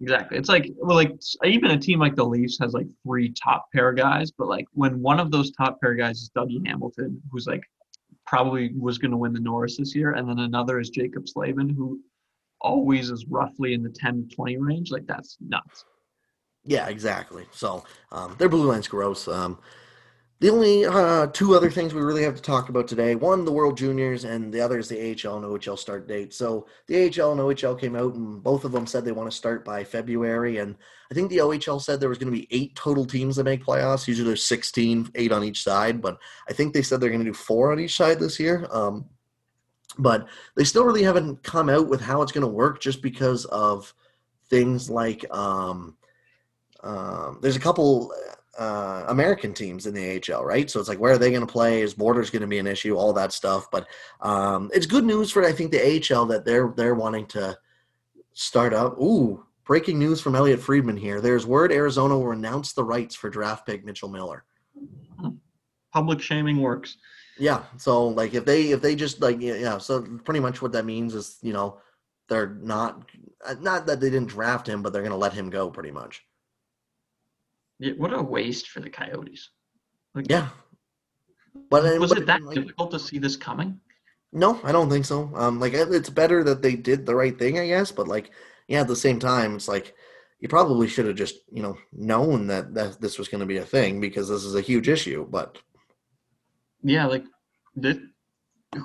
Exactly. 0.00 0.38
It's 0.38 0.48
like 0.48 0.70
well, 0.76 0.96
like 0.96 1.12
even 1.44 1.72
a 1.72 1.78
team 1.78 1.98
like 1.98 2.14
the 2.14 2.24
Leafs 2.24 2.58
has 2.60 2.72
like 2.72 2.86
three 3.04 3.32
top 3.32 3.66
pair 3.74 3.92
guys, 3.92 4.30
but 4.30 4.46
like 4.46 4.66
when 4.72 5.02
one 5.02 5.18
of 5.18 5.30
those 5.30 5.50
top 5.52 5.80
pair 5.80 5.94
guys 5.94 6.18
is 6.18 6.30
Dougie 6.36 6.64
Hamilton, 6.66 7.20
who's 7.32 7.46
like 7.46 7.62
probably 8.24 8.72
was 8.78 8.98
going 8.98 9.10
to 9.10 9.16
win 9.16 9.32
the 9.32 9.40
Norris 9.40 9.76
this 9.78 9.94
year, 9.94 10.12
and 10.12 10.28
then 10.28 10.38
another 10.38 10.78
is 10.78 10.90
Jaccob 10.90 11.28
Slavin, 11.28 11.68
who 11.68 12.00
always 12.60 13.10
is 13.10 13.26
roughly 13.26 13.74
in 13.74 13.82
the 13.82 13.90
10 13.90 14.28
to 14.28 14.34
20 14.34 14.56
range. 14.58 14.90
Like 14.90 15.06
that's 15.06 15.36
nuts. 15.40 15.84
Yeah, 16.64 16.88
exactly. 16.88 17.46
So 17.50 17.84
um, 18.12 18.36
their 18.38 18.48
blue 18.48 18.70
line's 18.70 18.88
gross. 18.88 19.26
Um, 19.26 19.58
the 20.40 20.50
only 20.50 20.84
uh, 20.84 21.26
two 21.28 21.56
other 21.56 21.70
things 21.70 21.92
we 21.92 22.00
really 22.00 22.22
have 22.22 22.36
to 22.36 22.42
talk 22.42 22.68
about 22.68 22.86
today 22.86 23.16
one, 23.16 23.44
the 23.44 23.52
World 23.52 23.76
Juniors, 23.76 24.24
and 24.24 24.52
the 24.52 24.60
other 24.60 24.78
is 24.78 24.88
the 24.88 24.98
AHL 24.98 25.36
and 25.36 25.44
OHL 25.44 25.76
start 25.76 26.06
date. 26.06 26.32
So 26.32 26.66
the 26.86 27.06
AHL 27.06 27.32
and 27.32 27.40
OHL 27.40 27.78
came 27.78 27.96
out, 27.96 28.14
and 28.14 28.42
both 28.42 28.64
of 28.64 28.70
them 28.70 28.86
said 28.86 29.04
they 29.04 29.12
want 29.12 29.28
to 29.28 29.36
start 29.36 29.64
by 29.64 29.82
February. 29.82 30.58
And 30.58 30.76
I 31.10 31.14
think 31.14 31.30
the 31.30 31.38
OHL 31.38 31.82
said 31.82 31.98
there 31.98 32.08
was 32.08 32.18
going 32.18 32.32
to 32.32 32.38
be 32.38 32.46
eight 32.52 32.76
total 32.76 33.04
teams 33.04 33.34
that 33.36 33.44
make 33.44 33.64
playoffs. 33.64 34.06
Usually 34.06 34.28
there's 34.28 34.44
16, 34.44 35.10
eight 35.16 35.32
on 35.32 35.42
each 35.42 35.64
side, 35.64 36.00
but 36.00 36.18
I 36.48 36.52
think 36.52 36.72
they 36.72 36.82
said 36.82 37.00
they're 37.00 37.10
going 37.10 37.24
to 37.24 37.30
do 37.30 37.34
four 37.34 37.72
on 37.72 37.80
each 37.80 37.96
side 37.96 38.20
this 38.20 38.38
year. 38.38 38.68
Um, 38.70 39.06
but 39.98 40.28
they 40.54 40.62
still 40.62 40.84
really 40.84 41.02
haven't 41.02 41.42
come 41.42 41.68
out 41.68 41.88
with 41.88 42.00
how 42.00 42.22
it's 42.22 42.32
going 42.32 42.46
to 42.46 42.48
work 42.48 42.80
just 42.80 43.02
because 43.02 43.44
of 43.46 43.92
things 44.48 44.88
like 44.88 45.24
um, 45.34 45.96
um, 46.84 47.38
there's 47.42 47.56
a 47.56 47.60
couple 47.60 48.12
uh, 48.58 49.04
American 49.08 49.54
teams 49.54 49.86
in 49.86 49.94
the 49.94 50.20
AHL, 50.34 50.44
right? 50.44 50.68
So 50.68 50.80
it's 50.80 50.88
like, 50.88 50.98
where 50.98 51.12
are 51.12 51.18
they 51.18 51.30
going 51.30 51.46
to 51.46 51.52
play? 51.52 51.80
Is 51.80 51.94
borders 51.94 52.28
going 52.28 52.42
to 52.42 52.48
be 52.48 52.58
an 52.58 52.66
issue? 52.66 52.96
All 52.96 53.12
that 53.12 53.32
stuff. 53.32 53.70
But 53.70 53.86
um, 54.20 54.70
it's 54.74 54.86
good 54.86 55.04
news 55.04 55.30
for 55.30 55.44
I 55.44 55.52
think 55.52 55.70
the 55.70 55.80
AHL 56.12 56.26
that 56.26 56.44
they're 56.44 56.72
they're 56.76 56.94
wanting 56.94 57.26
to 57.26 57.56
start 58.34 58.74
up. 58.74 58.98
Ooh, 58.98 59.44
breaking 59.64 59.98
news 59.98 60.20
from 60.20 60.34
Elliotte 60.34 60.60
Friedman 60.60 60.96
here. 60.96 61.20
There's 61.20 61.46
word 61.46 61.72
Arizona 61.72 62.18
will 62.18 62.32
announce 62.32 62.72
the 62.72 62.84
rights 62.84 63.14
for 63.14 63.30
draft 63.30 63.64
pick 63.64 63.84
Mitchell 63.84 64.08
Miller. 64.08 64.44
Public 65.92 66.20
shaming 66.20 66.60
works. 66.60 66.96
Yeah. 67.38 67.62
So 67.76 68.08
like 68.08 68.34
if 68.34 68.44
they 68.44 68.72
if 68.72 68.82
they 68.82 68.96
just 68.96 69.20
like 69.20 69.40
yeah, 69.40 69.78
so 69.78 70.02
pretty 70.24 70.40
much 70.40 70.60
what 70.60 70.72
that 70.72 70.84
means 70.84 71.14
is 71.14 71.38
you 71.42 71.52
know 71.52 71.78
they're 72.28 72.56
not 72.60 73.08
uh, 73.46 73.54
not 73.60 73.86
that 73.86 74.00
they 74.00 74.10
didn't 74.10 74.28
draft 74.28 74.68
him, 74.68 74.82
but 74.82 74.92
they're 74.92 75.02
going 75.02 75.12
to 75.12 75.16
let 75.16 75.32
him 75.32 75.48
go 75.48 75.70
pretty 75.70 75.92
much. 75.92 76.24
Yeah, 77.78 77.92
what 77.96 78.12
a 78.12 78.22
waste 78.22 78.68
for 78.68 78.80
the 78.80 78.90
Coyotes. 78.90 79.50
Like, 80.14 80.26
Yeah. 80.28 80.48
But 81.70 81.98
was 81.98 82.10
but, 82.10 82.18
it 82.18 82.26
that 82.26 82.42
like, 82.42 82.54
difficult 82.54 82.90
to 82.92 82.98
see 82.98 83.18
this 83.18 83.36
coming? 83.36 83.80
No, 84.32 84.60
I 84.62 84.72
don't 84.72 84.90
think 84.90 85.04
so. 85.04 85.30
Um, 85.34 85.58
like 85.58 85.72
it's 85.74 86.10
better 86.10 86.44
that 86.44 86.62
they 86.62 86.76
did 86.76 87.06
the 87.06 87.14
right 87.14 87.36
thing, 87.38 87.58
I 87.58 87.66
guess. 87.66 87.90
But 87.90 88.08
like, 88.08 88.30
yeah, 88.68 88.80
at 88.80 88.88
the 88.88 88.96
same 88.96 89.18
time, 89.18 89.56
it's 89.56 89.68
like 89.68 89.94
you 90.40 90.48
probably 90.48 90.86
should 90.86 91.06
have 91.06 91.16
just 91.16 91.36
you 91.50 91.62
know 91.62 91.76
known 91.92 92.46
that 92.48 92.74
that 92.74 93.00
this 93.00 93.18
was 93.18 93.28
going 93.28 93.40
to 93.40 93.46
be 93.46 93.56
a 93.56 93.64
thing 93.64 94.00
because 94.00 94.28
this 94.28 94.44
is 94.44 94.54
a 94.54 94.60
huge 94.60 94.88
issue. 94.88 95.26
But 95.28 95.58
Yeah, 96.82 97.06
like 97.06 97.24
that. 97.76 98.00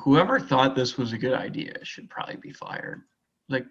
Whoever 0.05 0.39
thought 0.39 0.75
this 0.75 0.97
was 0.97 1.11
a 1.11 1.17
good 1.17 1.33
idea 1.33 1.73
should 1.83 2.09
probably 2.09 2.37
be 2.37 2.53
fired. 2.53 3.01
Like, 3.49 3.65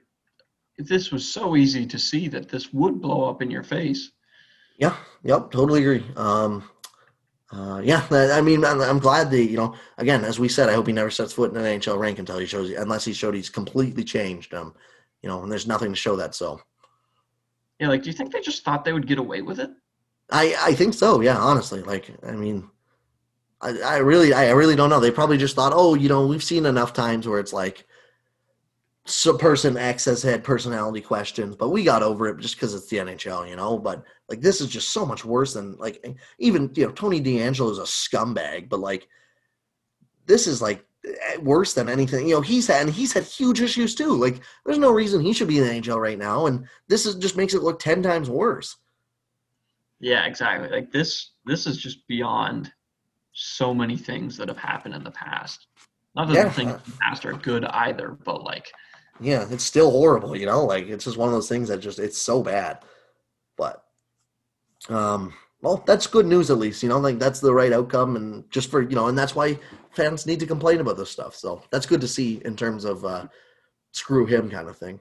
this 0.76 1.10
was 1.10 1.26
so 1.26 1.56
easy 1.56 1.86
to 1.86 1.98
see 1.98 2.28
that 2.28 2.50
this 2.50 2.70
would 2.70 3.00
blow 3.00 3.30
up 3.30 3.40
in 3.40 3.50
your 3.50 3.62
face. 3.62 4.12
Yeah, 4.82 4.96
yep, 5.22 5.52
totally 5.52 5.80
agree. 5.80 6.04
Um, 6.16 6.68
uh, 7.52 7.80
yeah, 7.84 8.04
I 8.10 8.40
mean, 8.40 8.64
I'm, 8.64 8.98
glad 8.98 9.30
that 9.30 9.44
you 9.44 9.56
know. 9.56 9.76
Again, 9.96 10.24
as 10.24 10.40
we 10.40 10.48
said, 10.48 10.68
I 10.68 10.72
hope 10.72 10.88
he 10.88 10.92
never 10.92 11.10
sets 11.10 11.32
foot 11.32 11.52
in 11.52 11.56
an 11.56 11.80
NHL 11.80 12.00
rank 12.00 12.18
until 12.18 12.38
he 12.38 12.46
shows, 12.46 12.70
unless 12.70 13.04
he 13.04 13.12
showed 13.12 13.36
he's 13.36 13.48
completely 13.48 14.02
changed. 14.02 14.52
Um, 14.54 14.74
you 15.22 15.28
know, 15.28 15.40
and 15.44 15.52
there's 15.52 15.68
nothing 15.68 15.92
to 15.92 15.96
show 15.96 16.16
that. 16.16 16.34
So 16.34 16.60
Yeah, 17.78 17.90
like, 17.90 18.02
do 18.02 18.10
you 18.10 18.16
think 18.16 18.32
they 18.32 18.40
just 18.40 18.64
thought 18.64 18.84
they 18.84 18.92
would 18.92 19.06
get 19.06 19.20
away 19.20 19.40
with 19.40 19.60
it? 19.60 19.70
I 20.30 20.56
I 20.58 20.74
think 20.74 20.94
so. 20.94 21.20
Yeah, 21.20 21.38
honestly, 21.38 21.82
like 21.82 22.10
I 22.26 22.32
mean, 22.32 22.68
I 23.60 23.78
I 23.82 23.96
really 23.98 24.32
I 24.32 24.50
really 24.50 24.74
don't 24.74 24.90
know. 24.90 24.98
They 24.98 25.12
probably 25.12 25.38
just 25.38 25.54
thought, 25.54 25.72
oh, 25.76 25.94
you 25.94 26.08
know, 26.08 26.26
we've 26.26 26.42
seen 26.42 26.66
enough 26.66 26.92
times 26.92 27.28
where 27.28 27.38
it's 27.38 27.52
like, 27.52 27.86
so 29.04 29.38
person 29.38 29.76
X 29.76 30.06
has 30.06 30.24
had 30.24 30.42
personality 30.42 31.02
questions, 31.02 31.54
but 31.54 31.68
we 31.68 31.84
got 31.84 32.02
over 32.02 32.26
it 32.26 32.38
just 32.38 32.56
because 32.56 32.74
it's 32.74 32.88
the 32.88 32.96
NHL, 32.96 33.48
you 33.48 33.54
know. 33.54 33.78
But 33.78 34.02
like 34.32 34.40
this 34.40 34.62
is 34.62 34.68
just 34.68 34.88
so 34.88 35.04
much 35.04 35.24
worse 35.26 35.52
than 35.52 35.76
like 35.76 36.02
even 36.38 36.70
you 36.74 36.86
know 36.86 36.92
Tony 36.92 37.20
D'Angelo 37.20 37.70
is 37.70 37.78
a 37.78 37.82
scumbag, 37.82 38.70
but 38.70 38.80
like 38.80 39.06
this 40.24 40.46
is 40.46 40.62
like 40.62 40.84
eh, 41.06 41.36
worse 41.42 41.74
than 41.74 41.90
anything. 41.90 42.26
You 42.26 42.36
know, 42.36 42.40
he's 42.40 42.66
had 42.66 42.86
and 42.86 42.94
he's 42.94 43.12
had 43.12 43.24
huge 43.24 43.60
issues 43.60 43.94
too. 43.94 44.16
Like 44.16 44.40
there's 44.64 44.78
no 44.78 44.90
reason 44.90 45.20
he 45.20 45.34
should 45.34 45.48
be 45.48 45.58
in 45.58 45.66
the 45.66 45.70
NHL 45.74 46.00
right 46.00 46.18
now, 46.18 46.46
and 46.46 46.66
this 46.88 47.04
is 47.04 47.16
just 47.16 47.36
makes 47.36 47.52
it 47.52 47.62
look 47.62 47.78
ten 47.78 48.02
times 48.02 48.30
worse. 48.30 48.74
Yeah, 50.00 50.24
exactly. 50.24 50.70
Like 50.70 50.90
this 50.90 51.32
this 51.44 51.66
is 51.66 51.76
just 51.76 52.06
beyond 52.08 52.72
so 53.34 53.74
many 53.74 53.98
things 53.98 54.38
that 54.38 54.48
have 54.48 54.56
happened 54.58 54.94
in 54.94 55.04
the 55.04 55.10
past. 55.10 55.66
Not 56.16 56.28
that 56.28 56.34
Yeah. 56.36 56.44
the 56.44 56.50
things 56.50 56.72
in 56.72 56.80
the 56.86 56.98
past 57.02 57.26
are 57.26 57.34
good 57.34 57.64
either, 57.66 58.16
but 58.24 58.42
like 58.42 58.72
yeah, 59.20 59.46
it's 59.50 59.62
still 59.64 59.90
horrible, 59.90 60.34
you 60.34 60.46
know, 60.46 60.64
like 60.64 60.86
it's 60.88 61.04
just 61.04 61.18
one 61.18 61.28
of 61.28 61.34
those 61.34 61.48
things 61.50 61.68
that 61.68 61.80
just 61.80 61.98
it's 61.98 62.18
so 62.18 62.42
bad. 62.42 62.78
But 63.56 63.84
um 64.90 65.32
well, 65.62 65.82
that's 65.86 66.08
good 66.08 66.26
news 66.26 66.50
at 66.50 66.58
least, 66.58 66.82
you 66.82 66.88
know, 66.88 66.98
like 66.98 67.20
that's 67.20 67.38
the 67.38 67.54
right 67.54 67.72
outcome 67.72 68.16
and 68.16 68.50
just 68.50 68.68
for, 68.68 68.82
you 68.82 68.96
know, 68.96 69.06
and 69.06 69.16
that's 69.16 69.36
why 69.36 69.56
fans 69.92 70.26
need 70.26 70.40
to 70.40 70.46
complain 70.46 70.80
about 70.80 70.96
this 70.96 71.10
stuff. 71.10 71.36
So, 71.36 71.62
that's 71.70 71.86
good 71.86 72.00
to 72.00 72.08
see 72.08 72.42
in 72.44 72.56
terms 72.56 72.84
of 72.84 73.04
uh 73.04 73.28
screw 73.92 74.26
him 74.26 74.50
kind 74.50 74.68
of 74.68 74.76
thing. 74.76 74.98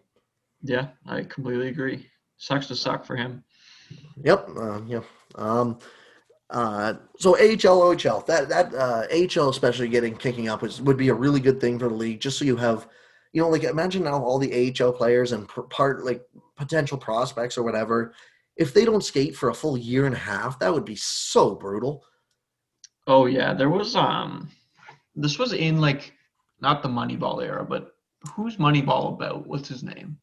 yeah, 0.64 0.90
I 1.08 1.24
completely 1.24 1.70
agree. 1.70 2.08
Sucks 2.38 2.68
to 2.68 2.76
suck 2.76 3.06
for 3.06 3.16
him. 3.16 3.44
Yep, 4.24 4.50
uh, 4.58 4.82
yeah. 4.88 5.02
Um 5.36 5.80
uh, 6.52 6.96
so 7.18 7.38
AHL, 7.38 7.80
OHL, 7.82 8.26
that 8.26 8.50
that 8.50 8.74
uh, 8.76 9.08
AHL 9.10 9.50
especially 9.50 9.88
getting 9.88 10.16
kicking 10.18 10.50
up 10.50 10.64
is 10.64 10.82
would 10.82 10.98
be 10.98 11.08
a 11.10 11.14
really 11.14 11.40
good 11.40 11.62
thing 11.62 11.80
for 11.80 11.88
the 11.88 11.96
league, 11.96 12.20
just 12.20 12.38
so 12.38 12.44
you 12.46 12.58
have, 12.58 12.88
you 13.32 13.42
know, 13.42 13.48
like 13.48 13.64
imagine 13.64 14.04
now 14.04 14.22
all 14.22 14.38
the 14.38 14.76
AHL 14.78 14.92
players 14.92 15.32
and 15.32 15.48
part 15.48 16.04
like 16.04 16.22
potential 16.58 16.98
prospects 16.98 17.58
or 17.58 17.64
whatever, 17.64 18.14
if 18.62 18.76
they 18.76 18.86
don't 18.86 19.04
skate 19.04 19.36
for 19.36 19.50
a 19.50 19.54
full 19.54 19.76
year 19.76 20.06
and 20.06 20.14
a 20.14 20.20
half, 20.20 20.60
that 20.60 20.72
would 20.72 20.86
be 20.86 20.96
so 20.96 21.56
brutal. 21.56 22.06
Oh 23.08 23.26
yeah, 23.26 23.54
there 23.56 23.70
was 23.70 23.96
um 23.96 24.50
this 25.16 25.40
was 25.40 25.54
in 25.54 25.82
like 25.82 26.14
not 26.62 26.84
the 26.84 26.90
Moneyball 26.90 27.44
era, 27.44 27.66
but 27.66 27.96
who's 28.36 28.58
Moneyball 28.58 29.16
about? 29.16 29.48
What's 29.48 29.68
his 29.68 29.84
name? 29.84 30.18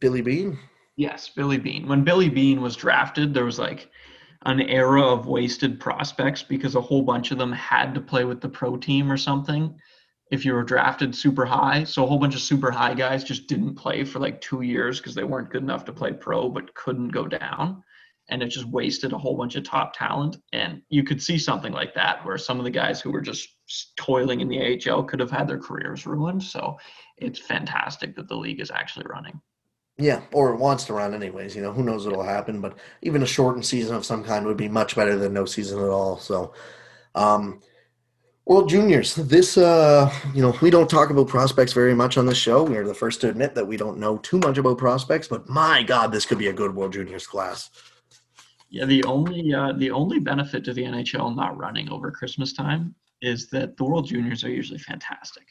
Billy 0.00 0.22
Beane, 0.22 0.58
Yes, 0.96 1.28
Billy 1.28 1.58
Beane. 1.58 1.86
When 1.86 2.04
Billy 2.04 2.30
Beane 2.30 2.62
was 2.62 2.74
drafted, 2.74 3.34
there 3.34 3.44
was 3.44 3.58
like 3.58 3.90
an 4.46 4.60
era 4.62 5.02
of 5.02 5.26
wasted 5.26 5.78
prospects 5.78 6.42
because 6.42 6.74
a 6.74 6.80
whole 6.80 7.02
bunch 7.02 7.30
of 7.30 7.38
them 7.38 7.52
had 7.52 7.94
to 7.94 8.00
play 8.00 8.24
with 8.24 8.40
the 8.40 8.48
pro 8.48 8.76
team 8.78 9.12
or 9.12 9.16
something 9.18 9.78
if 10.30 10.44
you 10.44 10.52
were 10.52 10.62
drafted 10.62 11.14
super 11.14 11.44
high. 11.44 11.84
So 11.84 12.04
a 12.04 12.06
whole 12.06 12.18
bunch 12.18 12.34
of 12.34 12.40
super 12.40 12.70
high 12.70 12.94
guys 12.94 13.24
just 13.24 13.46
didn't 13.46 13.76
play 13.76 14.04
for 14.04 14.18
like 14.18 14.40
two 14.40 14.62
years 14.62 14.98
because 14.98 15.14
they 15.14 15.24
weren't 15.24 15.50
good 15.50 15.62
enough 15.62 15.84
to 15.86 15.92
play 15.92 16.12
pro 16.12 16.48
but 16.48 16.74
couldn't 16.74 17.08
go 17.08 17.26
down. 17.26 17.82
And 18.30 18.42
it 18.42 18.48
just 18.48 18.66
wasted 18.66 19.12
a 19.12 19.18
whole 19.18 19.36
bunch 19.36 19.56
of 19.56 19.64
top 19.64 19.94
talent. 19.96 20.36
And 20.52 20.82
you 20.90 21.02
could 21.02 21.22
see 21.22 21.38
something 21.38 21.72
like 21.72 21.94
that 21.94 22.24
where 22.26 22.36
some 22.36 22.58
of 22.58 22.64
the 22.64 22.70
guys 22.70 23.00
who 23.00 23.10
were 23.10 23.22
just 23.22 23.48
toiling 23.96 24.40
in 24.40 24.48
the 24.48 24.60
AHL 24.86 25.04
could 25.04 25.20
have 25.20 25.30
had 25.30 25.48
their 25.48 25.58
careers 25.58 26.06
ruined. 26.06 26.42
So 26.42 26.76
it's 27.16 27.38
fantastic 27.38 28.14
that 28.16 28.28
the 28.28 28.36
league 28.36 28.60
is 28.60 28.70
actually 28.70 29.06
running. 29.08 29.40
yeah, 29.98 30.20
or 30.32 30.52
it 30.52 30.58
wants 30.58 30.84
to 30.84 30.92
run 30.92 31.14
anyways. 31.14 31.56
You 31.56 31.62
know, 31.62 31.72
who 31.72 31.82
knows 31.82 32.06
what'll 32.06 32.22
happen, 32.22 32.60
but 32.60 32.78
even 33.02 33.22
a 33.22 33.26
shortened 33.26 33.66
season 33.66 33.96
of 33.96 34.04
some 34.04 34.22
kind 34.24 34.46
would 34.46 34.56
be 34.56 34.68
much 34.68 34.94
better 34.94 35.16
than 35.16 35.32
no 35.32 35.44
season 35.44 35.80
at 35.80 35.88
all. 35.88 36.18
So, 36.18 36.54
um, 37.14 37.60
World 38.48 38.70
Juniors. 38.70 39.14
This, 39.14 39.58
uh, 39.58 40.10
you 40.34 40.40
know, 40.40 40.56
we 40.62 40.70
don't 40.70 40.88
talk 40.88 41.10
about 41.10 41.28
prospects 41.28 41.74
very 41.74 41.94
much 41.94 42.16
on 42.16 42.24
this 42.24 42.38
show. 42.38 42.62
We 42.62 42.78
are 42.78 42.86
the 42.86 42.94
first 42.94 43.20
to 43.20 43.28
admit 43.28 43.54
that 43.54 43.66
we 43.66 43.76
don't 43.76 43.98
know 43.98 44.16
too 44.18 44.38
much 44.38 44.56
about 44.56 44.78
prospects, 44.78 45.28
but 45.28 45.46
my 45.50 45.82
God, 45.82 46.12
this 46.12 46.24
could 46.24 46.38
be 46.38 46.46
a 46.46 46.52
good 46.52 46.74
World 46.74 46.94
Juniors 46.94 47.26
class. 47.26 47.68
Yeah, 48.70 48.86
the 48.86 49.04
only 49.04 49.52
uh, 49.52 49.72
the 49.72 49.90
only 49.90 50.18
benefit 50.18 50.64
to 50.64 50.72
the 50.72 50.82
NHL 50.82 51.36
not 51.36 51.58
running 51.58 51.90
over 51.90 52.10
Christmas 52.10 52.54
time 52.54 52.94
is 53.20 53.48
that 53.50 53.76
the 53.76 53.84
World 53.84 54.06
Juniors 54.06 54.42
are 54.44 54.50
usually 54.50 54.78
fantastic. 54.78 55.44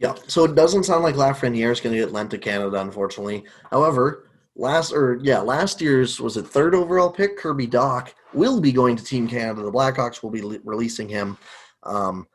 Yeah. 0.00 0.14
So 0.26 0.44
it 0.44 0.54
doesn't 0.54 0.84
sound 0.84 1.04
like 1.04 1.16
Lafreniere 1.16 1.72
is 1.72 1.80
going 1.80 1.94
to 1.94 2.00
get 2.00 2.12
lent 2.12 2.30
to 2.30 2.38
Canada, 2.38 2.80
unfortunately. 2.80 3.44
However, 3.70 4.30
last 4.56 4.92
or 4.92 5.18
yeah, 5.22 5.40
last 5.40 5.82
year's 5.82 6.18
was 6.18 6.38
it 6.38 6.46
third 6.46 6.74
overall 6.74 7.10
pick 7.10 7.36
Kirby 7.36 7.66
Dach 7.66 8.14
will 8.32 8.58
be 8.58 8.72
going 8.72 8.96
to 8.96 9.04
Team 9.04 9.28
Canada. 9.28 9.60
The 9.62 9.72
Blackhawks 9.72 10.22
will 10.22 10.30
be 10.30 10.40
le- 10.40 10.60
releasing 10.64 11.10
him. 11.10 11.36
Um, 11.82 12.26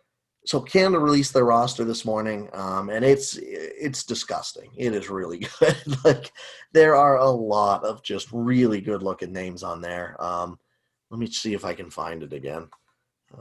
so 0.46 0.60
Canada 0.60 1.00
released 1.00 1.34
their 1.34 1.46
roster 1.46 1.86
this 1.86 2.06
morning, 2.06 2.50
um, 2.54 2.90
and 2.90 3.06
it's 3.06 3.38
it's 3.42 4.04
disgusting. 4.04 4.72
It 4.76 4.94
is 4.94 5.10
really 5.10 5.40
good. 5.60 5.78
like 6.04 6.32
there 6.74 6.96
are 6.96 7.18
a 7.18 7.30
lot 7.30 7.86
of 7.86 8.04
just 8.04 8.28
really 8.32 8.82
good 8.82 9.04
looking 9.04 9.32
names 9.32 9.64
on 9.64 9.82
there. 9.82 10.22
Um, 10.22 10.60
let 11.10 11.20
me 11.20 11.28
see 11.28 11.54
if 11.54 11.64
I 11.64 11.74
can 11.74 11.90
find 11.90 12.24
it 12.24 12.34
again. 12.34 12.68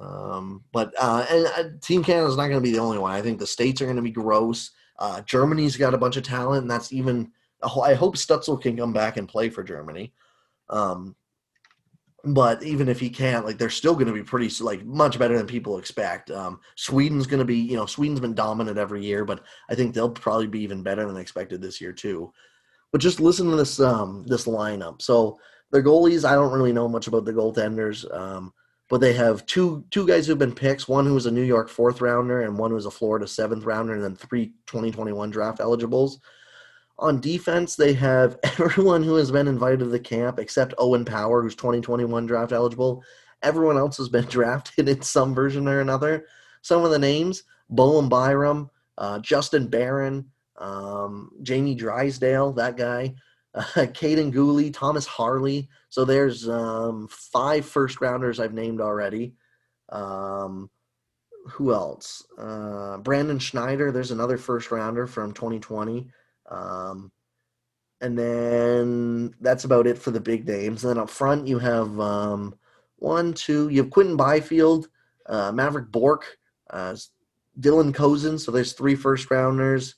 Um, 0.00 0.62
but 0.72 0.94
uh, 0.98 1.26
and 1.28 1.46
uh, 1.46 1.70
Team 1.80 2.04
Canada 2.04 2.28
is 2.28 2.36
not 2.36 2.48
going 2.48 2.58
to 2.58 2.60
be 2.60 2.72
the 2.72 2.78
only 2.78 2.98
one. 2.98 3.12
I 3.12 3.22
think 3.22 3.38
the 3.38 3.46
states 3.46 3.82
are 3.82 3.86
going 3.86 3.96
to 3.96 4.02
be 4.02 4.10
gross. 4.10 4.70
Uh, 4.98 5.20
Germany's 5.22 5.76
got 5.76 5.94
a 5.94 5.98
bunch 5.98 6.16
of 6.16 6.22
talent, 6.22 6.62
and 6.62 6.70
that's 6.70 6.92
even. 6.92 7.32
I 7.62 7.94
hope 7.94 8.16
Stützle 8.16 8.60
can 8.60 8.76
come 8.76 8.92
back 8.92 9.16
and 9.16 9.28
play 9.28 9.48
for 9.48 9.62
Germany. 9.62 10.12
Um, 10.68 11.14
but 12.24 12.62
even 12.62 12.88
if 12.88 13.00
he 13.00 13.10
can't, 13.10 13.44
like 13.44 13.58
they're 13.58 13.70
still 13.70 13.94
going 13.94 14.06
to 14.06 14.12
be 14.12 14.22
pretty 14.22 14.48
like 14.62 14.84
much 14.84 15.18
better 15.18 15.36
than 15.36 15.46
people 15.46 15.78
expect. 15.78 16.30
Um, 16.30 16.60
Sweden's 16.76 17.26
going 17.26 17.40
to 17.40 17.44
be, 17.44 17.56
you 17.56 17.76
know, 17.76 17.86
Sweden's 17.86 18.20
been 18.20 18.34
dominant 18.34 18.78
every 18.78 19.04
year, 19.04 19.24
but 19.24 19.42
I 19.68 19.74
think 19.74 19.92
they'll 19.92 20.10
probably 20.10 20.46
be 20.46 20.60
even 20.60 20.82
better 20.82 21.04
than 21.06 21.16
expected 21.16 21.60
this 21.60 21.80
year 21.80 21.92
too. 21.92 22.32
But 22.92 23.00
just 23.00 23.20
listen 23.20 23.50
to 23.50 23.56
this 23.56 23.80
um, 23.80 24.24
this 24.26 24.46
lineup. 24.46 25.02
So 25.02 25.38
their 25.72 25.82
goalies, 25.82 26.24
I 26.24 26.34
don't 26.34 26.52
really 26.52 26.72
know 26.72 26.88
much 26.88 27.08
about 27.08 27.24
the 27.24 27.32
goaltenders, 27.32 28.12
um, 28.14 28.52
but 28.88 29.00
they 29.00 29.14
have 29.14 29.44
two 29.46 29.84
two 29.90 30.06
guys 30.06 30.26
who've 30.26 30.38
been 30.38 30.54
picks. 30.54 30.86
One 30.86 31.06
who 31.06 31.14
was 31.14 31.26
a 31.26 31.30
New 31.30 31.42
York 31.42 31.68
fourth 31.68 32.00
rounder, 32.00 32.42
and 32.42 32.56
one 32.56 32.70
who 32.70 32.76
was 32.76 32.86
a 32.86 32.90
Florida 32.90 33.26
seventh 33.26 33.64
rounder, 33.64 33.94
and 33.94 34.04
then 34.04 34.14
three 34.14 34.48
2021 34.66 35.30
draft 35.30 35.60
eligibles. 35.60 36.20
On 37.02 37.20
defense, 37.20 37.74
they 37.74 37.94
have 37.94 38.38
everyone 38.44 39.02
who 39.02 39.16
has 39.16 39.32
been 39.32 39.48
invited 39.48 39.80
to 39.80 39.86
the 39.86 39.98
camp 39.98 40.38
except 40.38 40.72
Owen 40.78 41.04
Power, 41.04 41.42
who's 41.42 41.56
2021 41.56 42.26
draft 42.26 42.52
eligible. 42.52 43.02
Everyone 43.42 43.76
else 43.76 43.96
has 43.96 44.08
been 44.08 44.24
drafted 44.28 44.88
in 44.88 45.02
some 45.02 45.34
version 45.34 45.66
or 45.66 45.80
another. 45.80 46.26
Some 46.62 46.84
of 46.84 46.92
the 46.92 47.00
names 47.00 47.42
Bowen 47.68 48.08
Byram, 48.08 48.70
uh, 48.98 49.18
Justin 49.18 49.66
Barron, 49.66 50.30
um, 50.58 51.32
Jamie 51.42 51.74
Drysdale, 51.74 52.52
that 52.52 52.76
guy, 52.76 53.16
uh, 53.54 53.62
Kaiden 53.64 54.32
Guhle, 54.32 54.72
Thomas 54.72 55.06
Harley. 55.06 55.68
So 55.88 56.04
there's 56.04 56.48
um, 56.48 57.08
five 57.10 57.66
first 57.66 58.00
rounders 58.00 58.38
I've 58.38 58.54
named 58.54 58.80
already. 58.80 59.34
Um, 59.88 60.70
who 61.46 61.74
else? 61.74 62.24
Uh, 62.38 62.98
Brandon 62.98 63.40
Schneider, 63.40 63.90
there's 63.90 64.12
another 64.12 64.38
first 64.38 64.70
rounder 64.70 65.08
from 65.08 65.32
2020. 65.32 66.08
Um, 66.52 67.10
and 68.00 68.18
then 68.18 69.34
that's 69.40 69.64
about 69.64 69.86
it 69.86 69.96
for 69.96 70.10
the 70.10 70.20
big 70.20 70.46
names. 70.46 70.84
And 70.84 70.90
then 70.90 71.02
up 71.02 71.08
front, 71.08 71.46
you 71.46 71.58
have 71.58 71.98
um, 72.00 72.54
one, 72.96 73.32
two, 73.32 73.68
you 73.68 73.82
have 73.82 73.90
Quinton 73.90 74.16
Byfield, 74.16 74.88
uh, 75.26 75.52
Mavrik 75.52 75.90
Bourque, 75.90 76.36
uh, 76.70 76.96
Dylan 77.60 77.94
Cozens. 77.94 78.44
So 78.44 78.50
there's 78.50 78.72
three 78.72 78.96
first 78.96 79.30
rounders. 79.30 79.94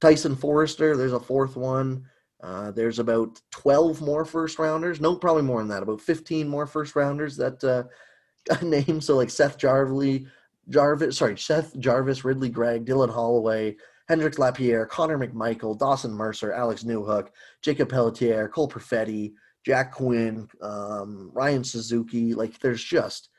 Tyson 0.00 0.36
Foerster, 0.36 0.96
there's 0.96 1.12
a 1.12 1.20
fourth 1.20 1.56
one. 1.56 2.04
Uh, 2.42 2.70
there's 2.72 2.98
about 2.98 3.40
12 3.52 4.02
more 4.02 4.24
first 4.24 4.58
rounders. 4.58 5.00
No, 5.00 5.16
probably 5.16 5.42
more 5.42 5.60
than 5.60 5.68
that. 5.68 5.82
About 5.82 6.00
15 6.00 6.48
more 6.48 6.66
first 6.66 6.94
rounders 6.94 7.36
that 7.36 7.62
uh, 7.64 7.84
got 8.48 8.62
named. 8.62 9.02
So 9.04 9.16
like 9.16 9.30
Seth 9.30 9.56
Jarvis, 9.56 10.20
Jarvis, 10.68 11.16
sorry, 11.16 11.38
Seth 11.38 11.78
Jarvis, 11.78 12.24
Ridly 12.24 12.48
Greig, 12.48 12.84
Dylan 12.84 13.12
Holloway, 13.12 13.76
Hendrix 14.08 14.38
Lapierre, 14.38 14.86
Connor 14.86 15.18
McMichael, 15.18 15.78
Dawson 15.78 16.12
Mercer, 16.12 16.52
Alex 16.52 16.84
Newhook, 16.84 17.28
Jacob 17.62 17.88
Pelletier, 17.88 18.48
Cole 18.48 18.68
Perfetti, 18.68 19.32
Jack 19.64 19.92
Quinn, 19.92 20.48
um, 20.62 21.30
Ryan 21.34 21.64
Suzuki. 21.64 22.34
Like 22.34 22.58
there's 22.60 22.82
just 22.82 23.30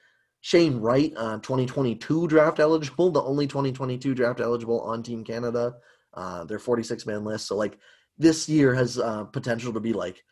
Shane 0.42 0.78
Wright, 0.78 1.14
uh, 1.16 1.38
2022 1.38 2.28
draft 2.28 2.60
eligible, 2.60 3.12
the 3.12 3.24
only 3.24 3.48
2022 3.48 4.14
draft 4.14 4.42
eligible 4.42 4.82
on 4.82 5.04
Team 5.04 5.24
Canada. 5.24 5.76
Uh, 6.14 6.44
their 6.46 6.60
46 6.60 7.06
man 7.06 7.24
list. 7.24 7.48
So 7.48 7.56
like 7.56 7.78
this 8.18 8.50
year 8.50 8.74
has 8.74 8.98
uh, 8.98 9.26
potential 9.26 9.72
to 9.74 9.80
be 9.80 9.94
like 9.94 10.24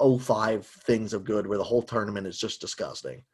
05 0.00 0.64
things 0.66 1.12
of 1.12 1.24
good 1.24 1.46
where 1.46 1.58
the 1.58 1.64
whole 1.64 1.82
tournament 1.82 2.26
is 2.26 2.38
just 2.38 2.60
disgusting. 2.60 3.24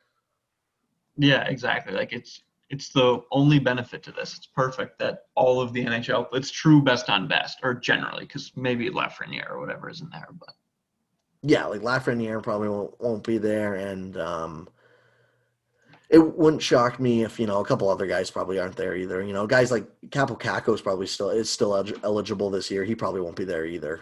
Yeah, 1.17 1.43
exactly. 1.45 1.93
Like 1.95 2.13
it's 2.13 2.43
it's 2.71 2.91
the 2.91 3.23
only 3.31 3.59
benefit 3.59 4.03
to 4.05 4.13
this. 4.13 4.37
It's 4.37 4.47
perfect 4.47 4.99
that 4.99 5.25
all 5.35 5.61
of 5.61 5.73
the 5.73 5.85
NHL, 5.85 6.29
it's 6.33 6.51
true 6.51 6.83
best 6.83 7.09
on 7.09 7.27
best, 7.27 7.59
or 7.63 7.75
generally, 7.75 8.25
because 8.25 8.53
maybe 8.57 8.91
Lafreniere 8.91 9.51
or 9.51 9.61
whatever 9.61 9.89
isn't 9.89 10.11
there, 10.11 10.29
but 10.39 10.55
yeah, 11.43 11.67
like 11.67 11.81
Lafreniere 11.81 12.43
probably 12.43 12.69
won't 12.69 13.01
won't 13.01 13.25
be 13.25 13.39
there, 13.39 13.75
and 13.75 14.17
um, 14.17 14.69
it 16.11 16.19
wouldn't 16.19 16.63
shock 16.63 16.99
me 16.99 17.23
if 17.23 17.39
you 17.39 17.47
know 17.47 17.61
a 17.61 17.65
couple 17.65 17.89
other 17.89 18.07
guys 18.07 18.31
probably 18.31 18.59
aren't 18.59 18.77
there 18.77 18.97
either. 18.97 19.23
You 19.23 19.33
know, 19.33 19.47
guys 19.47 19.71
like 19.71 19.87
Kaapo 20.09 20.39
Kakko 20.39 20.75
is 20.75 20.81
probably 20.81 21.07
still 21.07 21.31
is 21.31 21.49
still 21.49 21.75
eligible 22.03 22.51
this 22.51 22.71
year. 22.71 22.85
He 22.85 22.95
probably 22.95 23.21
won't 23.21 23.37
be 23.37 23.45
there 23.45 23.67
either. 23.67 24.01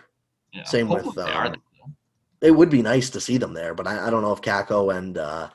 Yeah, 0.53 0.64
Same 0.64 0.89
with. 0.89 1.17
Um, 1.19 1.57
it 2.41 2.51
would 2.51 2.71
be 2.71 2.83
nice 2.83 3.11
to 3.11 3.21
see 3.21 3.39
them 3.39 3.55
there, 3.55 3.75
but 3.75 3.87
I, 3.87 4.07
I 4.07 4.11
don't 4.11 4.23
know 4.23 4.33
if 4.33 4.41
Kakko 4.41 4.97
and. 4.97 5.19
Uh, 5.19 5.49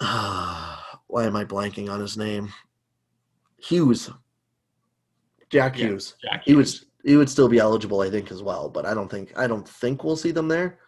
uh, 0.00 0.81
why 1.12 1.26
am 1.26 1.36
I 1.36 1.44
blanking 1.44 1.90
on 1.90 2.00
his 2.00 2.16
name? 2.16 2.50
Hughes. 3.58 4.10
Jack 5.50 5.78
yeah, 5.78 5.88
Hughes. 5.88 6.14
Jack 6.22 6.44
Hughes. 6.44 6.46
He 6.46 6.54
was 6.54 6.86
he 7.04 7.16
would 7.18 7.28
still 7.28 7.48
be 7.48 7.58
eligible, 7.58 8.00
I 8.00 8.08
think, 8.08 8.30
as 8.30 8.42
well. 8.42 8.70
But 8.70 8.86
I 8.86 8.94
don't 8.94 9.10
think 9.10 9.30
I 9.36 9.46
don't 9.46 9.68
think 9.68 10.04
we'll 10.04 10.16
see 10.16 10.30
them 10.30 10.48
there. 10.48 10.78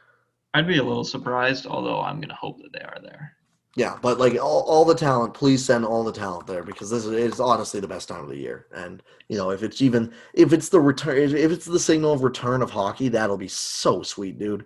I'd 0.55 0.67
be 0.67 0.79
a 0.79 0.83
little 0.83 1.05
surprised, 1.05 1.67
although 1.67 2.01
I'm 2.01 2.23
gonna 2.23 2.35
hope 2.35 2.57
that 2.63 2.73
they 2.73 2.81
are 2.81 2.99
there. 3.03 3.37
Yeah, 3.77 3.99
but 4.01 4.19
like 4.19 4.33
all, 4.41 4.63
all 4.63 4.87
the 4.87 4.95
talent, 4.95 5.35
please 5.35 5.63
send 5.63 5.85
all 5.85 6.05
the 6.05 6.13
talent 6.13 6.47
there 6.47 6.63
because 6.63 6.89
this 6.89 7.05
is, 7.05 7.13
is 7.13 7.41
honestly 7.41 7.81
the 7.81 7.89
best 7.89 8.09
time 8.09 8.23
of 8.23 8.31
the 8.31 8.39
year. 8.39 8.69
And 8.75 9.03
you 9.29 9.37
know, 9.37 9.51
if 9.51 9.63
it's 9.63 9.83
even 9.83 10.11
if 10.33 10.55
it's 10.55 10.71
the 10.71 10.81
return, 10.81 11.19
if 11.19 11.53
it's 11.53 11.67
the 11.67 11.79
signal 11.79 12.15
of 12.15 12.23
return 12.23 12.63
of 12.63 12.71
hockey, 12.71 13.09
that'll 13.09 13.37
be 13.37 13.49
so 13.49 14.03
sweet, 14.03 14.39
dude. 14.39 14.65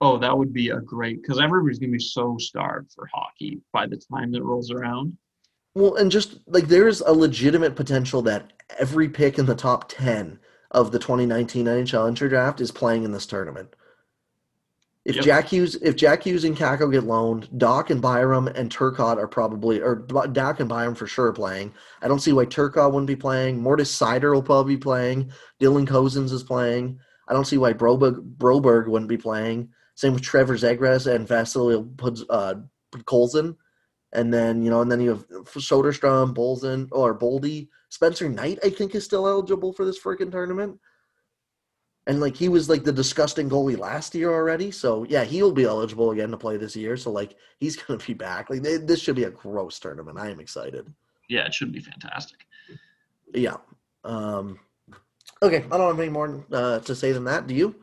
Oh, 0.00 0.18
that 0.18 0.36
would 0.36 0.52
be 0.52 0.70
a 0.70 0.80
great 0.80 1.22
because 1.22 1.40
everybody's 1.40 1.78
gonna 1.78 1.92
be 1.92 1.98
so 1.98 2.36
starved 2.38 2.92
for 2.92 3.08
hockey 3.12 3.60
by 3.72 3.86
the 3.86 4.00
time 4.12 4.30
that 4.32 4.44
rolls 4.44 4.70
around. 4.70 5.16
Well, 5.74 5.96
and 5.96 6.10
just 6.10 6.38
like 6.46 6.68
there's 6.68 7.00
a 7.00 7.12
legitimate 7.12 7.76
potential 7.76 8.22
that 8.22 8.52
every 8.78 9.08
pick 9.08 9.38
in 9.38 9.46
the 9.46 9.54
top 9.54 9.88
ten 9.88 10.38
of 10.70 10.92
the 10.92 10.98
2019 10.98 11.66
NHL 11.66 12.14
Draft 12.28 12.60
is 12.60 12.70
playing 12.70 13.04
in 13.04 13.12
this 13.12 13.26
tournament. 13.26 13.74
If 15.04 15.16
yep. 15.16 15.24
Jack 15.24 15.48
Hughes, 15.48 15.74
if 15.76 15.96
Jack 15.96 16.24
Hughes 16.24 16.44
and 16.44 16.54
Kakko 16.54 16.92
get 16.92 17.04
loaned, 17.04 17.48
Dach 17.56 17.88
and 17.88 18.02
Byram 18.02 18.46
and 18.48 18.70
Turcotte 18.70 19.16
are 19.16 19.26
probably, 19.26 19.80
or 19.80 20.02
Dach 20.02 20.60
and 20.60 20.68
Byram 20.68 20.94
for 20.94 21.06
sure 21.06 21.32
playing. 21.32 21.72
I 22.02 22.08
don't 22.08 22.18
see 22.20 22.34
why 22.34 22.44
Turcotte 22.44 22.92
wouldn't 22.92 23.06
be 23.06 23.16
playing. 23.16 23.62
Moritz 23.62 23.96
Seider 23.96 24.34
will 24.34 24.42
probably 24.42 24.76
be 24.76 24.80
playing. 24.80 25.32
Dylan 25.60 25.86
Cozens 25.86 26.30
is 26.30 26.42
playing. 26.42 27.00
I 27.26 27.32
don't 27.32 27.46
see 27.46 27.56
why 27.56 27.72
Broberg, 27.72 28.36
Broberg 28.36 28.86
wouldn't 28.86 29.08
be 29.08 29.16
playing. 29.16 29.70
Same 29.98 30.12
with 30.12 30.22
Trevor 30.22 30.54
Zegras 30.54 31.12
and 31.12 31.26
Vasily 31.26 31.84
uh, 32.30 32.54
Colson. 33.04 33.56
And 34.12 34.32
then, 34.32 34.62
you 34.62 34.70
know, 34.70 34.80
and 34.80 34.92
then 34.92 35.00
you 35.00 35.08
have 35.08 35.26
Soderstrom, 35.46 36.36
Bolzen, 36.36 36.86
or 36.92 37.18
Boldy. 37.18 37.66
Spencer 37.88 38.28
Knight, 38.28 38.60
I 38.62 38.70
think, 38.70 38.94
is 38.94 39.04
still 39.04 39.26
eligible 39.26 39.72
for 39.72 39.84
this 39.84 40.00
freaking 40.00 40.30
tournament. 40.30 40.78
And, 42.06 42.20
like, 42.20 42.36
he 42.36 42.48
was, 42.48 42.68
like, 42.68 42.84
the 42.84 42.92
disgusting 42.92 43.50
goalie 43.50 43.76
last 43.76 44.14
year 44.14 44.30
already. 44.32 44.70
So, 44.70 45.02
yeah, 45.08 45.24
he'll 45.24 45.50
be 45.50 45.64
eligible 45.64 46.12
again 46.12 46.30
to 46.30 46.36
play 46.36 46.56
this 46.56 46.76
year. 46.76 46.96
So, 46.96 47.10
like, 47.10 47.34
he's 47.58 47.74
going 47.82 47.98
to 47.98 48.06
be 48.06 48.14
back. 48.14 48.50
Like, 48.50 48.62
they, 48.62 48.76
this 48.76 49.00
should 49.00 49.16
be 49.16 49.24
a 49.24 49.30
gross 49.30 49.80
tournament. 49.80 50.16
I 50.16 50.30
am 50.30 50.38
excited. 50.38 50.94
Yeah, 51.28 51.44
it 51.44 51.54
should 51.54 51.72
be 51.72 51.80
fantastic. 51.80 52.38
Yeah. 53.34 53.56
Um, 54.04 54.60
okay, 55.42 55.64
I 55.72 55.76
don't 55.76 55.90
have 55.90 55.98
any 55.98 56.08
more 56.08 56.46
uh, 56.52 56.78
to 56.78 56.94
say 56.94 57.10
than 57.10 57.24
that. 57.24 57.48
Do 57.48 57.54
you? 57.56 57.74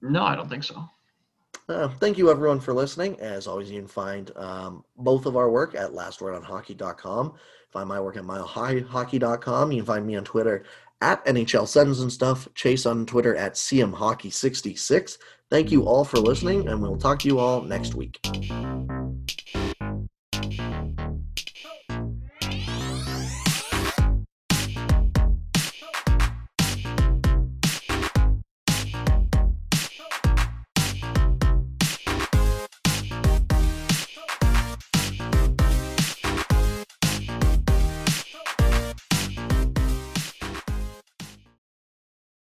No, 0.00 0.22
I 0.22 0.34
don't 0.34 0.48
think 0.48 0.64
so. 0.64 0.88
Uh, 1.70 1.88
thank 2.00 2.18
you, 2.18 2.30
everyone, 2.30 2.58
for 2.58 2.74
listening. 2.74 3.18
As 3.20 3.46
always, 3.46 3.70
you 3.70 3.78
can 3.78 3.88
find 3.88 4.30
um, 4.36 4.84
both 4.96 5.24
of 5.24 5.36
our 5.36 5.48
work 5.48 5.74
at 5.74 5.92
lastwordonhockey.com. 5.92 7.34
Find 7.70 7.88
my 7.88 8.00
work 8.00 8.16
at 8.16 8.24
milehighhockey.com. 8.24 9.72
You 9.72 9.78
can 9.78 9.86
find 9.86 10.06
me 10.06 10.16
on 10.16 10.24
Twitter 10.24 10.64
at 11.00 11.24
NHL 11.24 11.68
Sends 11.68 12.00
and 12.00 12.12
Stuff. 12.12 12.48
Chase 12.54 12.86
on 12.86 13.06
Twitter 13.06 13.36
at 13.36 13.54
CMHockey66. 13.54 15.18
Thank 15.48 15.70
you 15.70 15.84
all 15.84 16.04
for 16.04 16.18
listening, 16.18 16.68
and 16.68 16.82
we'll 16.82 16.96
talk 16.96 17.20
to 17.20 17.28
you 17.28 17.38
all 17.38 17.62
next 17.62 17.94
week. 17.94 18.20